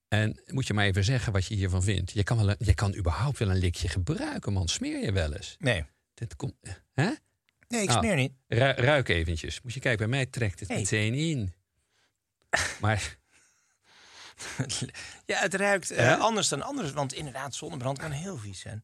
En 0.08 0.40
moet 0.48 0.68
je 0.68 0.74
maar 0.74 0.86
even 0.86 1.04
zeggen 1.04 1.34
wat 1.34 1.46
je 1.46 1.56
hiervan 1.56 1.84
vindt. 1.84 2.12
Je 2.12 2.24
kan, 2.24 2.38
wel 2.38 2.50
een- 2.50 2.56
je 2.60 2.74
kan 2.74 2.96
überhaupt 2.96 3.38
wel 3.38 3.50
een 3.50 3.58
likje 3.58 3.88
gebruiken, 3.88 4.54
man. 4.54 4.68
Smeer 4.68 5.04
je 5.04 5.12
wel 5.12 5.34
eens? 5.34 5.56
nee. 5.60 5.86
Dit 6.14 6.36
komt, 6.36 6.54
hè? 6.92 7.10
Nee, 7.72 7.82
ik 7.82 7.90
Ah. 7.90 7.98
smeer 7.98 8.16
niet. 8.16 8.32
Ru- 8.48 8.60
ruik 8.76 9.10
eventjes. 9.10 9.62
Moet 9.62 9.74
je 9.74 9.80
kijken, 9.80 10.10
bij 10.10 10.18
mij 10.18 10.26
trekt 10.26 10.60
het 10.60 10.70
meteen 10.70 11.14
in. 11.14 11.54
Maar 12.82 13.16
Ja, 15.26 15.40
het 15.40 15.54
ruikt 15.54 15.92
eh, 15.92 16.20
anders 16.20 16.48
dan 16.48 16.62
anders. 16.62 16.92
Want 16.92 17.14
inderdaad, 17.14 17.56
zonnebrand 17.56 17.98
kan 17.98 18.12
heel 18.12 18.38
vies 18.38 18.60
zijn. 18.60 18.84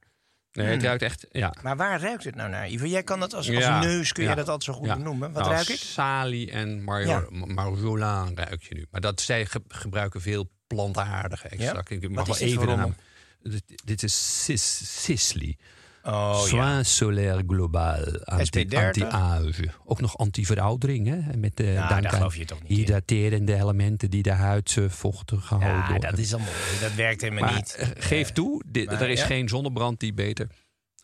nee, 0.51 0.65
Hmm. 0.65 0.75
het 0.75 0.83
ruikt 0.83 1.01
echt, 1.01 1.25
ja. 1.31 1.53
Maar 1.61 1.75
waar 1.77 2.01
ruikt 2.01 2.23
het 2.23 2.35
nou 2.35 2.49
naar? 2.49 2.69
Ivo, 2.69 2.85
jij 2.85 3.03
kan 3.03 3.19
dat 3.19 3.33
als, 3.33 3.47
als 3.49 3.57
Ja, 3.57 3.79
neus, 3.79 4.11
kun 4.11 4.23
je 4.23 4.29
ja, 4.29 4.35
dat 4.35 4.47
altijd 4.49 4.63
zo 4.63 4.73
goed 4.73 4.87
ja. 4.87 4.95
benoemen. 4.97 5.31
Wat 5.31 5.41
Nou, 5.43 5.55
ruik 5.55 5.67
ik? 5.69 5.79
Salie 5.79 6.51
en 6.51 6.83
Ja. 7.05 7.25
marjolaan 7.31 8.35
ruik 8.35 8.63
je 8.63 8.75
nu. 8.75 8.85
Maar 8.91 9.01
dat, 9.01 9.21
zij 9.21 9.45
ge- 9.45 9.61
gebruiken 9.67 10.21
veel 10.21 10.51
plantaardige 10.67 11.47
extracten. 11.47 11.95
Ik 12.01 12.09
mag 12.09 12.27
Wat 12.27 12.39
wel 12.39 12.47
even 12.47 12.67
de 12.67 12.75
naam. 12.75 12.95
Dit, 13.41 13.63
dit 13.85 14.03
is 14.03 14.43
Sis, 14.43 15.01
Sisley. 15.03 15.57
Oh 16.07 16.39
ja. 16.41 16.47
Soins 16.47 16.95
solaire 16.95 17.43
global. 17.47 18.21
Anti, 18.23 18.65
SP30. 18.67 18.75
anti-age. 18.77 19.69
Ook 19.85 20.01
nog 20.01 20.17
antiveroudering. 20.17 21.07
Hè? 21.07 21.37
Met 21.37 21.55
de 21.57 21.63
Nou, 21.63 21.75
dank 21.75 21.89
daar 21.89 22.11
aan 22.11 22.17
geloof 22.17 22.35
je 22.35 22.45
toch 22.45 22.61
niet 22.61 22.69
in. 22.71 22.75
Hydraterende 22.75 23.55
elementen 23.55 24.09
die 24.09 24.23
de 24.23 24.31
huid 24.31 24.75
eh, 24.77 24.89
vochtig 24.89 25.49
houden. 25.49 25.69
Ja, 25.93 25.97
dat 25.99 26.17
is 26.17 26.33
allemaal. 26.33 26.51
Dat 26.81 26.93
werkt 26.93 27.21
helemaal 27.21 27.43
maar 27.43 27.53
niet. 27.55 27.75
eh, 27.75 27.87
geef 27.97 28.31
toe, 28.31 28.63
dit, 28.67 28.85
maar, 28.85 29.01
er 29.01 29.09
is 29.09 29.19
ja. 29.19 29.25
geen 29.25 29.49
zonnebrand 29.49 29.99
die 29.99 30.13
beter 30.13 30.47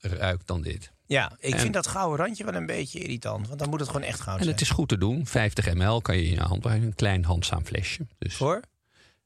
ruikt 0.01 0.47
dan 0.47 0.61
dit. 0.61 0.91
Ja, 1.05 1.31
ik 1.39 1.53
En- 1.53 1.59
vind 1.59 1.73
dat 1.73 1.87
gouden 1.87 2.25
randje 2.25 2.43
wel 2.43 2.53
een 2.55 2.65
beetje 2.65 2.99
irritant. 2.99 3.47
Want 3.47 3.59
dan 3.59 3.69
moet 3.69 3.79
het 3.79 3.89
gewoon 3.89 4.05
echt 4.07 4.19
goud 4.19 4.37
En 4.37 4.43
zijn. 4.43 4.55
het 4.55 4.63
is 4.63 4.69
goed 4.69 4.89
te 4.89 4.97
doen. 4.97 5.25
50 5.25 5.73
ml 5.73 6.01
kan 6.01 6.17
je 6.17 6.23
in 6.23 6.31
je 6.33 6.39
hand 6.41 6.61
brengen. 6.61 6.87
Een 6.87 6.95
klein 6.95 7.23
handzaam 7.25 7.65
flesje. 7.65 8.07
Dus, 8.17 8.35
Voor? 8.35 8.61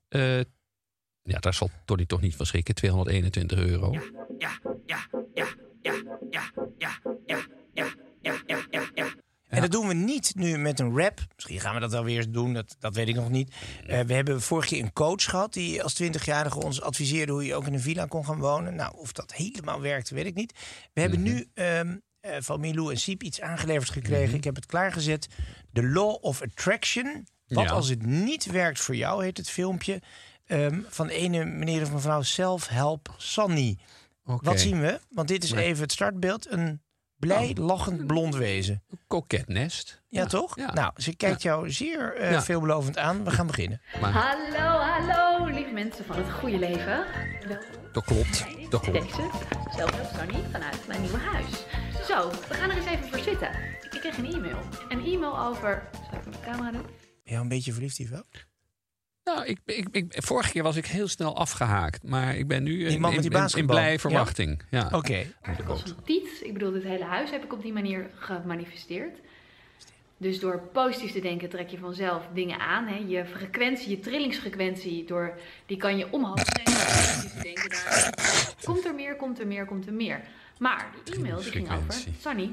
eh, 0.07 0.37
ja, 1.21 1.39
daar 1.39 1.53
zal 1.53 1.69
Tony 1.85 2.05
toch 2.05 2.21
niet 2.21 2.35
van 2.35 2.45
schrikken. 2.45 2.75
221 2.75 3.57
euro. 3.59 3.91
Ja, 3.91 4.01
ja, 4.37 4.49
ja, 4.85 5.07
ja, 5.33 5.47
En 9.57 9.61
dat 9.69 9.71
doen 9.71 9.87
we 9.87 9.93
niet 9.93 10.31
nu 10.35 10.57
met 10.57 10.79
een 10.79 10.97
rap. 10.97 11.19
Misschien 11.35 11.59
gaan 11.59 11.73
we 11.73 11.79
dat 11.79 11.91
wel 11.91 12.03
weer 12.03 12.17
eens 12.17 12.29
doen, 12.29 12.53
dat, 12.53 12.75
dat 12.79 12.95
weet 12.95 13.07
ik 13.07 13.15
nog 13.15 13.29
niet. 13.29 13.53
Eh, 13.87 13.99
we 13.99 14.13
hebben 14.13 14.41
vorige 14.41 14.67
keer 14.67 14.83
een 14.83 14.93
coach 14.93 15.23
gehad 15.23 15.53
die 15.53 15.83
als 15.83 16.01
20-jarige 16.03 16.59
ons 16.59 16.81
adviseerde 16.81 17.31
hoe 17.31 17.45
je 17.45 17.55
ook 17.55 17.67
in 17.67 17.73
een 17.73 17.79
villa 17.81 18.05
kon 18.05 18.25
gaan 18.25 18.39
wonen. 18.39 18.75
Nou, 18.75 18.95
of 18.97 19.11
dat 19.11 19.33
helemaal 19.33 19.81
werkt, 19.81 20.09
weet 20.09 20.25
ik 20.25 20.35
niet. 20.35 20.53
We 20.93 21.01
hebben 21.01 21.21
Mhm. 21.21 21.29
nu 21.33 21.47
eh, 21.53 21.79
van 22.39 22.59
Milou 22.59 22.91
en 22.91 22.97
Siep 22.99 23.23
iets 23.23 23.41
aangeleverd 23.41 23.89
gekregen. 23.89 24.27
Mhm. 24.27 24.35
Ik 24.35 24.43
heb 24.43 24.55
het 24.55 24.65
klaargezet. 24.65 25.27
The 25.73 25.83
Law 25.83 26.17
of 26.21 26.41
Attraction. 26.41 27.27
Wat 27.47 27.63
Ja. 27.63 27.69
als 27.71 27.89
het 27.89 28.05
niet 28.05 28.45
werkt 28.45 28.79
voor 28.79 28.95
jou, 28.95 29.23
heet 29.23 29.37
het 29.37 29.49
filmpje. 29.49 30.01
ehm, 30.45 30.79
van 30.87 31.07
ene 31.07 31.45
meneer 31.45 31.81
of 31.81 31.91
mevrouw 31.91 32.21
Self-Help 32.21 33.13
Sunny. 33.17 33.77
Oké. 34.25 34.45
Wat 34.45 34.59
zien 34.59 34.81
we? 34.81 34.99
Want 35.09 35.27
dit 35.27 35.43
is 35.43 35.51
even 35.51 35.83
het 35.83 35.91
startbeeld. 35.91 36.51
Een 36.51 36.81
blij, 37.19 37.55
lachend 37.59 38.07
blond 38.07 38.35
wezen. 38.35 38.83
Koketnest. 39.07 40.03
Ja, 40.09 40.25
toch? 40.25 40.55
Ja. 40.57 40.73
Nou, 40.73 40.91
ze 40.95 41.15
kijkt 41.15 41.41
jou 41.41 41.71
zeer 41.71 42.15
eh, 42.15 42.31
Ja. 42.31 42.41
veelbelovend 42.41 42.97
aan. 42.97 43.23
We 43.23 43.31
gaan 43.31 43.47
beginnen. 43.47 43.81
Maar 44.01 44.11
Hallo, 44.11 44.79
hallo, 44.79 45.45
lieve 45.45 45.71
mensen 45.71 46.05
van 46.05 46.15
het 46.17 46.31
goede 46.31 46.59
leven. 46.59 47.05
dat 47.93 48.03
klopt. 48.05 48.45
Dat 48.69 48.81
klopt. 48.81 49.01
Deze, 49.01 49.29
zelf 49.75 50.11
Sunny, 50.17 50.43
vanuit 50.51 50.87
mijn 50.87 51.01
nieuwe 51.01 51.17
huis. 51.17 51.51
Zo, 52.07 52.29
we 52.29 52.53
gaan 52.53 52.69
er 52.69 52.77
eens 52.77 52.85
even 52.85 53.07
voor 53.09 53.19
zitten. 53.19 53.49
Ik 53.91 53.99
kreeg 53.99 54.17
een 54.17 54.33
e-mail. 54.33 54.59
Een 54.89 55.05
e-mail 55.05 55.39
over... 55.39 55.89
Zal 56.09 56.19
ik 56.19 56.25
mijn 56.25 56.41
camera 56.43 56.71
doen? 56.71 56.85
Ben 57.23 57.33
je 57.33 57.35
een 57.35 57.47
beetje 57.47 57.73
verliefd, 57.73 57.99
Ivo? 57.99 58.21
Nou, 59.35 59.45
ik, 59.45 59.57
ik, 59.65 59.87
ik, 59.91 60.05
vorige 60.23 60.51
keer 60.51 60.63
was 60.63 60.75
ik 60.75 60.85
heel 60.85 61.07
snel 61.07 61.35
afgehaakt. 61.37 62.03
Maar 62.03 62.35
ik 62.35 62.47
ben 62.47 62.63
nu 62.63 62.71
in, 62.71 62.77
in, 62.93 63.01
die 63.03 63.11
in- 63.13 63.23
in 63.23 63.29
basketbal. 63.29 63.75
blije 63.75 63.91
Ja. 63.91 63.97
verwachting. 63.99 64.61
Ja. 64.69 64.89
Oké. 64.93 65.25
Als 65.67 65.83
een 65.83 65.95
tiet. 66.05 66.27
Ik 66.43 66.53
bedoel, 66.53 66.71
dit 66.71 66.83
hele 66.83 67.03
huis 67.03 67.31
heb 67.31 67.43
ik 67.43 67.53
op 67.53 67.61
die 67.61 67.73
manier 67.73 68.09
gemanifesteerd. 68.15 69.17
Dus 70.17 70.39
door 70.39 70.61
positief 70.73 71.11
te 71.11 71.19
denken 71.19 71.49
trek 71.49 71.69
je 71.69 71.77
vanzelf 71.77 72.27
dingen 72.33 72.59
aan. 72.59 72.87
Hè. 72.87 73.03
Je 73.07 73.25
frequentie, 73.25 73.89
je 73.89 73.99
trillingsfrequentie, 73.99 75.05
door, 75.05 75.33
die 75.65 75.77
kan 75.77 75.97
je 75.97 76.11
omhoog 76.11 76.43
denken, 76.43 77.69
daar 77.69 78.53
komt 78.63 78.85
er 78.85 78.95
meer, 78.95 79.15
komt 79.15 79.39
er 79.39 79.47
meer, 79.47 79.65
komt 79.65 79.87
er 79.87 79.93
meer. 79.93 80.21
Maar 80.59 80.87
die 81.03 81.15
e-mail 81.15 81.35
die 81.41 81.51
ging 81.51 81.71
over... 81.71 81.93
Sunny, 82.21 82.51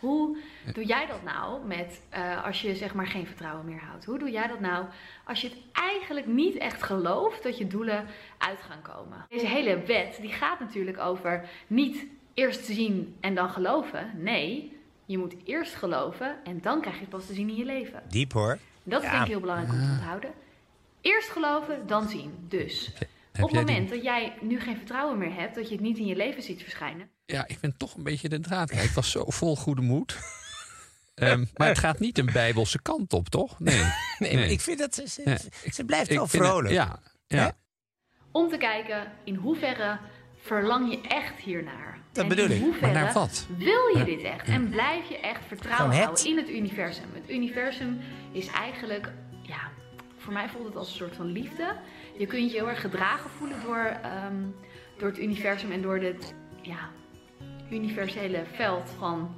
hoe 0.00 0.36
doe 0.72 0.84
jij 0.84 1.06
dat 1.06 1.22
nou 1.22 1.66
met 1.66 2.02
eh, 2.08 2.44
als 2.44 2.60
je 2.62 2.74
zeg 2.74 2.94
maar 2.94 3.06
geen 3.06 3.26
vertrouwen 3.26 3.64
meer 3.64 3.80
houdt? 3.80 4.04
Hoe 4.04 4.18
doe 4.18 4.30
jij 4.30 4.46
dat 4.46 4.60
nou 4.60 4.84
als 5.24 5.40
je 5.40 5.48
het 5.48 5.58
eigenlijk 5.72 6.26
niet 6.26 6.56
echt 6.56 6.82
gelooft 6.82 7.42
dat 7.42 7.58
je 7.58 7.66
doelen 7.66 8.06
uit 8.38 8.60
gaan 8.60 8.82
komen? 8.82 9.26
Deze 9.28 9.46
hele 9.46 9.82
wet 9.82 10.18
die 10.20 10.32
gaat 10.32 10.60
natuurlijk 10.60 10.98
over 10.98 11.48
niet 11.66 12.06
eerst 12.34 12.64
zien 12.64 13.16
en 13.20 13.34
dan 13.34 13.50
geloven. 13.50 14.10
Nee, 14.16 14.76
je 15.04 15.18
moet 15.18 15.34
eerst 15.44 15.74
geloven 15.74 16.36
en 16.44 16.60
dan 16.60 16.80
krijg 16.80 16.94
je 16.96 17.00
het 17.00 17.10
pas 17.10 17.26
te 17.26 17.34
zien 17.34 17.48
in 17.48 17.56
je 17.56 17.64
leven. 17.64 18.02
Diep 18.08 18.32
hoor. 18.32 18.58
Dat 18.82 19.02
is 19.02 19.06
Ja. 19.06 19.12
denk 19.12 19.22
ik 19.24 19.30
heel 19.30 19.40
belangrijk 19.40 19.72
om 19.72 19.78
te 19.78 19.90
onthouden. 19.90 20.30
Eerst 21.00 21.28
geloven, 21.28 21.86
dan 21.86 22.08
zien. 22.08 22.46
Dus 22.48 22.92
Op 23.40 23.48
het 23.50 23.52
moment 23.66 23.88
dat 23.88 24.02
jij 24.02 24.32
nu 24.40 24.60
geen 24.60 24.76
vertrouwen 24.76 25.18
meer 25.18 25.34
hebt, 25.34 25.54
dat 25.54 25.68
je 25.68 25.74
het 25.74 25.84
niet 25.84 25.98
in 25.98 26.06
je 26.06 26.16
leven 26.16 26.42
ziet 26.42 26.62
verschijnen, 26.62 27.10
Ja, 27.32 27.44
ik 27.46 27.60
ben 27.60 27.76
toch 27.76 27.94
een 27.96 28.02
beetje 28.02 28.28
de 28.28 28.40
draad. 28.40 28.70
Ik 28.70 28.90
was 28.90 29.10
zo 29.10 29.24
vol 29.26 29.56
goede 29.56 29.80
moed. 29.82 30.16
Ehm, 31.14 31.44
maar 31.56 31.68
het 31.68 31.78
gaat 31.78 31.98
niet 31.98 32.18
een 32.18 32.30
bijbelse 32.32 32.82
kant 32.82 33.12
op, 33.12 33.28
toch? 33.28 33.60
Nee. 33.60 33.82
Nee, 34.18 34.50
ik 34.50 34.60
vind 34.60 34.78
dat 34.78 34.94
ze, 34.94 35.06
ze, 35.72 35.84
blijft 35.84 36.10
Ik 36.10 36.14
wel 36.16 36.22
het- 36.26 36.36
vrolijk. 36.36 36.74
ja, 36.74 37.00
om 38.30 38.48
te 38.48 38.56
kijken 38.56 39.12
in 39.24 39.34
hoeverre 39.34 39.98
verlang 40.42 40.90
je 40.90 41.00
echt 41.08 41.34
hiernaar. 41.40 41.98
Dat 42.12 42.22
En 42.22 42.28
bedoel 42.28 42.50
in 42.50 42.66
ik. 42.74 42.80
Maar 42.80 42.92
naar 42.92 43.12
wat? 43.12 43.46
Wil 43.56 43.86
je 43.96 44.02
dit 44.04 44.22
echt? 44.22 44.48
En 44.48 44.68
blijf 44.68 45.08
je 45.08 45.18
echt 45.18 45.40
vertrouwen 45.46 45.90
het. 45.96 46.04
houden 46.04 46.26
in 46.26 46.36
het 46.36 46.48
universum? 46.48 47.04
Het 47.12 47.30
universum 47.30 47.98
is 48.32 48.46
eigenlijk, 48.46 49.12
ja, 49.42 49.70
voor 50.18 50.32
mij 50.32 50.48
voelt 50.48 50.66
het 50.66 50.76
als 50.76 50.88
een 50.90 50.96
soort 50.96 51.16
van 51.16 51.26
liefde. 51.26 51.76
Je 52.18 52.26
kunt 52.26 52.50
je 52.50 52.56
heel 52.56 52.68
erg 52.68 52.80
gedragen 52.80 53.30
voelen 53.30 53.60
door, 53.62 53.84
ehm, 54.02 54.36
door 54.98 55.08
het 55.08 55.18
universum 55.18 55.72
en 55.72 55.82
door 55.82 56.00
dit, 56.00 56.34
ja, 56.62 56.90
universele 57.70 58.44
veld 58.54 58.90
van, 58.98 59.34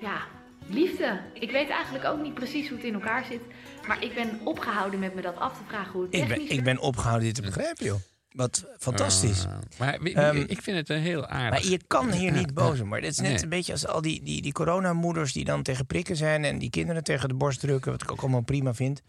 ja, 0.00 0.22
liefde. 0.66 1.20
Ik 1.32 1.50
weet 1.50 1.68
eigenlijk 1.68 2.04
ook 2.04 2.22
niet 2.22 2.34
precies 2.34 2.68
hoe 2.68 2.76
het 2.76 2.86
in 2.86 2.94
elkaar 2.94 3.24
zit. 3.24 3.40
Maar 3.86 4.04
ik 4.04 4.14
ben 4.14 4.40
opgehouden 4.44 5.00
met 5.00 5.14
me 5.14 5.22
dat 5.22 5.36
af 5.36 5.52
te 5.58 5.64
vragen 5.68 5.92
hoe 5.92 6.02
het 6.02 6.14
Ik, 6.14 6.20
technisch 6.26 6.48
ben, 6.48 6.56
ik 6.56 6.64
ben 6.64 6.78
opgehouden 6.78 7.26
dit 7.26 7.34
te 7.34 7.42
begrijpen, 7.42 7.84
joh. 7.84 8.00
Wat 8.30 8.66
fantastisch. 8.78 9.44
Uh, 9.44 9.52
maar 9.78 9.94
Ehm, 9.94 10.44
ik 10.46 10.62
vind 10.62 10.76
het 10.76 10.88
een 10.88 11.00
heel 11.00 11.26
aardig. 11.26 11.50
Maar 11.50 11.70
je 11.70 11.80
kan 11.86 12.12
hier 12.12 12.32
niet 12.32 12.54
boos 12.54 12.76
zijn. 12.76 12.88
Maar 12.88 13.00
dit 13.00 13.10
is 13.10 13.18
net 13.18 13.32
Nee. 13.32 13.42
een 13.42 13.48
beetje 13.48 13.72
als 13.72 13.86
al 13.86 14.00
die, 14.00 14.22
die, 14.22 14.42
die 14.42 14.52
coronamoeders 14.52 15.32
die 15.32 15.44
dan 15.44 15.62
tegen 15.62 15.86
prikken 15.86 16.16
zijn... 16.16 16.44
en 16.44 16.58
die 16.58 16.70
kinderen 16.70 17.04
tegen 17.04 17.28
de 17.28 17.34
borst 17.34 17.60
drukken, 17.60 17.92
wat 17.92 18.02
ik 18.02 18.10
ook 18.10 18.20
allemaal 18.20 18.40
prima 18.40 18.74
vind. 18.74 19.02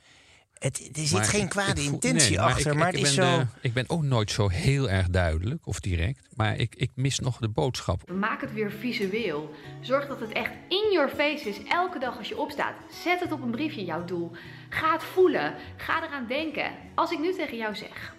Het, 0.62 0.80
er 0.98 1.02
zit 1.08 1.12
Maar 1.12 1.24
geen 1.26 1.48
kwade 1.48 1.82
ik 1.84 1.92
intentie 1.92 2.30
nee, 2.30 2.42
achter, 2.42 2.72
ik- 2.72 2.78
maar 2.78 2.88
ik 2.94 2.98
het 3.00 3.08
is 3.08 3.16
ben 3.16 3.26
zo... 3.26 3.40
de- 3.40 3.46
ik 3.62 3.74
ben 3.74 3.90
ook 3.90 4.04
nooit 4.04 4.32
zo 4.32 4.48
heel 4.50 4.90
erg 4.90 5.10
duidelijk 5.10 5.68
of 5.68 5.80
direct. 5.80 6.28
Maar 6.36 6.58
ik, 6.58 6.76
ik 6.76 6.92
mis 6.96 7.20
nog 7.20 7.38
de 7.38 7.50
boodschap. 7.50 8.12
Maak 8.12 8.42
het 8.42 8.54
weer 8.54 8.72
visueel. 8.72 9.56
Zorg 9.80 10.08
dat 10.08 10.20
het 10.20 10.32
echt 10.32 10.52
in 10.68 10.90
your 10.92 11.10
face 11.10 11.50
is. 11.50 11.64
Elke 11.64 12.00
dag 12.00 12.18
als 12.18 12.28
je 12.28 12.38
opstaat. 12.38 12.76
Zet 13.04 13.20
het 13.20 13.32
op 13.32 13.42
een 13.42 13.52
briefje, 13.52 13.86
jouw 13.86 14.06
doel. 14.06 14.32
Ga 14.70 14.92
het 14.94 15.04
voelen. 15.04 15.54
Ga 15.78 16.04
eraan 16.04 16.28
denken. 16.28 16.72
Als 16.96 17.12
ik 17.12 17.20
nu 17.20 17.34
tegen 17.36 17.58
jou 17.58 17.76
zeg: 17.76 18.16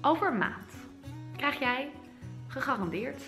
over 0.00 0.26
een 0.28 0.38
maand 0.38 0.72
krijg 1.36 1.58
jij 1.58 1.88
gegarandeerd 2.48 3.22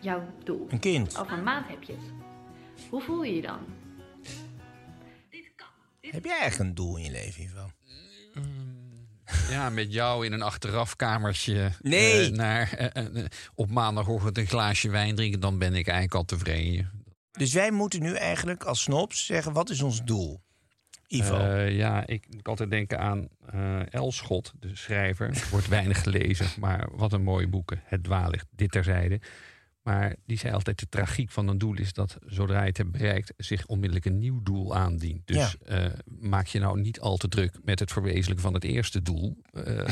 jouw 0.00 0.22
doel. 0.44 0.66
Een 0.70 0.78
kind. 0.80 1.18
Over 1.18 1.32
een 1.38 1.44
maand 1.44 1.68
heb 1.68 1.82
je 1.82 1.92
het. 1.92 2.12
Hoe 2.90 3.00
voel 3.02 3.22
je 3.22 3.34
je 3.34 3.42
dan? 3.42 3.58
Heb 6.00 6.24
jij 6.24 6.38
eigenlijk 6.38 6.70
een 6.70 6.74
doel 6.74 6.96
in 6.96 7.04
je 7.04 7.10
leven, 7.10 7.42
Ivo? 7.42 7.70
Ja, 9.50 9.70
met 9.70 9.92
jou 9.92 10.26
in 10.26 10.32
een 10.32 10.42
achterafkamertje. 10.42 11.70
Nee. 11.80 12.26
eh, 12.26 12.32
naar, 12.32 12.72
eh, 12.72 13.06
eh, 13.06 13.24
op 13.54 13.70
maandagochtend 13.70 14.38
een 14.38 14.46
glaasje 14.46 14.90
wijn 14.90 15.14
drinken. 15.14 15.40
Dan 15.40 15.58
ben 15.58 15.74
ik 15.74 15.86
eigenlijk 15.86 16.14
al 16.14 16.24
tevreden. 16.24 16.90
Dus 17.32 17.52
wij 17.52 17.70
moeten 17.70 18.02
nu 18.02 18.14
eigenlijk 18.14 18.64
als 18.64 18.82
snobs 18.82 19.26
zeggen, 19.26 19.52
wat 19.52 19.70
is 19.70 19.82
ons 19.82 20.04
doel? 20.04 20.40
Ivo. 21.06 21.36
Ja, 21.60 22.06
ik 22.06 22.26
moet 22.30 22.48
altijd 22.48 22.70
denken 22.70 22.98
aan 22.98 23.28
Elschot, 23.90 24.52
de 24.60 24.76
schrijver. 24.76 25.46
Wordt 25.50 25.68
weinig 25.68 26.02
gelezen, 26.02 26.46
maar 26.60 26.88
wat 26.92 27.12
een 27.12 27.22
mooie 27.22 27.48
boeken. 27.48 27.80
Het 27.84 28.04
dwaallicht, 28.04 28.46
dit 28.50 28.70
terzijde. 28.70 29.20
Maar 29.86 30.16
die 30.24 30.38
zei 30.38 30.52
altijd, 30.52 30.78
de 30.78 30.88
tragiek 30.88 31.30
van 31.30 31.48
een 31.48 31.58
doel 31.58 31.76
is 31.76 31.92
dat 31.92 32.16
zodra 32.26 32.60
je 32.60 32.66
het 32.66 32.76
hebt 32.76 32.90
bereikt... 32.90 33.32
zich 33.36 33.66
onmiddellijk 33.66 34.04
een 34.04 34.18
nieuw 34.18 34.42
doel 34.42 34.76
aandient. 34.76 35.26
Dus 35.26 35.58
eh, 35.58 35.84
maak 36.04 36.46
je 36.46 36.58
nou 36.58 36.80
niet 36.80 37.00
al 37.00 37.16
te 37.16 37.28
druk 37.28 37.58
met 37.64 37.78
het 37.78 37.92
verwezenlijken 37.92 38.42
van 38.42 38.54
het 38.54 38.64
eerste 38.64 39.02
doel. 39.02 39.36
Eh, 39.52 39.84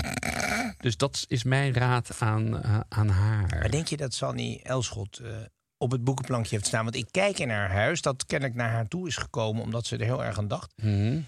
dus 0.79 0.97
dat 0.97 1.25
is 1.29 1.43
mijn 1.43 1.73
raad 1.73 2.21
aan, 2.21 2.63
eh, 2.63 2.81
aan 2.89 3.09
haar. 3.09 3.49
Maar 3.49 3.71
denk 3.71 3.87
je 3.87 3.97
dat 3.97 4.15
Sanny 4.15 4.61
Elschot 4.63 5.23
op 5.77 5.91
het 5.91 6.05
boekenplankje 6.05 6.55
heeft 6.55 6.67
staan? 6.67 6.85
Want 6.85 6.97
ik 6.97 7.09
kijk 7.11 7.39
in 7.39 7.51
haar 7.51 7.71
huis, 7.71 8.03
dat 8.03 8.27
kennelijk 8.27 8.57
naar 8.59 8.71
haar 8.71 8.89
toe 8.89 9.07
is 9.07 9.17
gekomen... 9.17 9.63
omdat 9.63 9.87
ze 9.87 9.97
er 9.97 10.05
heel 10.05 10.25
erg 10.25 10.39
aan 10.39 10.49
dacht. 10.49 10.73
Mhm. 10.77 11.21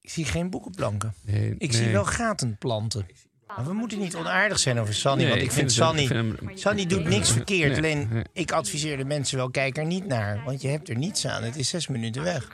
Ik 0.00 0.10
zie 0.10 0.24
geen 0.24 0.50
boekenplanken. 0.50 1.14
Nee, 1.22 1.54
Ik 1.58 1.72
nee. 1.72 1.82
zie 1.82 1.92
wel 1.92 2.04
gatenplanten. 2.04 3.06
Maar 3.46 3.64
we 3.64 3.72
moeten 3.72 3.98
niet 3.98 4.16
onaardig 4.16 4.58
zijn 4.58 4.78
over 4.78 4.94
Sanny. 4.94 5.22
Nee, 5.22 5.28
want 5.30 5.40
ik, 5.42 5.46
ik 5.46 5.52
vind, 5.52 5.72
vind 5.72 5.84
Sanny... 5.86 6.02
ik 6.02 6.08
vind 6.08 6.40
hem- 6.40 6.56
Sanny 6.58 6.86
doet 6.86 7.04
niks 7.04 7.32
verkeerd. 7.32 7.80
Nee, 7.80 7.94
Alleen, 7.94 8.08
nee. 8.12 8.24
ik 8.32 8.52
adviseer 8.52 8.96
de 8.96 9.04
mensen 9.04 9.36
wel, 9.36 9.50
kijk 9.50 9.76
er 9.78 9.84
niet 9.84 10.06
naar. 10.06 10.42
Want 10.44 10.62
je 10.62 10.68
hebt 10.68 10.88
er 10.88 10.96
niets 10.96 11.26
aan. 11.26 11.42
Het 11.42 11.56
is 11.56 11.68
zes 11.68 11.86
minuten 11.88 12.22
weg. 12.22 12.48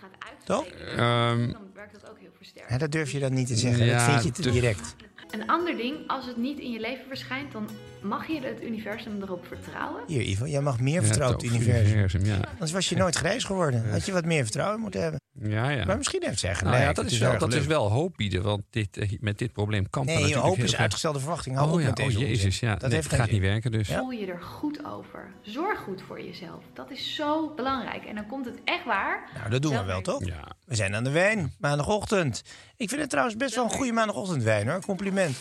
Toch? 0.45 0.67
Ehm, 0.67 0.97
Dan 1.53 1.57
werkt 1.75 1.93
dat 2.01 2.11
ook 2.11 2.19
heel 2.21 2.31
versterkt. 2.37 2.71
Ja, 2.71 2.79
dat 2.79 2.93
durf 2.93 3.11
je 3.13 3.19
dan 3.19 3.33
niet 3.35 3.47
te 3.47 3.57
zeggen. 3.57 3.85
Ja, 3.85 3.93
dat 3.97 4.03
vind 4.11 4.23
je 4.25 4.31
te 4.31 4.43
dus- 4.43 4.53
direct. 4.53 4.95
Een 5.31 5.47
ander 5.47 5.77
ding, 5.77 5.95
als 6.07 6.27
het 6.27 6.37
niet 6.37 6.59
in 6.59 6.71
je 6.71 6.81
leven 6.81 7.05
verschijnt, 7.09 7.53
dan 7.53 7.69
mag 8.03 8.27
je 8.27 8.41
het 8.41 8.63
universum 8.63 9.23
erop 9.23 9.47
vertrouwen. 9.47 10.03
Hier, 10.07 10.23
Ivo, 10.23 10.47
jij 10.47 10.61
mag 10.61 10.81
meer 10.81 11.01
ja, 11.01 11.03
vertrouwen 11.07 11.39
op 11.39 11.45
het 11.45 11.53
universum. 11.55 12.25
ja. 12.25 12.39
Anders 12.53 12.73
was 12.73 12.89
je 12.89 12.97
nooit 12.97 13.17
grijs 13.17 13.45
geworden. 13.45 13.91
Had 13.91 14.07
je 14.07 14.13
wat 14.13 14.25
meer 14.25 14.43
vertrouwen 14.43 14.81
moeten 14.81 15.03
hebben. 15.03 15.21
Ja, 15.41 15.69
ja. 15.71 15.85
Maar 15.85 15.97
misschien 15.97 16.23
heeft 16.25 16.39
zij 16.39 16.55
gelijk. 16.55 16.77
Nou 16.77 16.87
ja, 16.89 16.93
dat, 16.93 17.11
is, 17.11 17.19
wel, 17.19 17.39
dat 17.39 17.53
is 17.55 17.67
wel 17.67 17.91
hoop 17.91 18.17
bieden, 18.17 18.43
want 18.43 18.63
dit, 18.71 18.97
eh, 18.97 19.13
met 19.21 19.39
dit 19.39 19.53
probleem 19.53 19.91
kan 19.91 20.05
Nee, 20.07 20.27
je 20.27 20.37
hoop 20.37 20.59
is 20.59 20.77
uitgestelde 20.77 21.19
verwachting. 21.19 21.57
Hou 21.57 21.69
Oh 21.69 21.75
op 21.75 21.81
ja, 21.81 21.87
met 21.87 21.99
oh 22.01 22.07
deze 22.07 22.19
jezus, 22.19 22.45
onzin. 22.45 22.69
ja. 22.69 22.75
Dat 22.75 22.83
Nee, 22.83 22.93
heeft 22.93 23.11
het 23.11 23.21
gaat 23.21 23.31
niet 23.31 23.41
werken 23.41 23.73
dus. 23.73 23.89
Voel 23.89 24.11
je 24.11 24.27
er 24.27 24.43
goed 24.43 24.85
over. 24.85 25.31
Zorg 25.43 25.79
goed 25.81 26.03
voor 26.07 26.23
jezelf. 26.23 26.65
Dat 26.73 26.91
is 26.91 27.15
zo 27.15 27.53
belangrijk. 27.57 28.05
En 28.05 28.15
dan 28.15 28.27
komt 28.27 28.45
het 28.45 28.59
echt 28.65 28.85
waar. 28.85 29.31
Nou, 29.35 29.51
dat 29.51 29.63
doen 29.63 29.73
we 29.73 29.85
wel, 29.85 30.01
toch? 30.01 30.25
Ja. 30.25 30.49
We 30.65 30.75
zijn 30.75 30.95
aan 30.95 31.05
de 31.05 31.11
wijn, 31.11 31.53
maandagochtend. 31.59 32.43
Ik 32.77 32.89
vind 32.89 33.01
het 33.01 33.11
trouwens 33.11 33.37
best 33.37 33.55
wel 33.55 33.65
een 33.65 33.71
goede 33.71 33.93
maandagochtendwijn, 33.93 34.69
hoor. 34.69 34.81
Compliment. 34.81 35.37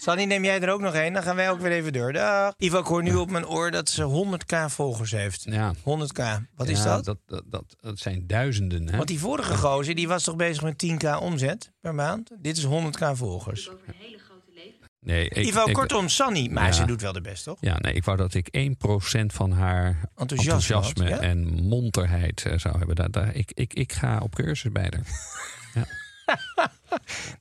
Sanny, 0.00 0.24
neem 0.24 0.44
jij 0.44 0.60
er 0.60 0.70
ook 0.72 0.80
nog 0.80 0.94
een? 0.94 1.12
Dan 1.12 1.22
gaan 1.22 1.36
wij 1.36 1.50
ook 1.50 1.60
weer 1.60 1.72
even 1.72 1.92
door. 1.92 2.12
Dag. 2.12 2.54
Ivo, 2.58 2.78
ik 2.78 2.86
hoor 2.86 3.02
nu 3.02 3.14
op 3.14 3.30
mijn 3.30 3.46
oor 3.46 3.70
dat 3.70 3.88
ze 3.88 4.26
100k 4.26 4.56
volgers 4.66 5.10
heeft. 5.10 5.42
Ja. 5.44 5.74
100k. 5.74 6.22
Wat 6.54 6.68
is 6.68 6.78
Ja, 6.78 6.84
dat? 6.84 7.04
Dat, 7.04 7.18
dat, 7.26 7.42
dat, 7.46 7.76
dat 7.80 7.98
zijn 7.98 8.26
duizenden, 8.26 8.88
hè? 8.88 8.96
Want 8.96 9.08
die 9.08 9.18
vorige 9.18 9.56
gozer, 9.56 9.94
die 9.94 10.08
was 10.08 10.24
toch 10.24 10.36
bezig 10.36 10.62
met 10.62 10.84
10k 10.86 11.18
omzet 11.20 11.72
per 11.80 11.94
maand? 11.94 12.30
Dit 12.38 12.56
is 12.56 12.64
100k 12.66 13.10
volgers. 13.12 13.70
Over 13.70 13.80
een 13.88 13.94
hele 13.98 14.18
grote 14.18 14.50
leven. 14.54 14.78
Nee, 15.00 15.28
ik, 15.28 15.46
Ivo, 15.46 15.64
ik- 15.66 15.74
kortom, 15.74 16.08
Sanny. 16.08 16.48
Maar 16.50 16.66
Ja. 16.66 16.72
ze 16.72 16.84
doet 16.84 17.00
wel 17.02 17.12
de 17.12 17.20
best, 17.20 17.44
toch? 17.44 17.56
Ja, 17.60 17.78
nee, 17.78 17.92
ik 17.92 18.04
wou 18.04 18.16
dat 18.16 18.34
ik 18.34 18.48
1% 18.50 19.32
van 19.32 19.52
haar 19.52 19.86
Enthousiasme 20.16 20.74
enthousiasme, 20.74 21.10
had, 21.10 21.20
ja? 21.22 21.28
en 21.28 21.62
monterheid 21.62 22.42
eh, 22.46 22.58
zou 22.58 22.78
hebben. 22.78 22.96
Daar, 22.96 23.10
daar, 23.10 23.34
ik, 23.34 23.50
ik, 23.54 23.74
ik 23.74 23.92
ga 23.92 24.18
op 24.18 24.34
cursus 24.34 24.72
bij 24.72 24.92
haar. 24.94 25.88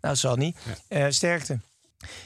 Nou, 0.01 0.15
Sanny, 0.15 0.55
eh, 0.87 1.05
sterkte. 1.09 1.59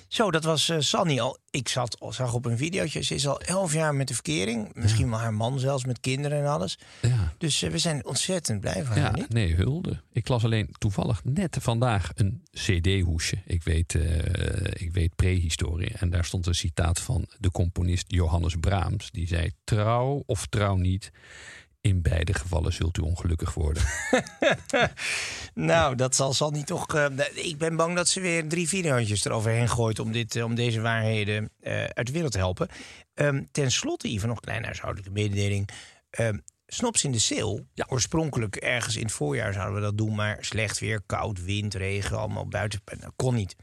Zo, 0.07 0.31
dat 0.31 0.43
was 0.43 0.69
eh, 0.69 0.79
Sanny 0.79 1.19
al. 1.19 1.37
Ik 1.49 1.67
zat, 1.67 2.05
zag 2.09 2.33
op 2.33 2.45
een 2.45 2.57
videootje. 2.57 3.01
Ze 3.03 3.15
is 3.15 3.27
al 3.27 3.41
elf 3.41 3.73
jaar 3.73 3.95
met 3.95 4.07
de 4.07 4.13
verkering. 4.13 4.69
Misschien 4.73 5.09
wel 5.09 5.19
haar 5.19 5.33
man 5.33 5.59
zelfs 5.59 5.85
met 5.85 5.99
kinderen 5.99 6.37
en 6.39 6.45
alles. 6.47 6.79
Ja. 7.01 7.33
Dus 7.37 7.61
eh, 7.61 7.69
we 7.71 7.77
zijn 7.77 8.05
ontzettend 8.05 8.59
blij 8.61 8.83
van 8.83 8.97
haar, 8.97 8.97
Ja, 8.97 9.11
niet? 9.11 9.29
nee, 9.33 9.55
hulde. 9.55 10.01
Ik 10.11 10.27
las 10.27 10.43
alleen 10.43 10.69
toevallig 10.77 11.23
net 11.23 11.57
vandaag 11.61 12.11
een 12.15 12.43
CD-hoesje. 12.51 13.37
Ik 13.45 13.63
weet, 13.63 13.95
eh, 13.95 14.81
ik 14.85 14.91
weet 14.91 15.15
prehistorie. 15.15 15.91
En 15.93 16.09
daar 16.09 16.25
stond 16.25 16.45
een 16.47 16.55
citaat 16.55 16.99
van 16.99 17.27
de 17.39 17.51
componist 17.51 18.05
Johannes 18.07 18.55
Brahms. 18.59 19.11
Die 19.11 19.27
zei: 19.27 19.51
Trouw 19.63 20.23
of 20.25 20.47
trouw 20.47 20.75
niet. 20.75 21.11
In 21.83 22.01
beide 22.01 22.33
gevallen 22.33 22.73
zult 22.73 22.97
u 22.97 23.01
ongelukkig 23.01 23.53
worden. 23.53 23.83
Nou, 25.53 25.95
dat 25.95 26.15
zal 26.15 26.33
Sanny 26.33 26.63
toch... 26.63 26.95
eh, 26.95 27.05
ik 27.33 27.57
ben 27.57 27.75
bang 27.75 27.95
dat 27.95 28.07
ze 28.07 28.19
weer 28.19 28.47
drie 28.47 28.67
video's 28.67 29.25
eroverheen 29.25 29.69
gooit... 29.69 29.99
om, 29.99 30.11
dit, 30.11 30.35
eh, 30.35 30.43
om 30.43 30.55
deze 30.55 30.81
waarheden 30.81 31.49
eh, 31.59 31.83
uit 31.83 32.07
de 32.07 32.13
wereld 32.13 32.31
te 32.31 32.37
helpen. 32.37 32.67
Ehm, 33.13 33.43
ten 33.51 33.71
slotte, 33.71 34.07
even 34.07 34.27
nog 34.27 34.37
een 34.37 34.43
kleine 34.43 34.65
huishoudelijke 34.65 35.11
mededeling. 35.11 35.69
Ehm, 36.09 36.37
Snops 36.67 37.03
in 37.03 37.11
de 37.11 37.19
sale. 37.19 37.65
Ja. 37.73 37.85
Oorspronkelijk 37.87 38.55
ergens 38.55 38.95
in 38.95 39.03
het 39.03 39.11
voorjaar 39.11 39.53
zouden 39.53 39.75
we 39.75 39.81
dat 39.81 39.97
doen... 39.97 40.15
maar 40.15 40.37
slecht 40.39 40.79
weer, 40.79 41.01
koud, 41.05 41.43
wind, 41.43 41.73
regen, 41.73 42.17
allemaal 42.17 42.47
buiten. 42.47 42.81
Dat 42.83 43.13
kon 43.15 43.35
niet. 43.35 43.55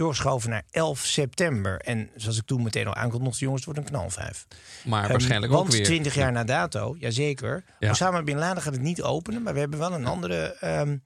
Doorgeschoven 0.00 0.50
naar 0.50 0.62
11 0.70 1.00
september. 1.00 1.80
En 1.80 2.10
zoals 2.16 2.38
ik 2.38 2.44
toen 2.44 2.62
meteen 2.62 2.86
al 2.86 2.94
aankondigde... 2.94 3.38
jongens, 3.38 3.64
het 3.64 3.74
wordt 3.74 3.88
een 3.88 3.96
knalvijf. 3.96 4.46
Maar 4.84 5.02
Ehm, 5.02 5.10
waarschijnlijk 5.10 5.52
want 5.52 5.66
ook 5.66 5.72
weer. 5.72 5.84
20 5.84 6.14
jaar 6.14 6.32
na 6.32 6.44
dato, 6.44 6.96
jazeker. 6.98 7.64
Ja. 7.78 7.90
Osama 7.90 8.22
Bin 8.22 8.38
Laden 8.38 8.62
gaat 8.62 8.72
het 8.72 8.82
niet 8.82 9.02
openen, 9.02 9.42
maar 9.42 9.52
we 9.52 9.58
hebben 9.58 9.78
wel 9.78 9.92
een 9.92 10.06
andere 10.06 10.56
ehm, 10.60 10.96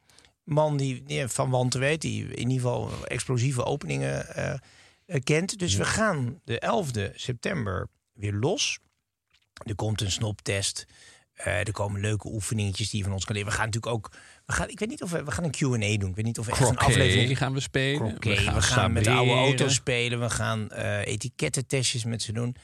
man 0.44 0.76
die, 0.76 1.02
die 1.02 1.28
van 1.28 1.50
Wanten 1.50 1.80
weet, 1.80 2.00
die 2.00 2.24
in 2.24 2.50
ieder 2.50 2.52
geval 2.52 3.06
explosieve 3.06 3.64
openingen 3.64 4.34
eh, 4.34 5.20
kent. 5.22 5.58
Dus 5.58 5.74
we 5.74 5.84
gaan 5.84 6.40
de 6.44 6.84
11e 6.84 7.14
september 7.14 7.88
weer 8.12 8.34
los. 8.34 8.78
Er 9.66 9.74
komt 9.74 10.00
een 10.00 10.10
snoptest. 10.10 10.86
Eh, 11.34 11.58
er 11.58 11.72
komen 11.72 12.00
leuke 12.00 12.28
oefeningetjes 12.28 12.90
die 12.90 12.98
je 12.98 13.04
van 13.04 13.12
ons 13.12 13.24
kan 13.24 13.34
leren. 13.34 13.50
We 13.50 13.56
gaan 13.56 13.64
natuurlijk 13.66 13.94
ook. 13.94 14.10
We 14.46 14.52
gaan, 14.52 14.68
ik 14.68 14.78
weet 14.78 14.88
niet 14.88 15.02
of 15.02 15.10
we, 15.10 15.24
we 15.24 15.30
gaan 15.30 15.44
een 15.44 15.50
QA 15.50 15.98
doen. 15.98 16.08
Ik 16.08 16.14
weet 16.14 16.24
niet 16.24 16.38
of 16.38 16.46
we 16.46 16.52
echt 16.52 16.68
een 16.68 16.76
aflevering 16.76 17.38
gaan 17.38 17.52
we 17.52 17.60
spelen. 17.60 18.08
Croquet, 18.08 18.54
we 18.54 18.62
gaan, 18.62 18.92
met 18.92 19.04
de 19.04 19.10
oude 19.10 19.32
auto's 19.32 19.74
spelen. 19.74 20.20
We 20.20 20.30
gaan 20.30 20.70
eh 20.70 21.06
etikettentestjes 21.06 22.04
met 22.04 22.22
ze 22.22 22.32
doen. 22.32 22.56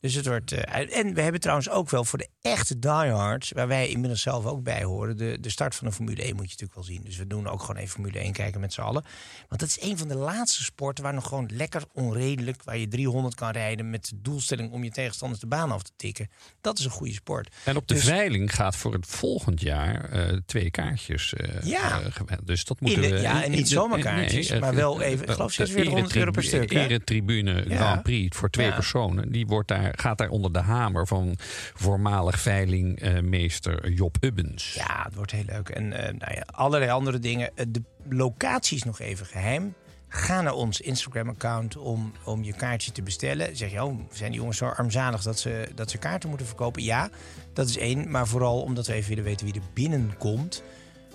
Dus 0.00 0.14
het 0.14 0.26
wordt. 0.26 0.52
eh, 0.52 0.98
en 0.98 1.14
we 1.14 1.20
hebben 1.20 1.40
trouwens 1.40 1.70
ook 1.70 1.90
wel 1.90 2.04
voor 2.04 2.18
de 2.18 2.28
echte 2.42 2.78
diehards, 2.78 3.50
waar 3.52 3.68
wij 3.68 3.88
inmiddels 3.88 4.22
zelf 4.22 4.44
ook 4.46 4.62
bij 4.62 4.82
horen, 4.84 5.16
de, 5.16 5.38
de 5.40 5.50
start 5.50 5.74
van 5.74 5.86
de 5.86 5.92
Formule 5.92 6.22
1 6.22 6.28
moet 6.36 6.44
je 6.44 6.50
natuurlijk 6.50 6.74
wel 6.74 6.84
zien. 6.84 7.02
Dus 7.04 7.16
we 7.16 7.26
doen 7.26 7.48
ook 7.48 7.60
gewoon 7.60 7.76
even 7.76 7.88
Formule 7.90 8.18
1 8.18 8.32
kijken 8.32 8.60
met 8.60 8.72
z'n 8.72 8.80
allen. 8.80 9.04
Want 9.48 9.60
dat 9.60 9.68
is 9.68 9.78
een 9.80 9.98
van 9.98 10.08
de 10.08 10.14
laatste 10.16 10.62
sporten 10.64 11.04
waar 11.04 11.14
nog 11.14 11.26
gewoon 11.28 11.50
lekker 11.52 11.82
onredelijk, 11.92 12.62
waar 12.64 12.78
je 12.78 12.88
300 12.88 13.34
kan 13.34 13.50
rijden 13.50 13.90
met 13.90 14.08
de 14.08 14.20
doelstelling 14.22 14.70
om 14.72 14.84
je 14.84 14.90
tegenstanders 14.90 15.40
de 15.40 15.46
baan 15.46 15.72
af 15.72 15.82
te 15.82 15.90
tikken. 15.96 16.30
Dat 16.60 16.78
is 16.78 16.84
een 16.84 16.90
goede 16.90 17.12
sport. 17.12 17.54
En 17.64 17.76
op 17.76 17.88
de 17.88 17.94
Dus- 17.94 18.04
veiling 18.04 18.54
gaat 18.54 18.76
voor 18.76 18.92
het 18.92 19.06
volgend 19.06 19.60
jaar 19.60 20.10
eh, 20.10 20.36
twee 20.46 20.70
kaartjes. 20.70 21.34
eh, 21.34 21.62
Ja. 21.62 22.00
dus 22.44 22.64
dat 22.64 22.80
moeten 22.80 23.02
de- 23.02 23.08
we. 23.08 23.20
ja, 23.20 23.44
en 23.44 23.50
niet 23.50 23.68
zomaar 23.68 23.98
kaartjes, 24.00 24.58
maar 24.58 24.74
wel 24.74 25.00
even, 25.02 25.26
ik 25.26 25.30
geloof 25.32 25.54
de 25.54 25.66
4600 25.66 26.16
euro 26.16 26.30
per 26.30 26.42
stuk? 26.42 26.72
Eretribune. 26.72 27.64
Grand 27.68 28.02
Prix 28.02 28.36
voor 28.36 28.50
twee 28.50 28.72
personen. 28.72 29.32
Die 29.32 29.46
wordt 29.46 29.68
daar, 29.68 29.87
gaat 29.96 30.18
daar 30.18 30.28
onder 30.28 30.52
de 30.52 30.58
hamer 30.58 31.06
van 31.06 31.34
voormalig 31.74 32.40
veilingmeester 32.40 33.90
Job 33.90 34.16
Ubbens. 34.20 34.74
Ja, 34.74 35.02
het 35.04 35.14
wordt 35.14 35.30
heel 35.32 35.44
leuk. 35.46 35.68
En 35.68 35.92
eh, 35.92 36.14
nou 36.18 36.34
ja, 36.34 36.44
allerlei 36.50 36.90
andere 36.90 37.18
dingen. 37.18 37.50
Eh, 37.54 37.64
De 37.68 37.82
locatie 38.08 38.76
is 38.76 38.82
nog 38.82 39.00
even 39.00 39.26
geheim. 39.26 39.74
Ga 40.08 40.40
naar 40.40 40.52
ons 40.52 40.80
Instagram-account 40.80 41.76
om, 41.76 42.12
om 42.24 42.44
je 42.44 42.52
kaartje 42.52 42.92
te 42.92 43.02
bestellen. 43.02 43.56
Zeg 43.56 43.70
je, 43.70 43.84
oh, 43.84 43.98
zijn 44.12 44.30
die 44.30 44.40
jongens 44.40 44.58
zo 44.58 44.66
armzalig 44.66 45.22
dat 45.22 45.38
ze, 45.38 45.68
dat 45.74 45.90
ze 45.90 45.98
kaarten 45.98 46.28
moeten 46.28 46.46
verkopen? 46.46 46.82
Ja, 46.82 47.10
dat 47.52 47.68
is 47.68 47.76
één. 47.76 48.10
Maar 48.10 48.26
vooral 48.26 48.62
omdat 48.62 48.86
we 48.86 48.92
even 48.92 49.08
willen 49.08 49.24
weten 49.24 49.46
wie 49.46 49.54
er 49.54 49.60
binnenkomt. 49.72 50.62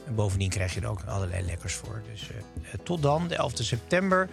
En 0.05 0.15
bovendien 0.15 0.49
krijg 0.49 0.73
je 0.73 0.81
er 0.81 0.87
ook 0.87 1.03
allerlei 1.05 1.45
lekkers 1.45 1.73
voor. 1.73 2.01
Dus 2.11 2.29
eh, 2.29 2.35
tot 2.83 3.01
dan, 3.01 3.27
de 3.27 3.35
11 3.35 3.51
september. 3.55 4.29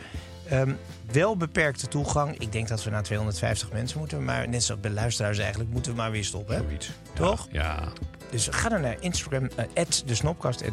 Ehm, 0.51 0.73
wel 1.13 1.37
beperkte 1.37 1.89
toegang. 1.89 2.39
Ik 2.39 2.53
denk 2.53 2.69
dat 2.69 2.85
we 2.85 2.91
naar 2.91 3.03
250 3.03 3.73
mensen 3.73 3.99
moeten. 3.99 4.25
Maar 4.25 4.49
net 4.49 4.63
zoals 4.63 4.81
bij 4.81 4.91
luisteraars 4.91 5.39
eigenlijk, 5.39 5.71
moeten 5.71 5.93
we 5.93 5.97
maar 5.97 6.11
weer 6.11 6.25
stoppen. 6.25 6.55
Hè? 6.55 6.63
Zoiets. 6.63 6.91
Toch? 7.15 7.49
Ja. 7.51 7.89
Dus 8.31 8.49
ga 8.51 8.69
dan 8.69 8.81
naar 8.81 8.97
Instagram, 9.01 9.49
eh, 9.75 9.85
de 10.07 10.15
Snopkast 10.15 10.61
eh, 10.61 10.71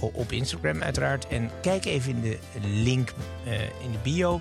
op 0.00 0.32
Instagram 0.32 0.82
uiteraard. 0.82 1.26
En 1.26 1.50
kijk 1.62 1.84
even 1.84 2.14
in 2.14 2.20
de 2.20 2.38
link 2.62 3.12
eh, 3.44 3.62
in 3.62 3.92
de 3.92 3.98
bio. 4.02 4.40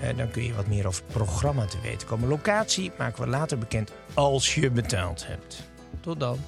Eh, 0.00 0.16
dan 0.16 0.30
kun 0.30 0.44
je 0.44 0.54
wat 0.54 0.66
meer 0.66 0.86
over 0.86 1.02
het 1.04 1.12
programma 1.12 1.64
te 1.64 1.80
weten 1.82 2.08
komen. 2.08 2.28
Locatie 2.28 2.92
maken 2.98 3.22
we 3.22 3.28
later 3.28 3.58
bekend 3.58 3.92
als 4.14 4.54
je 4.54 4.70
betaald 4.70 5.26
hebt. 5.26 5.62
Tot 6.00 6.20
dan. 6.20 6.38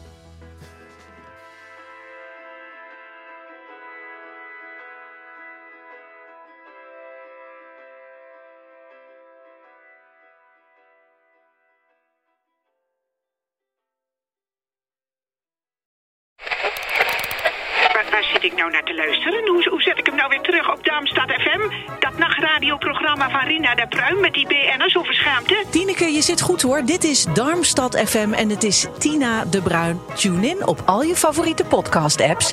Waar, 18.13 18.25
zit 18.33 18.43
ik 18.45 18.57
nou 18.57 18.71
naar 18.71 18.85
te 18.85 18.95
luisteren? 18.95 19.49
Hoe, 19.49 19.69
hoe 19.69 19.83
zet 19.83 19.99
ik 19.99 20.07
hem 20.07 20.15
nou 20.15 20.29
weer 20.29 20.41
terug 20.41 20.73
op 20.73 20.85
Darmstad 20.85 21.31
FM? 21.31 21.61
Dat 21.99 22.19
nachtradioprogramma 22.19 23.31
van 23.31 23.41
Rina 23.41 23.75
de 23.75 23.87
Pruim 23.89 24.21
met 24.21 24.33
die 24.33 24.47
BN'ers 24.47 24.97
over 24.97 25.15
schaamte? 25.15 25.65
Tineke, 25.71 26.05
je 26.05 26.23
zit 26.23 26.41
goed 26.41 26.63
hoor. 26.63 26.85
Dit 26.85 27.05
is 27.05 27.25
Darmstad 27.25 28.01
FM 28.01 28.33
en 28.33 28.49
het 28.49 28.63
is 28.63 28.87
Tina 28.99 29.45
de 29.45 29.63
Bruin. 29.63 30.01
Tune 30.15 30.47
in 30.47 30.67
op 30.67 30.83
al 30.85 31.03
je 31.03 31.17
favoriete 31.17 31.65
podcast-apps. 31.65 32.53